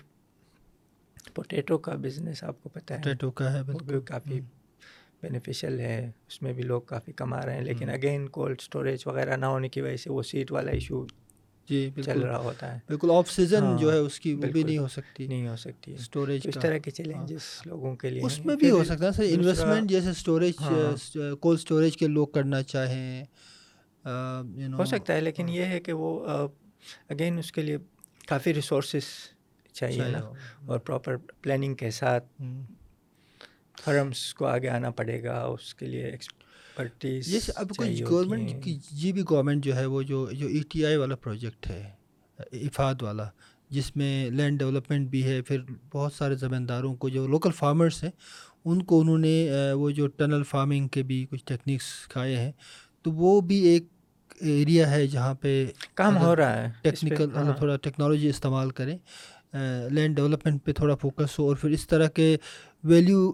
پوٹیٹو 1.33 1.77
کا 1.77 1.95
بزنس 1.95 2.43
آپ 2.43 2.63
کو 2.63 2.69
پتہ 2.69 2.93
ہے 2.93 2.97
پوٹیٹو 2.97 3.31
کا 3.31 3.53
ہے 3.53 3.63
بالکل 3.63 4.01
کافی 4.01 4.39
بینیفیشل 5.21 5.79
ہے 5.79 6.11
اس 6.27 6.41
میں 6.41 6.53
بھی 6.53 6.63
لوگ 6.63 6.81
کافی 6.81 7.11
کما 7.11 7.41
رہے 7.41 7.55
ہیں 7.55 7.61
لیکن 7.61 7.89
اگین 7.89 8.27
کولڈ 8.27 8.57
اسٹوریج 8.59 9.03
وغیرہ 9.05 9.35
نہ 9.35 9.45
ہونے 9.45 9.69
کی 9.69 9.81
وجہ 9.81 9.95
سے 9.95 10.11
وہ 10.11 10.23
سیٹ 10.23 10.51
والا 10.51 10.71
ایشو 10.71 11.05
جی 11.71 11.89
چل 12.05 12.19
رہا 12.19 12.37
ہوتا 12.37 12.73
ہے۔ 12.73 12.79
بالکل 12.87 13.11
آف 13.13 13.31
سیزن 13.31 13.63
ہاں، 13.63 13.77
جو 13.77 13.91
ہے 13.93 13.97
اس 13.97 14.19
کی 14.19 14.33
وہ 14.33 14.51
بھی 14.51 14.63
نہیں 14.63 14.77
ہو 14.77 14.87
سکتی۔ 14.87 15.27
نہیں 15.27 15.47
ہو 15.47 15.55
سکتی 15.55 15.93
اسٹوریج 15.93 16.41
اس 16.47 16.57
طرح 16.61 16.77
کے 16.77 16.91
چیلنجز 16.91 17.61
لوگوں 17.65 17.95
کے 17.95 18.09
لیے 18.09 18.21
اس۔ 18.23 18.45
میں 18.45 18.55
بھی 18.55 18.71
ہو 18.71 18.83
سکتا 18.83 19.05
ہے 19.05 19.11
سر 19.11 19.23
انویسٹمنٹ 19.29 19.89
جیسے 19.89 20.09
اسٹوریج 20.09 20.53
ہاں۔ 20.61 21.35
کولڈ 21.35 21.59
اسٹوریج 21.59 21.97
کے 21.97 22.07
لوگ 22.07 22.27
کرنا 22.27 22.63
چاہیں 22.63 23.23
ہو 24.73 24.85
سکتا 24.85 25.13
ہے 25.13 25.21
لیکن 25.21 25.49
یہ 25.49 25.65
ہے 25.65 25.79
کہ 25.79 25.93
وہ 25.93 26.09
اگین 27.09 27.37
اس 27.39 27.51
کے 27.51 27.61
لیے 27.61 27.77
کافی 28.27 28.53
ریسورسز 28.53 29.07
چاہیے 29.73 30.03
نا۔ 30.07 30.19
اور 30.65 30.79
پراپر 30.79 31.17
پلاننگ 31.41 31.75
کے 31.75 31.91
ساتھ۔ 31.91 32.41
فرمس 33.83 34.33
کو 34.33 34.45
آگے 34.45 34.69
آنا 34.69 34.89
پڑے 34.89 35.23
گا 35.23 35.41
اس 35.43 35.75
کے 35.75 35.85
لیے 35.85 36.11
جیسے 37.25 37.51
اب 37.55 37.69
کچھ 37.77 38.01
گورنمنٹ 38.09 38.63
کی 38.63 38.77
جی 38.91 39.11
بھی 39.11 39.23
گورنمنٹ 39.29 39.63
جو 39.63 39.75
ہے 39.75 39.85
وہ 39.85 40.01
جو 40.01 40.31
جو 40.31 40.47
ای 40.47 40.61
ٹی 40.69 40.85
آئی 40.85 40.95
والا 40.95 41.15
پروجیکٹ 41.15 41.69
ہے 41.69 41.91
افاد 42.51 43.01
والا 43.01 43.25
جس 43.69 43.95
میں 43.95 44.29
لینڈ 44.29 44.59
ڈیولپمنٹ 44.59 45.09
بھی 45.09 45.23
ہے 45.23 45.41
پھر 45.41 45.61
بہت 45.91 46.13
سارے 46.13 46.35
زمینداروں 46.35 46.95
کو 46.95 47.09
جو 47.09 47.27
لوکل 47.27 47.51
فارمرس 47.51 48.03
ہیں 48.03 48.11
ان 48.65 48.81
کو 48.81 48.99
انہوں 49.01 49.17
نے 49.17 49.35
وہ 49.73 49.89
جو 49.91 50.07
ٹنل 50.07 50.43
فارمنگ 50.43 50.87
کے 50.87 51.03
بھی 51.03 51.25
کچھ 51.29 51.45
ٹیکنیکس 51.45 51.85
سکھائے 52.03 52.35
ہیں۔ 52.37 52.51
تو 53.03 53.11
وہ 53.11 53.41
بھی 53.41 53.57
ایک 53.59 53.87
ایریا 54.41 54.91
ہے 54.91 55.07
جہاں 55.07 55.33
پہ 55.33 55.65
کام 55.93 56.17
ہو 56.17 56.35
رہا 56.35 56.61
ہے۔ 56.61 56.71
ٹیکنیکل 56.81 57.29
ہاں۔ 57.35 57.53
تھوڑا 57.57 57.75
ٹیکنالوجی 57.77 58.29
استعمال 58.29 58.69
کریں۔ 58.69 58.97
لینڈ 59.89 60.15
ڈیولپمنٹ 60.15 60.63
پہ 60.65 60.73
تھوڑا 60.73 60.95
فوکس 60.95 61.39
ہو 61.39 61.47
اور 61.47 61.55
پھر 61.55 61.69
اس 61.69 61.87
طرح 61.87 62.07
کے 62.07 62.37
ویلیو 62.83 63.31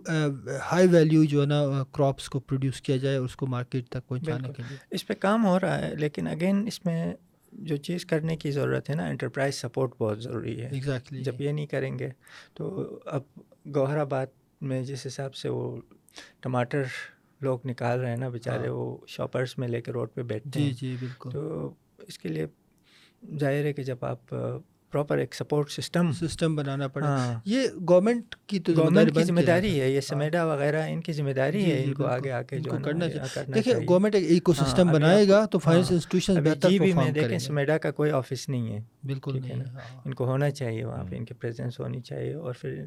ہائی 0.71 0.87
ویلیو 0.87 1.23
جو 1.23 1.41
ہے 1.41 1.45
نا 1.45 1.83
کراپس 1.91 2.29
کو 2.29 2.39
پروڈیوس 2.39 2.81
کیا 2.81 2.97
جائے 2.97 3.15
اور 3.17 3.25
اس 3.25 3.35
کو 3.35 3.47
مارکیٹ 3.47 3.89
تک 3.89 4.07
پہنچانے۔ 4.07 4.53
کے 4.53 4.63
لیے۔ 4.69 4.77
اس 4.91 5.07
پہ 5.07 5.13
کام 5.13 5.45
ہو 5.45 5.59
رہا 5.59 5.79
ہے 5.81 5.95
لیکن 5.95 6.27
اگین 6.27 6.67
اس 6.67 6.85
میں 6.85 7.13
جو 7.51 7.75
چیز 7.77 8.05
کرنے 8.05 8.37
کی 8.37 8.51
ضرورت 8.51 8.89
ہے 8.89 8.95
نا 8.95 9.05
انٹرپرائز 9.05 9.55
سپورٹ 9.55 9.91
بہت 9.97 10.23
ضروری 10.23 10.61
ہے۔ 10.61 10.69
ایگزیکٹلی 10.71 11.23
جب 11.23 11.41
یہ 11.41 11.51
نہیں 11.51 11.65
کریں 11.65 11.99
گے 11.99 12.09
تو 12.53 12.99
اب 13.05 13.21
گوہر 13.75 13.97
آباد 13.97 14.25
میں 14.61 14.81
جس 14.83 15.07
حساب 15.07 15.35
سے 15.35 15.49
وہ 15.49 15.77
ٹماٹر 16.41 16.83
لوگ 17.41 17.59
نکال 17.65 17.99
رہے 17.99 18.09
ہیں 18.09 18.17
نا 18.17 18.29
بیچارے 18.29 18.67
ہاں۔ 18.67 18.73
وہ 18.73 18.97
شاپرس 19.07 19.57
میں 19.57 19.67
لے 19.67 19.81
کے 19.81 19.91
روڈ 19.91 20.09
پہ 20.13 20.23
بیٹھتے 20.23 20.59
جی 20.59 20.65
ہیں۔ 20.65 20.73
جی 20.73 20.95
بالکل۔ 20.99 21.29
تو 21.29 21.73
اس 21.99 22.17
کے 22.19 22.29
لیے 22.29 22.45
ظاہر 23.39 23.63
ہے 23.63 23.73
کہ 23.73 23.83
جب 23.83 24.05
آپ 24.05 24.35
پراپر 24.91 25.17
ایک 25.17 25.35
سپورٹ 25.35 25.71
سسٹم 25.71 26.11
سسٹم 26.11 26.55
بنانا 26.55 26.87
پڑے 26.87 27.05
ہاں 27.05 27.33
یہ 27.45 27.67
گورنمنٹ 27.89 28.35
کی 28.47 28.59
تو 28.59 28.73
گورنمنٹ 28.77 29.07
کی 29.07 29.13
بنتی 29.13 29.23
ذمہ 29.25 29.41
داری 29.41 29.79
ہے 29.81 29.89
یہ۔ 29.91 30.01
سمیڈا 30.01 30.45
وغیرہ 30.45 30.83
ان 30.89 31.01
کی 31.01 31.13
ذمہ 31.13 31.31
داری 31.31 31.63
ہے 31.65 31.81
ان 31.83 31.93
کو۔ 31.93 32.05
آگے 32.07 32.31
آ 32.31 32.41
کے 32.41 32.59
جو 32.59 32.71
کرنا 32.83 33.09
چاہیے 33.09 33.61
چاہیے 33.61 33.85
گورنمنٹ 33.89 34.15
ایک 34.15 34.29
ایکو 34.29 34.53
سسٹم 34.53 34.91
بنائے 34.91 35.27
گا 35.29 35.43
تو 35.45 35.59
فائنینس 35.59 35.91
انسٹیٹیوشن 35.91 36.41
بہتر 36.43 36.69
جی 36.69 36.79
بی 36.79 36.91
میں 36.93 37.09
دیکھیں 37.11 37.37
سمیڈا 37.39 37.77
کا 37.77 37.91
کوئی 37.91 38.11
آفس 38.11 38.47
نہیں 38.49 38.71
ہے 38.73 38.79
بالکل 39.05 39.39
نہیں۔ 39.41 39.63
ان 40.05 40.13
کو 40.13 40.25
ہونا 40.25 40.49
چاہیے 40.51 40.83
وہاں 40.85 41.03
پہ 41.03 41.15
ان 41.15 41.25
کی 41.25 41.33
پریزنس 41.33 41.79
ہونی 41.79 42.01
چاہیے 42.01 42.33
اور 42.33 42.53
پھر 42.53 42.83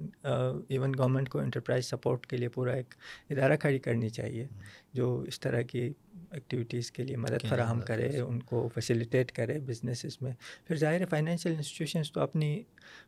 ایون 0.68 0.92
گورنمنٹ 0.98 1.28
کو 1.28 1.38
انٹرپرائز 1.38 1.84
سپورٹ 1.84 2.26
کے 2.26 2.36
لیے 2.36 2.48
پورا 2.48 2.72
ایک 2.72 2.94
ادارہ 3.30 3.56
کھڑی 3.56 3.78
کرنی 3.78 4.08
چاہیے 4.10 4.46
جو 4.94 5.18
اس 5.20 5.40
طرح 5.40 5.62
کی 5.62 5.92
ایکٹیویٹیز 6.30 6.92
کے 6.92 7.04
لیے 7.04 7.16
مدد 7.16 7.48
فراہم 7.48 7.80
کرے 7.80 8.20
ان 8.20 8.40
کو 8.40 8.68
فیسیلیٹیٹ 8.74 9.32
کرے 9.32 9.58
بزنسز 9.58 10.18
میں۔ 10.20 10.32
پھر 10.66 10.76
ظاہر 10.76 11.00
ہے 11.00 11.06
فائنینشیل 11.06 11.54
انسٹیٹیوشنس 11.56 12.12
تو 12.12 12.20
اپنی 12.20 12.62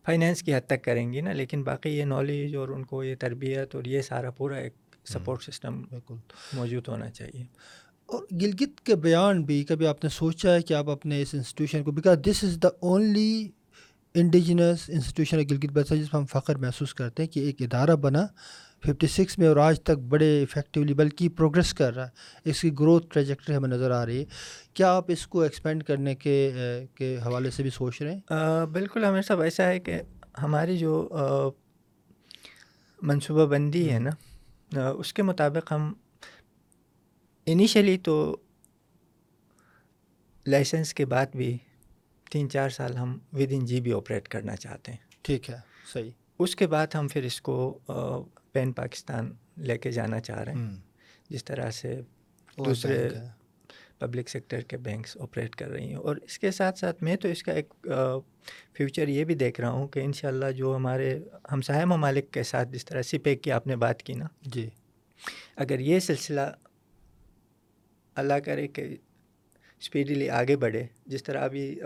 فائنینس 0.07 0.43
کی 0.43 0.55
حد 0.55 0.67
تک 0.67 0.85
کریں 0.85 1.13
گی 1.13 1.21
نا 1.21 1.33
لیکن 1.33 1.63
باقی 1.63 1.91
یہ 1.91 2.05
نالج 2.05 2.57
اور 2.57 2.69
ان 2.69 2.85
کو 2.85 3.05
یہ 3.05 3.15
تربیت 3.15 3.75
اور 3.75 3.85
یہ 3.85 4.03
سارا 4.03 4.31
پورا 4.31 4.57
ایک 4.57 4.75
سپورٹ 5.05 5.43
سسٹم 5.43 5.83
بالکل۔ 5.83 6.15
موجود 6.53 6.89
ہونا 6.89 7.11
چاہیے۔ 7.11 7.45
اور 8.07 8.25
گلگت 8.33 8.81
کے 8.81 8.95
بیان 8.95 9.45
بھی 9.45 9.65
کبھی 9.65 9.87
آپ 9.87 10.05
نے 10.05 10.11
سوچا 10.11 10.55
ہے 10.55 10.63
کہ 10.63 10.75
آپ 10.75 10.91
اپنے 10.91 11.23
اس 11.23 11.35
انسٹیٹیوشن 11.35 11.85
کو 11.85 11.91
because 11.91 12.19
this 12.27 12.45
is 12.45 12.59
the 12.63 12.69
only 12.81 13.49
indigenous 14.15 14.91
institution 14.91 15.39
Gilgit 15.51 15.73
Baltistan 15.73 15.99
جس 15.99 16.13
میں 16.13 16.21
ہم 16.21 16.27
فخر 16.27 16.57
محسوس 16.57 16.95
کرتے 16.95 17.23
ہیں 17.23 17.31
کہ 17.31 17.41
ایک 17.41 17.63
ادارہ 17.63 17.97
بنا 17.97 18.27
ففٹی 18.85 19.07
سکس 19.07 19.39
میں 19.39 19.49
اور 19.49 19.57
آج 19.57 19.81
تک 19.83 19.99
بڑے 20.09 20.43
افیکٹولی 20.43 20.95
بلکہ 20.95 21.29
پروگرس 21.29 21.73
کر 21.75 21.95
رہا 21.95 22.07
ہے۔ 22.07 22.51
اس 22.51 22.61
کی 22.61 22.71
گروتھ 22.79 23.07
ٹریجیکٹری 23.09 23.57
ہمیں 23.57 23.69
نظر 23.69 23.91
آ 23.91 24.05
رہی 24.07 24.19
ہے۔ 24.21 24.25
کیا 24.75 24.93
آپ 24.93 25.05
اس 25.09 25.27
کو 25.27 25.41
ایکسپینڈ 25.41 25.83
کرنے 25.85 26.15
کے 26.15 26.51
کے 26.95 27.17
حوالے 27.27 27.51
سے 27.51 27.63
بھی 27.63 27.71
سوچ 27.71 28.03
رہے 28.03 28.15
ہیں؟ 28.15 28.67
بالکل 28.73 29.05
ہمیں 29.05 29.23
صاحب 29.23 29.41
ایسا 29.41 29.67
ہے 29.67 29.79
کہ 29.81 30.01
ہماری 30.43 30.79
جو 30.79 31.09
منصوبہ 33.03 33.47
بندی 33.47 33.91
ہے 33.93 33.99
نا 33.99 34.11
اس 34.89 35.13
کے 35.13 35.23
مطابق 35.23 35.73
ہم 35.73 35.93
انیشلی 37.47 37.97
تو 37.99 38.15
لائسنس 40.47 40.95
کے 40.95 41.07
بعد 41.07 41.27
بھی 41.37 41.57
تین 42.31 42.51
چار 42.51 42.69
سال 42.69 42.97
ہم 42.97 43.19
with 43.33 43.53
in 43.53 43.65
G 43.65 43.81
B 43.81 43.93
operate 43.93 44.29
کرنا 44.29 44.57
چاہتے 44.57 44.93
ہیں۔ 44.93 44.99
ٹھیک 45.23 45.51
ہے 45.51 45.57
صحیح۔ 45.93 46.11
اس 46.39 46.57
کے 46.57 46.67
بعد 46.67 46.95
ہم 46.95 47.09
پھر 47.09 47.23
اس 47.23 47.41
کو 47.41 47.57
پین 48.53 48.73
پاکستان 48.73 49.33
لے 49.57 49.79
کے 49.79 49.91
جانا 49.91 50.21
چاہ 50.21 50.41
رہے 50.41 50.53
ہیں۔ 50.53 50.77
جس 51.29 51.45
طرح 51.45 51.71
سے 51.71 52.01
دوسرے 52.65 53.09
پبلک 53.99 54.29
سیکٹر 54.29 54.61
کے 54.61 54.77
بینکس 54.77 55.17
آپریٹ 55.21 55.57
کر 55.57 55.69
رہی 55.69 55.89
ہیں۔ 55.89 55.95
اور 55.95 56.17
اس 56.17 56.39
کے 56.39 56.51
ساتھ 56.51 56.79
ساتھ 56.79 57.03
میں 57.03 57.17
تو 57.17 57.29
اس 57.29 57.43
کا 57.43 57.53
ایک 57.53 57.75
فیوچر 58.73 59.09
یہ 59.09 59.25
بھی 59.25 59.35
دیکھ 59.35 59.61
رہا 59.61 59.71
ہوں 59.71 59.89
کہ 59.89 60.01
انشاءاللہ 60.01 60.51
جو 60.51 60.77
ہمارے 60.77 61.21
ہمسایہ 61.53 61.85
ممالک 61.85 62.31
کے 62.31 62.43
ساتھ 62.43 62.69
جس 62.69 62.85
طرح 62.85 63.03
سی 63.03 63.19
پیک 63.19 63.43
کی 63.43 63.53
آپ 63.53 63.67
نے 63.67 63.77
بات 63.77 64.03
کی 64.03 64.13
نا۔ 64.13 64.27
جی۔ 64.43 64.69
اگر 65.57 65.79
یہ 65.79 65.99
سلسلہ 65.99 66.41
اللہ 68.15 68.35
کرے 68.35 68.69
کہ 68.69 68.97
اسپیڈیلی 69.81 70.31
آگے 70.31 70.57
بڑھے 70.57 70.87
جس 71.07 71.23
طرح 71.23 71.45
ابھی 71.45 71.81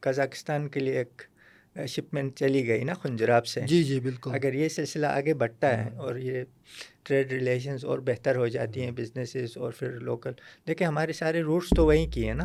کازاکستان 0.00 0.68
کے 0.68 0.80
لیے 0.80 0.98
ایک 0.98 1.22
شپمنٹ 1.86 2.36
چلی 2.36 2.68
گئی 2.68 2.84
نا 2.84 2.94
خنجراب 2.94 3.46
سے۔ 3.46 3.60
جی 3.60 3.84
جی 3.84 4.00
بالکل۔ 4.00 4.30
اگر 4.34 4.54
یہ 4.54 4.68
سلسلہ 4.68 5.06
آگے 5.06 5.34
بڑھتا 5.34 5.84
ہے 5.84 5.90
اور 5.96 6.16
یہ 6.16 6.44
ٹریڈ 7.02 7.32
ریلیشنز 7.32 7.84
اور 7.84 7.98
بہتر 7.98 8.36
ہو 8.36 8.46
جاتی 8.46 8.82
ہیں 8.82 8.90
بزنسز 8.90 9.56
اور 9.56 9.72
پھر 9.72 9.90
لوکل۔ 9.90 10.32
دیکھیں 10.66 10.86
ہمارے 10.86 11.12
سارے 11.12 11.42
روٹس 11.42 11.68
تو 11.76 11.86
وہیں 11.86 12.12
کی 12.12 12.26
ہیں 12.26 12.34
نا۔ 12.34 12.44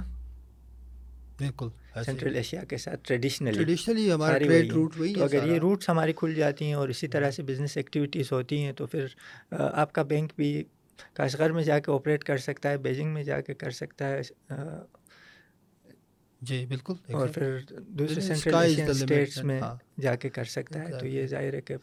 بالکل 1.40 1.68
سینٹرل 2.06 2.36
ایشیا 2.36 2.64
کے 2.64 2.78
ساتھ 2.78 3.00
ٹریڈیشنلی۔ 3.04 3.52
ٹریڈیشنلی 3.52 4.12
ہمارا 4.12 4.38
ٹریڈ 4.38 4.72
روٹ 4.72 4.98
وہی 4.98 5.14
تو 5.14 5.24
اگر 5.24 5.48
یہ 5.48 5.58
روٹس 5.60 5.90
ہماری 5.90 6.14
کھل 6.14 6.34
جاتی 6.34 6.66
ہیں 6.66 6.74
اور 6.74 6.90
اسی 6.90 7.08
طرح 7.08 7.32
سے 7.32 7.44
بزنس 7.44 7.78
ایکٹیویٹیز 7.78 8.32
ہوتی 8.32 8.64
ہیں 8.64 8.74
تو 8.74 8.86
پھر 8.86 9.06
آپ 9.52 9.94
کا 9.94 10.04
بینک 10.04 10.32
بھی 10.36 10.64
کاشغر 11.14 11.50
میں 11.50 11.64
جا 11.64 11.80
کے 11.80 11.92
آپریٹ 11.92 12.24
کر 12.24 12.38
سکتا 12.38 12.70
ہے 12.70 12.78
بیجنگ 12.78 13.14
میں 13.14 13.24
جا 13.24 13.42
کے 13.42 13.54
کر 13.54 13.72
سکتا 13.72 14.10
ہے 14.10 14.22
جی 16.44 16.66
بالکل 16.66 16.94
اور 17.12 17.28
پھر 17.28 17.58
دوسرے 17.90 18.22
سینٹرل 18.22 18.56
اسٹیٹس 18.92 19.44
میں 19.44 19.62
جا 20.02 20.16
کے 20.16 20.30
کر 20.30 20.44
سکتا 20.46 20.80
ہے۔ 20.80 20.92
تو 20.92 21.08
یہ 21.08 21.28
ظاہر 21.28 21.54
ہے 21.54 21.62
کہ 21.62 21.76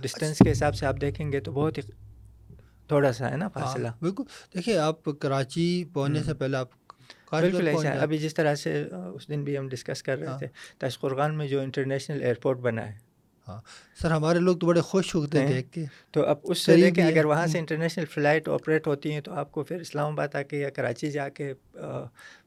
ڈسٹینس 0.00 0.38
کے 0.38 0.52
حساب 0.52 0.74
سے 0.74 0.86
آپ 0.86 1.00
دیکھیں 1.00 1.32
گے 1.32 1.40
تو 1.40 1.52
بہت 1.52 1.78
ہی 1.78 1.82
تھوڑا 2.88 3.12
سا 3.12 3.30
ہے 3.30 3.36
نا 3.36 3.48
فاصلہ۔ 3.48 3.88
بالکل۔ 4.00 4.22
دیکھیے 4.54 4.78
آپ 4.78 5.04
کراچی 5.18 5.84
پہنچنے 5.92 6.22
سے 6.22 6.34
پہلے 6.34 6.56
آپ 6.56 6.68
بالکل 7.32 7.68
ایسا 7.68 7.92
ابھی 8.02 8.18
جس 8.18 8.34
طرح 8.34 8.54
سے 8.54 8.72
اس 9.14 9.28
دن 9.28 9.44
بھی 9.44 9.58
ہم 9.58 9.68
ڈسکس 9.68 10.02
کر 10.02 10.18
رہے 10.18 10.38
تھے 10.38 10.46
تاشقرغان 10.78 11.34
میں 11.34 11.48
جو 11.48 11.60
انٹرنیشنل 11.60 12.22
ایئرپورٹ 12.22 12.58
بنا 12.58 12.92
ہے 12.92 12.98
ہاں۔ 13.48 13.60
سر 13.98 14.10
ہمارے 14.10 14.38
لوگ 14.38 14.56
تو 14.56 14.66
بڑے 14.66 14.80
خوش 14.82 15.14
ہوتے 15.14 15.40
ہیں 15.40 15.48
دیکھ 15.48 15.70
کے۔ 15.72 15.84
تو 16.12 16.24
اب 16.26 16.36
اس 16.44 16.58
سے 16.58 16.76
دیکھیں 16.76 17.04
اگر 17.04 17.24
وہاں 17.24 17.46
سے 17.46 17.58
انٹرنیشنل 17.58 18.04
فلائٹ 18.10 18.48
آپریٹ 18.48 18.86
ہوتی 18.86 19.12
ہیں 19.12 19.20
تو 19.20 19.32
آپ 19.34 19.52
کو 19.52 19.62
پھر 19.64 19.80
اسلام 19.80 20.12
آباد 20.12 20.34
آ 20.34 20.42
کے 20.42 20.58
یا 20.58 20.70
کراچی 20.70 21.10
جا 21.10 21.28
کے 21.28 21.52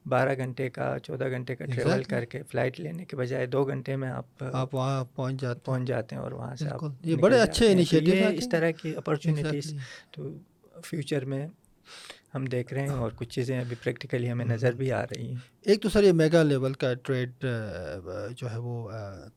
بارہ 0.07 0.35
گھنٹے 0.37 0.69
کا 0.69 0.95
چودہ 1.03 1.29
گھنٹے 1.29 1.55
کا 1.55 1.65
ٹریول 1.65 2.03
کر 2.03 2.25
کے 2.25 2.41
فلائٹ 2.43 2.79
لینے 2.79 3.05
کے 3.05 3.15
بجائے 3.15 3.45
دو 3.45 3.63
گھنٹے 3.65 3.95
میں 3.95 4.09
آپ 4.09 4.43
آپ 4.53 4.75
وہاں 4.75 5.03
پہنچ 5.15 5.41
جاتے 5.41 5.59
پہنچ 5.65 5.87
جاتے 5.87 6.15
ہیں 6.15 6.21
اور 6.23 6.31
وہاں 6.31 6.55
سے 6.55 6.69
آپ 6.69 6.83
یہ 7.03 7.15
بڑے 7.17 7.39
اچھے 7.41 7.71
انیشیٹو 7.71 8.27
اس 8.29 8.49
طرح 8.49 8.71
کی 8.71 8.95
اپرچونیٹیز 8.95 9.73
تو 10.11 10.29
فیوچر 10.83 11.25
میں 11.25 11.47
ہم 12.35 12.45
دیکھ 12.45 12.73
رہے 12.73 12.81
ہیں 12.81 12.89
اور 12.89 13.11
کچھ 13.15 13.29
چیزیں 13.29 13.59
ابھی 13.59 13.75
پریکٹیکلی 13.83 14.31
ہمیں 14.31 14.45
نظر 14.45 14.71
بھی 14.71 14.91
آ 14.91 15.03
رہی 15.03 15.27
ہیں۔ 15.27 15.35
ایک 15.61 15.81
تو 15.81 15.89
سر 15.89 16.03
یہ 16.03 16.11
میگا 16.11 16.43
لیول 16.43 16.73
کا 16.73 16.93
ٹریڈ 16.93 17.45
جو 18.37 18.51
ہے 18.51 18.57
وہ 18.57 18.89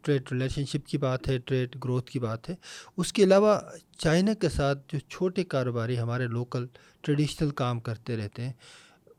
ٹریڈ 0.02 0.22
ریلیشن 0.32 0.64
شپ 0.64 0.86
کی 0.86 0.98
بات 0.98 1.28
ہے 1.28 1.38
ٹریڈ 1.38 1.76
گروتھ 1.84 2.10
کی 2.10 2.18
بات 2.18 2.50
ہے۔ 2.50 2.54
اس 2.96 3.12
کے 3.12 3.22
علاوہ 3.24 3.58
چائنا 3.98 4.34
کے 4.34 4.48
ساتھ 4.48 4.78
جو 4.88 4.98
چھوٹے 4.98 5.44
کاروباری 5.44 5.98
ہمارے 5.98 6.26
لوکل 6.26 6.66
ٹریڈیشنل 7.00 7.50
کام 7.50 7.80
کرتے 7.80 8.16
رہتے 8.16 8.42
ہیں 8.42 8.52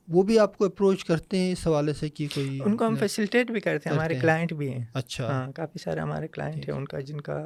وہ 0.07 0.21
بھی 0.23 0.37
آپ 0.39 0.57
کو 0.57 0.65
اپروچ 0.65 1.03
کرتے 1.05 1.37
ہیں 1.37 1.51
اس 1.51 1.67
حوالے 1.67 1.93
سے 1.93 2.09
کہ 2.09 2.27
کوئی 2.33 2.59
ان 2.65 2.77
کو 2.77 2.87
ہم 2.87 2.95
فیسیلیٹیٹ 2.95 3.51
بھی 3.51 3.59
کرتے 3.59 3.89
ہیں 3.89 3.95
ہمارے 3.95 4.15
کلائنٹ 4.19 4.53
بھی 4.53 4.73
ہیں۔ 4.73 4.85
اچھا۔ 4.93 5.27
ہاں 5.27 5.51
کافی 5.51 5.79
سارے 5.79 5.99
ہمارے 5.99 6.27
کلائنٹ 6.27 6.69
ہیں 6.69 6.75
ان 6.75 6.85
کا 6.85 6.99
جن 6.99 7.21
کا 7.21 7.37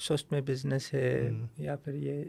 سست 0.00 0.32
میں 0.32 0.40
بزنس 0.40 0.94
ہے 0.94 1.30
یا 1.58 1.76
پھر 1.76 1.94
یہ 1.94 2.24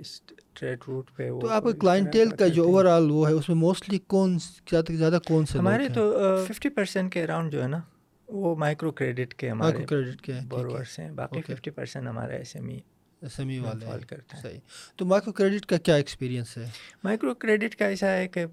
ٹریڈ 0.53 0.79
روٹ 0.87 1.11
پہ 1.15 1.29
تو 1.41 1.49
آپ 1.49 1.63
کا 1.63 1.71
کلائنٹیل 1.71 2.29
کا 2.29 2.47
جو 2.47 2.63
اوور 2.63 2.85
آل 2.85 3.11
وہ 3.11 3.27
ہے 3.27 3.33
اس 3.33 3.49
میں 3.49 3.57
موسٹلی 3.57 3.99
کون 4.07 4.37
زیادہ 4.71 5.19
کون 5.25 5.45
سے 5.45 5.57
ہمارے 5.57 5.87
تو 5.89 6.13
ففٹی 6.47 6.69
پرسینٹ 6.69 7.13
کے 7.13 7.23
اراؤنڈ 7.23 7.51
جو 7.51 7.63
ہے 7.63 7.67
نا 7.67 7.79
وہ 8.27 8.55
مائکرو 8.55 8.91
کریڈٹ 8.91 9.33
کے 9.33 9.49
ہمارے 9.49 9.85
کریڈٹ 9.85 10.21
کے 10.21 10.33
بورورس 10.47 10.99
ہیں 10.99 11.11
باقی۔ 11.11 11.41
ففٹی 11.41 11.71
پرسینٹ 11.71 12.07
ہمارا 12.07 12.33
S 12.33 12.55
M 12.55 12.67
E 12.67 12.79
S 13.21 13.39
M 13.39 13.49
E 13.49 13.59
والے 13.59 13.85
فال 13.85 13.99
ہیں۔ 13.99 14.07
کرتا 14.07 14.37
ہے 14.37 14.41
صحیح۔ 14.41 14.59
تو 14.95 15.05
مائکرو 15.05 15.31
کریڈٹ 15.31 15.65
کا 15.65 15.77
کیا 15.77 15.95
ایکسپیرینس 15.95 16.57
ہے؟ 16.57 16.65
مائکرو 17.03 17.33
کریڈٹ 17.33 17.75
کا 17.75 17.85
ایسا 17.85 18.13
ہے 18.13 18.27
کہ 18.27 18.45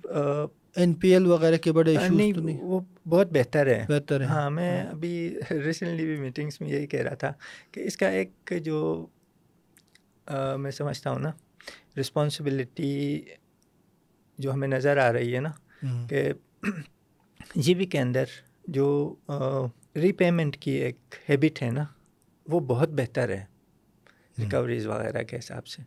این 0.78 0.94
پی 0.94 1.08
ایل 1.08 1.26
وغیرہ 1.26 1.56
کے 1.56 1.72
بڑے 1.72 1.96
ایشوز 1.96 2.34
تو 2.34 2.40
نہیں؟ 2.40 2.58
وہ 2.60 2.80
بہت 3.08 3.32
بہتر 3.32 3.66
ہے۔ 3.66 3.84
بہتر 3.88 4.20
ہے۔ 4.20 4.26
ہاں 4.26 4.50
میں 4.50 4.82
ابھی 4.82 5.38
ریسنٹلی 5.50 6.06
بھی 6.06 6.16
میٹنگس 6.16 6.60
میں 6.60 6.68
یہی 6.68 6.86
کہہ 6.86 7.00
رہا 7.00 7.14
تھا 7.14 7.32
کہ 7.70 7.80
اس 7.80 7.96
کا 7.96 8.08
ایک 8.08 8.52
جو 8.62 9.06
میں 10.56 10.70
سمجھتا 10.70 11.10
ہوں 11.10 11.18
نا 11.18 11.30
رسپانسبلٹی 12.00 13.22
جو 14.38 14.52
ہمیں 14.52 14.68
نظر 14.68 14.96
آ 14.96 15.12
رہی 15.12 15.34
ہے 15.34 15.40
نا 15.40 15.50
کہ 16.08 16.32
جی 17.54 17.74
بی 17.74 17.86
کے 17.86 17.98
اندر 17.98 18.24
جو 18.68 18.88
ری 19.96 20.12
پیمنٹ 20.12 20.56
کی 20.56 20.70
ایک 20.70 20.96
ہیبٹ 21.28 21.62
ہے 21.62 21.70
نا 21.70 21.84
وہ 22.46 22.60
بہت 22.60 22.88
بہتر 22.88 23.28
ہے۔ 23.28 23.44
ریکوریز 24.38 24.86
وغیرہ 24.86 25.22
کے 25.22 25.38
حساب 25.38 25.66
سے۔ 25.66 25.82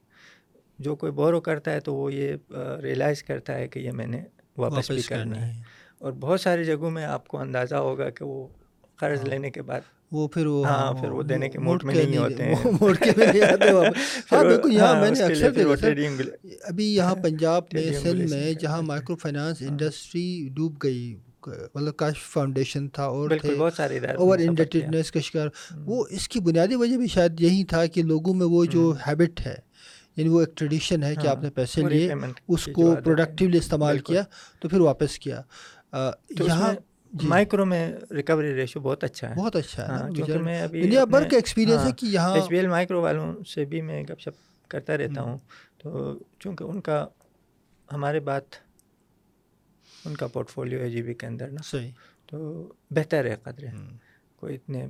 جو 0.79 0.95
کوئی 0.95 1.11
بورو 1.11 1.41
کرتا 1.41 1.73
ہے 1.73 1.79
تو 1.79 1.95
وہ 1.95 2.13
یہ 2.13 2.35
ریئلائز 2.81 3.23
کرتا 3.23 3.55
ہے 3.55 3.67
کہ 3.67 3.79
یہ 3.79 3.91
میں 3.91 4.07
نے 4.07 4.23
واپس 4.61 4.91
بھی 4.91 5.01
کرنا 5.01 5.47
ہے۔ 5.47 5.53
اور 5.99 6.11
بہت 6.19 6.41
ساری 6.41 6.63
جگہوں 6.63 6.91
میں 6.91 7.05
آپ 7.05 7.27
کو 7.27 7.39
اندازہ 7.39 7.75
ہوگا 7.75 8.09
کہ 8.09 8.25
وہ 8.25 8.47
قرض 8.95 9.19
ہاں۔ 9.19 9.29
لینے 9.29 9.49
کے 9.49 9.61
بعد 9.61 9.81
وہ 10.11 10.27
پھر 10.27 10.45
وہ 10.45 10.65
ہاں، 10.67 10.93
پھر 10.93 11.11
وہ 11.11 11.23
دینے 11.23 11.49
کے 11.49 11.59
موڈ 11.59 11.83
میں 11.83 11.95
نہیں 11.95 12.17
ہوتے 12.17 12.43
ہیں۔ 12.45 12.55
موڑ 12.81 12.95
کے 12.95 13.11
بھی 13.15 13.25
نہیں 13.25 13.41
آتے 13.43 13.69
ہاں 14.31 14.43
بالکل 14.43 14.73
یہاں 14.73 14.87
ہاں، 14.87 15.01
میں 15.01 15.11
نے 15.11 15.23
اکثر 15.23 15.51
دیکھا 15.51 16.25
ابھی 16.63 16.95
یہاں 16.95 17.15
پنجاب 17.23 17.63
میں 17.73 17.91
سندھ 17.93 18.29
میں 18.29 18.53
جہاں۔ 18.53 18.81
مائکرو 18.81 19.15
فائنانس 19.15 19.61
انڈسٹری 19.61 20.49
ڈوب 20.53 20.83
گئی 20.83 21.15
مطلب 21.47 21.95
کاش 21.95 22.21
فاؤنڈیشن 22.23 22.87
تھا 22.89 23.03
اور 23.03 23.29
بہت 23.57 23.73
سارے 23.73 23.99
اوور۔ 23.99 24.39
انڈیٹڈنیس 24.39 25.11
کا 25.11 25.19
شکار 25.19 25.47
وہ 25.85 26.05
اس 26.09 26.27
کی 26.27 26.39
بنیادی 26.39 26.75
وجہ 26.75 26.97
بھی 26.97 27.07
شاید 27.07 27.41
یہی 27.41 27.63
تھا 27.63 27.85
کہ 27.85 28.03
لوگوں 28.03 28.33
میں 28.33 28.45
وہ 28.45 28.65
جو 28.65 28.93
ہیبٹ 29.07 29.45
ہے 29.45 29.55
یعنی 30.21 30.33
وہ 30.33 30.39
ایک 30.39 30.57
ٹریڈیشن 30.57 31.03
ہے 31.03 31.15
کہ 31.15 31.27
ہاں، 31.27 31.35
آپ 31.35 31.43
نے 31.43 31.49
پیسے 31.49 31.81
لیے 31.89 32.13
اس 32.47 32.69
کو۔ 32.73 32.95
پروڈکٹیولی 33.03 33.57
استعمال۔ 33.57 33.99
کیا 33.99 34.21
تو 34.59 34.69
پھر 34.69 34.79
واپس 34.79 35.19
کیا۔ 35.19 35.41
یہاں 36.29 36.73
جی، 37.13 37.27
مائکرو 37.27 37.65
میں 37.65 37.93
ریکوری 38.11 38.55
ریشو 38.55 38.79
بہت 38.79 39.03
اچھا 39.03 39.29
ہے۔ 39.29 39.35
بہت 39.35 39.55
اچھا 39.55 39.83
ہے 39.83 39.91
نا 39.91 39.99
کیونکہ 39.99 40.23
بچارے- 40.23 40.43
میں 40.43 40.61
ابھی 40.61 40.81
دنیا 40.81 41.05
بھر 41.05 41.29
کا 41.29 41.35
ایکسپیرینس 41.35 41.79
ہے 41.79 41.83
ہاں، 41.83 41.91
کہ 41.91 42.05
یہاں 42.05 42.35
ایچ 42.35 42.47
بی 42.49 42.57
ایل 42.57 42.67
مائکرو 42.67 43.01
والوں 43.01 43.43
سے 43.43 43.65
بھی 43.65 43.81
میں 43.81 44.03
گپ 44.03 44.19
شپ 44.19 44.69
کرتا 44.69 44.97
رہتا 44.97 45.21
ہوں۔ 45.21 45.37
تو 45.77 46.19
چونکہ 46.39 46.63
ان 46.63 46.81
کا 46.81 47.05
ہمارے 47.93 48.19
بات 48.19 48.43
ان 50.05 50.15
کا 50.15 50.27
پورٹ 50.27 50.49
فولیو 50.49 50.79
ہے 50.79 50.89
جی 50.89 51.01
بی 51.01 51.13
کے 51.13 51.27
اندر 51.27 51.47
نا۔ 51.47 51.61
صحیح۔ 51.63 51.91
تو 52.27 52.67
بہتر 52.91 53.25
ہے 53.25 53.35
قدرے 53.43 53.67
کوئی 54.35 54.55
اتنے 54.55 54.87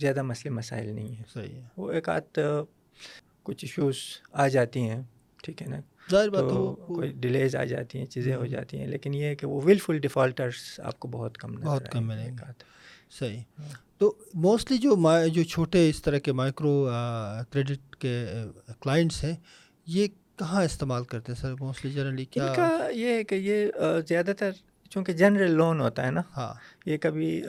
زیادہ 0.00 0.22
مسئلے 0.22 0.50
مسائل 0.50 0.94
نہیں 0.94 1.08
ہیں۔ 1.08 1.22
صحیح 1.32 1.54
ہے۔ 1.54 1.66
وہ 1.76 1.92
ایک 1.92 2.08
آدھ 2.08 2.38
کچھ 3.50 3.64
ایشوز 3.64 3.96
آ 4.32 4.48
جاتی 4.48 4.80
ہیں 4.80 5.02
ٹھیک 5.42 5.62
ہے 5.62 5.66
نا 5.66 5.80
ظاہر 6.10 6.28
بات 6.28 6.48
تو 6.50 6.74
کوئی 6.86 7.12
ڈیلیز 7.12 7.56
آ 7.56 7.64
جاتی 7.64 7.98
ہیں 7.98 8.06
چیزیں 8.06 8.34
ہو۔ 8.36 8.46
جاتی 8.46 8.78
ہیں 8.78 8.86
لیکن 8.86 9.14
یہ 9.14 9.24
ہے 9.24 9.34
کہ 9.34 9.46
وہ 9.46 9.60
ولفل 9.64 9.98
ڈیفالٹرس 9.98 10.80
آپ 10.80 11.00
کو 11.00 11.08
بہت 11.08 11.38
کم 11.38 11.54
بہت 11.54 11.88
کم 11.90 12.10
گے۔ 12.10 12.28
آدھ۔ 12.42 12.62
صحیح 13.10 13.42
تو 13.98 14.12
موسٹلی 14.34 14.78
جو 14.78 14.94
جو 15.28 15.42
چھوٹے 15.42 15.88
اس 15.88 16.02
طرح 16.02 16.18
کے 16.18 16.32
مائکرو 16.32 16.88
کریڈٹ 17.50 17.96
کے 17.96 18.26
کلائنٹس 18.80 19.24
ہیں 19.24 19.36
یہ 19.86 20.06
کہاں 20.36 20.64
استعمال 20.64 21.04
کرتے 21.04 21.32
ہیں 21.32 21.40
سر 21.40 21.54
موسٹلی 21.60 21.90
جنرلی 21.92 22.24
کیا 22.24 22.52
کا 22.56 22.88
یہ 22.90 23.14
ہے 23.14 23.24
کہ 23.24 23.34
یہ 23.34 23.66
زیادہ 24.08 24.32
تر 24.38 24.50
چونکہ 24.90 25.12
جنرل 25.12 25.50
لون 25.50 25.80
ہوتا 25.80 26.06
ہے 26.06 26.10
نا 26.10 26.22
ہاں 26.36 26.54
یہ 26.86 26.96
کبھی 26.96 27.42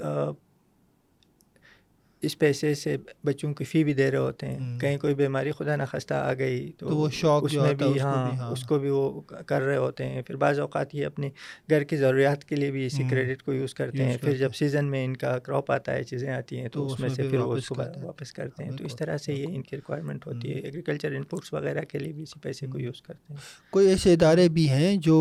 اس 2.21 2.37
پیسے 2.39 2.73
سے 2.75 2.95
بچوں 3.23 3.53
کی 3.53 3.63
فی 3.63 3.83
بھی 3.83 3.93
دے 3.93 4.11
رہے 4.11 4.17
ہوتے 4.17 4.47
ہیں۔ 4.47 4.79
کہیں 4.79 4.97
کوئی 4.97 5.15
بیماری 5.15 5.51
خدا 5.51 5.75
نخواستہ 5.75 6.13
آ 6.13 6.33
گئی 6.33 6.71
تو 6.77 6.87
وہ 6.87 7.09
شوق 7.09 7.43
اس 7.43 7.53
میں 7.53 7.63
ہے 7.63 7.73
بھی 7.75 7.85
اس 7.85 7.91
کو 7.91 7.91
بھی 7.91 7.99
ہاں۔ 8.01 8.35
ہاں 8.37 8.49
اس 8.51 8.63
کو 8.63 8.79
بھی 8.79 8.89
وہ 8.89 9.21
کر 9.21 9.61
رہے 9.61 9.77
ہوتے 9.77 10.07
ہیں۔ 10.09 10.21
پھر 10.21 10.35
بعض 10.35 10.59
اوقات 10.59 10.95
یہ 10.95 11.05
اپنی 11.05 11.29
گھر 11.69 11.83
کی 11.83 11.97
ضروریات 11.97 12.45
کے 12.45 12.55
لیے 12.55 12.71
بھی 12.71 12.85
اسی۔ 12.85 13.03
کریڈٹ 13.09 13.43
کو 13.43 13.53
یوز 13.53 13.73
کرتے 13.73 14.03
ہیں۔ 14.05 14.17
پھر 14.17 14.37
جب 14.37 14.53
سیزن 14.55 14.85
میں 14.85 15.05
ان 15.05 15.17
کا 15.17 15.37
کراپ 15.37 15.71
آتا 15.71 15.93
ہے 15.93 16.03
چیزیں 16.03 16.33
آتی 16.33 16.59
ہیں 16.59 16.69
تو 16.69 16.79
تو 16.79 16.93
اس 16.93 16.99
میں 16.99 17.09
سے 17.09 17.23
پھر 17.23 17.39
وہ 17.39 17.55
اس 17.57 17.67
کو۔ 17.67 17.75
واپس 18.03 18.31
کرتے 18.33 18.63
ہیں۔ 18.63 18.71
تو 18.71 18.85
اس 18.85 18.95
طرح 18.95 19.17
سے 19.17 19.33
یہ 19.33 19.45
ان 19.49 19.61
کی 19.61 19.75
ریکوائرمنٹ 19.75 20.27
ہوتی 20.27 20.53
ہے۔ 20.53 20.59
ایگریکلچر 20.59 21.11
انپوٹس 21.11 21.53
وغیرہ 21.53 21.81
کے 21.81 21.99
لیے 21.99 22.13
بھی 22.13 22.23
اسی 22.23 22.39
پیسے 22.39 22.67
کو 22.67 22.79
یوز 22.79 23.01
کرتے 23.01 23.33
ہیں۔ 23.33 23.39
کوئی 23.69 23.87
ایسے 23.87 24.13
ادارے 24.13 24.49
بھی 24.49 24.69
ہیں 24.69 24.95
جو 24.97 25.17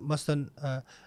مثلاً 0.00 0.44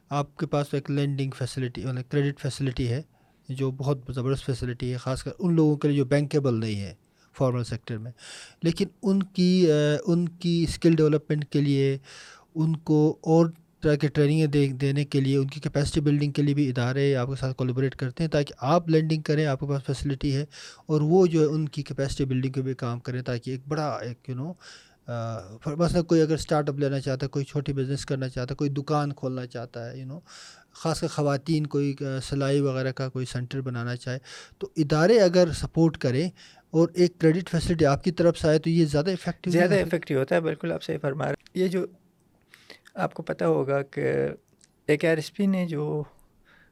آپ 0.09 0.37
کے 0.37 0.45
پاس 0.45 0.73
ایک 0.73 0.91
لینڈنگ 0.91 1.31
فیسلٹی 1.37 1.85
مطلب 1.85 2.11
کریڈٹ 2.11 2.39
فیسلٹی 2.39 2.89
ہے۔ 2.89 3.01
جو 3.49 3.69
بہت 3.71 3.99
زبردست 4.15 4.45
فیسلٹی 4.45 4.91
ہے، 4.91 4.97
خاص 4.97 5.23
کر 5.23 5.31
ان 5.39 5.55
لوگوں 5.55 5.75
کے 5.77 5.87
لیے 5.87 5.97
جو 5.97 6.05
بینکیبل 6.05 6.59
نہیں 6.59 6.81
ہے 6.81 6.93
فارمل 7.35 7.63
سیکٹر 7.63 7.97
میں۔ 7.97 8.11
لیکن 8.63 8.87
ان 9.01 9.23
کی 9.23 9.69
ان 10.05 10.27
کی 10.39 10.63
اسکل 10.67 10.95
ڈیولپمنٹ 10.95 11.45
کے 11.45 11.61
لیے، 11.61 11.97
ان 12.55 12.75
کو 12.77 13.17
اور 13.23 13.45
طرح 13.83 13.95
کے 13.95 14.07
ٹریننگیں 14.07 14.45
دے، 14.45 14.65
دینے 14.81 15.03
کے 15.05 15.19
لیے، 15.21 15.37
ان 15.37 15.47
کی 15.47 15.59
کیپیسٹی 15.59 16.01
بلڈنگ 16.01 16.31
کے 16.31 16.41
لیے 16.41 16.53
بھی 16.53 16.67
ادارے 16.69 17.15
آپ 17.15 17.27
کے 17.27 17.35
ساتھ 17.39 17.55
کولیبریٹ 17.57 17.95
کرتے 17.95 18.23
ہیں 18.23 18.29
تاکہ 18.31 18.53
آپ 18.73 18.89
لینڈنگ 18.89 19.21
کریں، 19.21 19.45
آپ 19.45 19.59
کے 19.59 19.67
پاس 19.67 19.85
فیسلٹی 19.85 20.35
ہے 20.35 20.45
اور 20.85 21.01
وہ 21.01 21.25
جو 21.27 21.41
ہے 21.41 21.45
ان 21.45 21.67
کی 21.69 21.83
کیپیسٹی 21.83 22.25
بلڈنگ 22.25 22.53
پہ 22.53 22.61
بھی 22.61 22.73
کام 22.73 22.99
کریں 22.99 23.21
تاکہ 23.21 23.51
ایک 23.51 23.67
بڑا 23.67 23.87
ایک 23.97 24.29
یو 24.29 24.35
نو 24.35 24.53
مثلا 25.77 26.01
کوئی 26.01 26.21
اگر 26.21 26.33
اسٹارٹ 26.33 26.69
اپ 26.69 26.79
لینا 26.79 26.99
چاہتا 26.99 27.25
ہے، 27.25 27.29
کوئی 27.29 27.45
چھوٹی 27.45 27.73
بزنس 27.73 28.05
کرنا 28.05 28.27
چاہتا 28.29 28.51
ہے، 28.53 28.55
کوئی 28.55 28.69
دکان 28.69 29.13
کھولنا 29.13 29.45
چاہتا 29.45 29.89
ہے 29.89 29.97
یو 29.97 30.05
نو 30.05 30.19
خاص 30.75 30.99
کر 31.01 31.07
خواتین 31.07 31.67
کوئی 31.67 31.95
سلائی 32.23 32.59
وغیرہ 32.59 32.91
کا 32.91 33.09
کوئی 33.09 33.25
سینٹر 33.25 33.61
بنانا 33.61 33.95
چاہے 33.95 34.19
تو 34.57 34.69
ادارے 34.77 35.19
اگر 35.19 35.51
سپورٹ 35.51 35.97
کریں 35.97 36.29
اور 36.71 36.87
ایک 36.93 37.19
کریڈٹ 37.19 37.49
فیسلٹی 37.49 37.85
آپ 37.85 38.03
کی 38.03 38.11
طرف 38.11 38.37
سے 38.37 38.47
آئے 38.47 38.59
تو 38.59 38.69
یہ 38.69 38.85
زیادہ 38.85 39.11
افیکٹو 39.11 39.51
زیادہ 39.51 39.79
افیکٹو 39.79 40.17
ہوتا 40.19 40.35
ہے 40.35 40.41
بالکل 40.41 40.71
آپ 40.71 40.83
صحیح 40.83 40.97
فرما 41.01 41.27
رہے 41.27 41.59
یہ 41.59 41.67
جو 41.67 41.85
آپ 42.95 43.13
کو 43.13 43.23
پتہ 43.23 43.43
ہوگا 43.43 43.81
کہ 43.81 44.13
ایک 44.87 45.05
آر 45.05 45.15
ایس 45.15 45.33
پی 45.33 45.45
نے 45.45 45.65
جو 45.67 46.03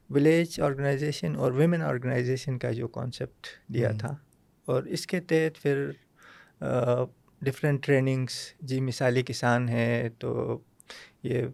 ولیج 0.09 0.59
آرگنائزیشن 0.61 1.35
اور 1.35 1.51
ویمن 1.51 1.81
آرگنائزیشن 1.81 2.57
کا 2.57 2.71
جو 2.71 2.87
کانسیپٹ 2.87 3.47
دیا 3.67 3.91
تھا 3.99 4.15
اور 4.67 4.83
اس 4.83 5.07
کے 5.07 5.19
تحت 5.19 5.61
پھر 5.61 5.89
ڈفرینٹ 7.41 7.83
ٹریننگس 7.83 8.35
جی 8.61 8.79
مثالی 8.81 9.23
کسان 9.23 9.69
ہے 9.69 10.09
تو 10.19 10.59
یہ 11.23 11.47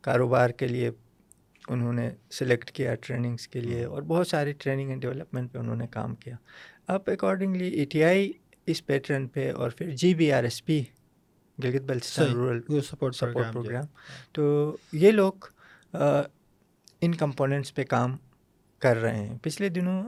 کاروبار 0.00 0.50
کے 0.50 0.66
لیے 0.66 0.90
انہوں 1.68 1.92
نے 1.92 2.10
سلیکٹ 2.30 2.70
کیا 2.70 2.94
ٹریننگس 2.94 3.46
کے 3.48 3.60
لیے 3.60 3.84
اور 3.84 4.02
بہت 4.02 4.28
ساری 4.28 4.52
ٹریننگ 4.52 4.90
اینڈ 4.90 5.02
ڈیولپمنٹ 5.02 5.52
پہ 5.52 5.58
انہوں 5.58 5.76
نے 5.76 5.86
کام 5.86 6.14
کیا۔ 6.14 6.36
اب 6.86 7.00
اکارڈنگلی 7.06 7.68
ای 7.68 7.84
ٹی 7.84 8.02
آئی 8.04 8.32
اس 8.66 8.84
پیٹرن 8.86 9.26
پہ 9.28 9.50
اور 9.52 9.70
پھر 9.70 9.90
G 9.96 10.14
B 10.14 10.30
R 10.32 10.44
S 10.44 10.64
P 10.64 10.82
Gilgit 11.58 11.82
Baltistan 11.82 12.32
rural 12.32 12.80
support 12.82 13.16
support 13.16 13.52
program 13.52 13.84
تو 14.32 14.76
یہ 14.92 15.10
لوگ 15.10 15.32
ان 15.94 17.14
کمپوننٹس 17.14 17.74
پہ 17.74 17.84
کام 17.84 18.16
کر 18.82 18.96
رہے 18.96 19.18
ہیں۔ 19.18 19.38
پچھلے 19.42 19.68
دنوں 19.68 20.02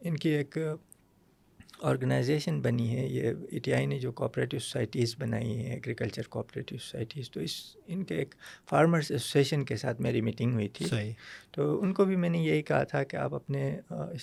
ان 0.00 0.16
کی 0.16 0.28
ایک 0.28 0.58
آرگنائزیشن 1.84 2.60
بنی 2.60 2.88
ہے 2.96 3.06
یہ 3.06 3.32
ای 3.50 3.58
ٹی 3.58 3.72
آئی 3.74 3.86
نے 3.86 3.98
جو 3.98 4.12
کوآپریٹیو 4.12 4.60
سوسائٹیز 4.60 5.14
بنائی 5.18 5.56
ہیں 5.56 5.72
ایگریکلچر 5.72 6.28
کوآپریٹیو 6.28 6.78
سوسائٹیز 6.78 7.30
تو 7.30 7.40
اس 7.40 7.54
ان 7.86 8.04
کے 8.04 8.14
ایک 8.14 8.34
فارمرس 8.68 9.10
ایسوسیشن 9.10 9.64
کے 9.64 9.76
ساتھ 9.76 10.00
میری 10.00 10.20
میٹنگ 10.20 10.52
ہوئی 10.52 10.68
تھی۔ 10.68 10.86
صحیح۔ 10.86 11.12
تو 11.52 11.82
ان 11.82 11.92
کو 11.94 12.04
بھی 12.04 12.16
میں 12.16 12.28
نے 12.28 12.38
یہی 12.38 12.62
کہا 12.62 12.82
تھا 12.84 13.02
کہ 13.02 13.16
آپ 13.16 13.34
اپنے 13.34 13.68
اس 13.90 14.22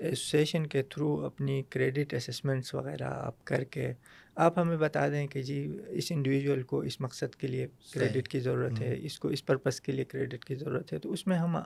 ایسوسیشن 0.00 0.66
کے 0.66 0.82
تھرو 0.82 1.24
اپنی 1.24 1.62
کریڈٹ 1.70 2.14
اسسمنٹس 2.14 2.74
وغیرہ 2.74 3.10
آپ 3.16 3.44
کر 3.44 3.64
کے 3.64 3.92
آپ 4.36 4.58
ہمیں 4.58 4.76
بتا 4.76 5.08
دیں 5.08 5.26
کہ 5.26 5.42
جی 5.42 5.58
اس 5.88 6.10
انڈیویجول 6.10 6.62
کو 6.62 6.80
اس 6.80 7.00
مقصد 7.00 7.34
کے 7.34 7.46
لیے 7.46 7.66
کریڈٹ 7.92 8.28
کی 8.28 8.40
ضرورت 8.40 8.80
ہے 8.80 8.94
اس 9.02 9.18
کو 9.18 9.28
اس 9.28 9.44
پرپز 9.46 9.80
کے 9.80 9.92
لیے 9.92 10.04
کریڈٹ 10.04 10.44
کی 10.44 10.54
ضرورت 10.54 10.92
ہے 10.92 10.98
تو 10.98 11.12
اس 11.12 11.26
میں 11.26 11.38
ہم 11.38 11.56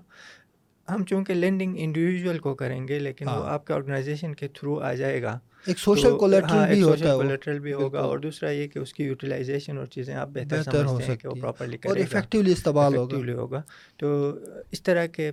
ہم 0.95 1.05
چونکہ 1.05 1.35
لینڈنگ 1.35 1.75
انڈیویجول 1.79 2.39
کو 2.39 2.55
کریں 2.55 2.89
گے 2.89 2.99
لیکن 2.99 3.29
وہ 3.29 3.45
آپ 3.45 3.67
کے 3.67 3.73
آرگنائزیشن 3.73 4.35
کے 4.35 4.49
تھرو 4.49 4.81
آ 4.81 4.95
جائے 4.95 5.23
گا۔ 5.23 5.39
ایک 5.67 5.79
سوشل 5.79 6.19
کولیٹرل 6.19 6.69
بھی 6.69 6.83
ہوتا 6.83 7.09
ہے 7.09 7.13
کولیٹرل 7.13 7.59
بھی 7.59 7.73
ہوگا۔ 7.73 8.01
اور 8.01 8.19
دوسرا 8.19 8.51
یہ 8.51 8.67
کہ 8.69 8.79
اس 8.79 8.95
کی 8.95 9.05
یوٹیلائزیشن 9.05 9.79
اور 9.79 9.87
چیزیں 9.87 10.15
آپ 10.15 10.29
بہتر 10.29 10.63
سمجھتے 10.63 11.05
ہیں 11.05 11.17
کہ 11.17 11.29
وہ 11.29 11.35
پراپرلی 11.41 11.77
اور 11.85 11.97
افیکٹولی 11.97 12.53
استعمال 12.53 12.97
ہوگا۔ 12.97 13.33
ہوگا۔ 13.33 13.63
تو 13.97 14.39
اس 14.71 14.83
طرح 14.83 15.07
کے 15.07 15.33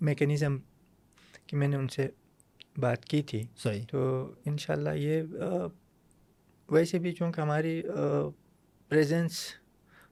میکینزم 0.00 0.58
کی 1.46 1.56
میں 1.56 1.68
نے 1.68 1.76
ان 1.76 1.88
سے 1.88 2.08
بات 2.76 3.04
کی 3.04 3.22
تھی۔ 3.22 3.42
صحیح۔ 3.56 3.82
تو 3.90 4.32
انشاءاللہ 4.44 4.90
یہ 4.94 5.22
ویسے 6.70 6.98
بھی 6.98 7.12
چونکہ 7.12 7.40
ہماری 7.40 7.82
پریزنس 8.88 9.32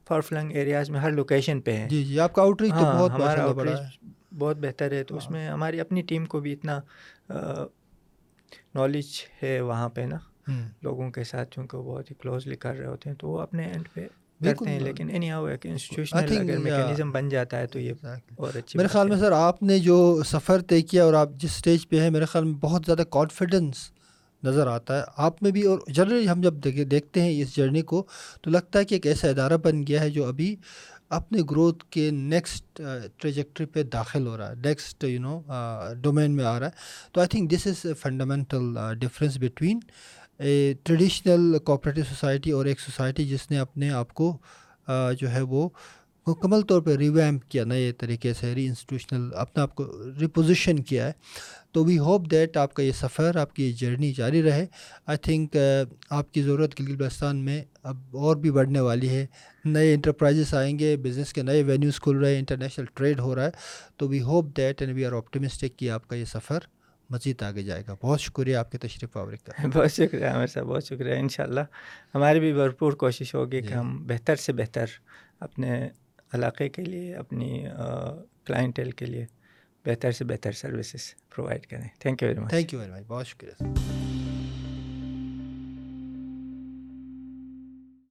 فار 0.07 0.21
فلنگ 0.21 0.51
ایریاز 0.51 0.89
میں 0.89 0.99
ہر 0.99 1.11
لوکیشن 1.11 1.61
پہ 1.61 1.77
ہے 1.77 1.87
جی 1.89 2.03
جی 2.03 2.19
آپ 2.19 2.33
کا 2.33 2.41
آؤٹ 2.41 2.61
ریچ 2.61 2.71
تو 2.71 2.85
بہت 2.97 3.11
ہمارا 3.11 3.43
آؤٹ 3.43 3.57
ریچ 3.63 4.05
بہت 4.37 4.57
بہتر 4.57 4.91
ہے۔ 4.91 5.03
تو 5.03 5.17
اس 5.17 5.29
میں 5.29 5.47
ہماری 5.49 5.79
اپنی 5.79 6.01
ٹیم 6.01 6.25
کو 6.25 6.39
بھی 6.39 6.53
اتنا 6.53 6.79
نالج 8.75 9.05
ہے 9.43 9.61
وہاں 9.61 9.89
پہ 9.89 10.01
نا۔ 10.01 10.17
لوگوں 10.83 11.11
کے 11.11 11.23
ساتھ 11.23 11.55
چونکہ 11.55 11.77
وہ 11.77 11.83
بہت 11.83 12.11
ہی 12.11 12.15
کلوزلی 12.21 12.55
کر 12.55 12.75
رہے 12.75 12.85
ہوتے 12.85 13.09
ہیں 13.09 13.17
تو 13.17 13.29
وہ 13.29 13.39
اپنے 13.39 13.63
اینڈ 13.63 13.87
پہ 13.93 14.07
کرتے 14.41 14.69
ہیں۔ 14.69 14.79
لیکن 14.79 15.09
اینی 15.09 15.31
ہاؤ 15.31 15.45
ایک 15.45 15.65
انسٹیٹیوشنل 15.65 16.37
اگر 16.37 16.57
میکینزم 16.57 17.11
بن 17.11 17.29
جاتا 17.29 17.59
ہے 17.59 17.67
تو 17.67 17.79
یہ 17.79 17.93
اور 18.35 18.55
اچھی 18.55 18.77
میرے 18.77 18.87
خیال 18.87 19.09
میں 19.09 19.17
سر 19.17 19.31
آپ 19.31 19.63
نے 19.63 19.79
جو 19.79 20.23
سفر 20.25 20.61
طے 20.61 20.81
کیا 20.81 21.03
اور 21.03 21.13
آپ 21.13 21.29
جس 21.31 21.55
اسٹیج 21.55 21.89
پہ 21.89 21.99
ہیں 21.99 22.09
میرے 22.09 22.25
خیال 22.25 22.45
میں 22.45 22.53
بہت 22.53 22.81
زیادہ 22.85 23.03
کانفیڈنس 23.09 23.91
نظر 24.47 24.67
آتا 24.67 24.97
ہے۔ 24.97 25.03
آپ 25.17 25.43
میں 25.43 25.51
بھی 25.51 25.63
اور 25.63 25.79
جنرلی 25.87 26.29
ہم 26.29 26.41
جب 26.41 26.53
دیکھتے 26.91 27.21
ہیں 27.21 27.41
اس 27.41 27.55
جرنی 27.55 27.81
کو، 27.81 28.05
تو 28.41 28.49
لگتا 28.49 28.79
ہے 28.79 28.85
کہ 28.85 28.95
ایک 28.95 29.07
ایسا 29.07 29.27
ادارہ 29.29 29.57
بن 29.63 29.85
گیا 29.87 30.01
ہے 30.01 30.09
جو 30.09 30.25
ابھی 30.25 30.55
اپنے 31.09 31.41
گروتھ 31.51 31.83
کے 31.89 32.09
نیکسٹ 32.11 32.81
ٹریجیکٹری 33.17 33.65
پہ 33.65 33.83
داخل 33.83 34.27
ہو 34.27 34.37
رہا 34.37 34.49
ہے۔ 34.49 34.55
نیکسٹ 34.63 35.03
یو 35.03 35.19
نو 35.21 35.39
ڈومین 36.01 36.31
میں 36.31 36.45
آ 36.45 36.59
رہا 36.59 36.67
ہے۔ 36.67 37.11
تو 37.13 37.21
I 37.21 37.27
think 37.27 37.51
this 37.51 37.67
is 37.67 37.85
a 37.85 37.93
fundamental 37.93 38.73
difference 38.99 39.37
between 39.37 39.79
a 40.39 40.73
traditional 40.83 41.57
cooperative 41.59 42.01
society 42.09 42.51
اور 42.51 42.65
ایک 42.65 42.79
سوسائٹی 42.79 43.25
جس 43.27 43.49
نے 43.51 43.59
اپنے 43.59 43.89
آپ 43.91 44.13
کو 44.13 44.37
جو 45.19 45.31
ہے 45.31 45.41
وہ 45.41 45.67
مکمل 46.27 46.61
طور 46.61 46.81
پہ 46.81 46.95
ریویمپ 46.95 47.49
کیا، 47.51 47.63
نئے 47.63 47.91
طریقے 47.91 48.33
سے 48.33 48.53
ری 48.55 48.67
انسٹیٹیوشنل 48.67 49.29
اپنا 49.35 49.63
آپ 49.63 49.75
کو 49.75 49.85
ریپوزیشن 50.19 50.81
کیا 50.83 51.07
ہے۔ 51.07 51.11
تو 51.77 51.85
وی 51.85 51.97
ہوپ 51.97 52.31
دیٹ 52.31 52.57
آپ 52.57 52.73
کا 52.73 52.83
یہ 52.83 52.91
سفر 52.91 53.35
آپ 53.35 53.53
کی 53.53 53.67
یہ 53.67 53.71
جرنی 53.71 54.13
جاری 54.13 54.43
رہے۔ 54.43 54.65
آئی 55.05 55.17
تھنک 55.17 55.57
آپ 56.09 56.33
کی 56.33 56.41
ضرورت 56.41 56.79
گلگت 56.79 56.97
بلتستان 56.97 57.37
میں 57.37 57.65
اب 57.83 58.17
اور 58.17 58.35
بھی 58.35 58.51
بڑھنے 58.51 58.79
والی 58.79 59.09
ہے۔ 59.09 59.25
نئے 59.65 59.93
انٹرپرائزز 59.93 60.53
آئیں 60.53 60.79
گے 60.79 60.97
بزنس 60.97 61.33
کے 61.33 61.41
نئے 61.41 61.63
وینیوز 61.63 61.99
کھل 61.99 62.17
رہے 62.17 62.31
ہیں 62.31 62.39
انٹرنیشنل 62.39 62.85
ٹریڈ 62.93 63.19
ہو 63.19 63.35
رہا 63.35 63.45
ہے۔ 63.45 63.49
تو 63.97 64.07
we 64.07 64.21
hope 64.21 64.57
that 64.57 64.81
and 64.81 64.95
we 64.95 65.05
are 65.05 65.11
optimistic 65.11 65.79
کہ 65.79 65.89
آپ 65.91 66.07
کا 66.07 66.15
یہ 66.15 66.25
سفر 66.25 66.59
مزید 67.09 67.43
آگے 67.43 67.63
جائے 67.63 67.83
گا۔ 67.87 67.95
بہت 68.01 68.21
شکریہ 68.21 68.55
آپ 68.55 68.71
کے 68.71 68.77
تشریف 68.77 69.17
آور 69.17 69.33
کا۔ 69.43 69.51
بہت 69.73 69.91
شکریہ 69.91 70.25
عامر 70.25 70.47
صاحب 70.47 70.65
بہت 70.65 70.83
شکریہ۔ 70.83 71.13
ان 71.13 71.29
شاء 71.29 71.43
اللہ 71.43 71.61
ہماری 72.15 72.39
بھی 72.39 72.53
بھرپور 72.53 72.93
کوشش 72.93 73.35
ہوگی 73.35 73.61
کہ 73.61 73.73
ہم 73.73 74.07
بہتر 74.07 74.35
سے 74.35 74.53
بہتر 74.53 74.85
اپنے 75.39 75.89
علاقے 76.33 76.69
کے 76.69 76.83
لیے 76.83 77.15
اپنی 77.15 77.65
کلائنٹیل 78.45 78.91
کے 78.91 79.05
لیے 79.05 79.25
بہتر 79.85 80.11
سے 80.11 80.25
بہتر 80.25 80.51
سروسز 80.51 81.13
پرووائڈ 81.35 81.65
کریں 81.65 81.87
thank 81.99 82.23
you 82.23 82.29
very 82.29 82.39
much 82.39 82.49
thank 82.49 82.73
you 82.73 82.79
very 82.79 82.91
much 82.91 83.03
بہت 83.07 83.27
شکریہ 83.27 84.06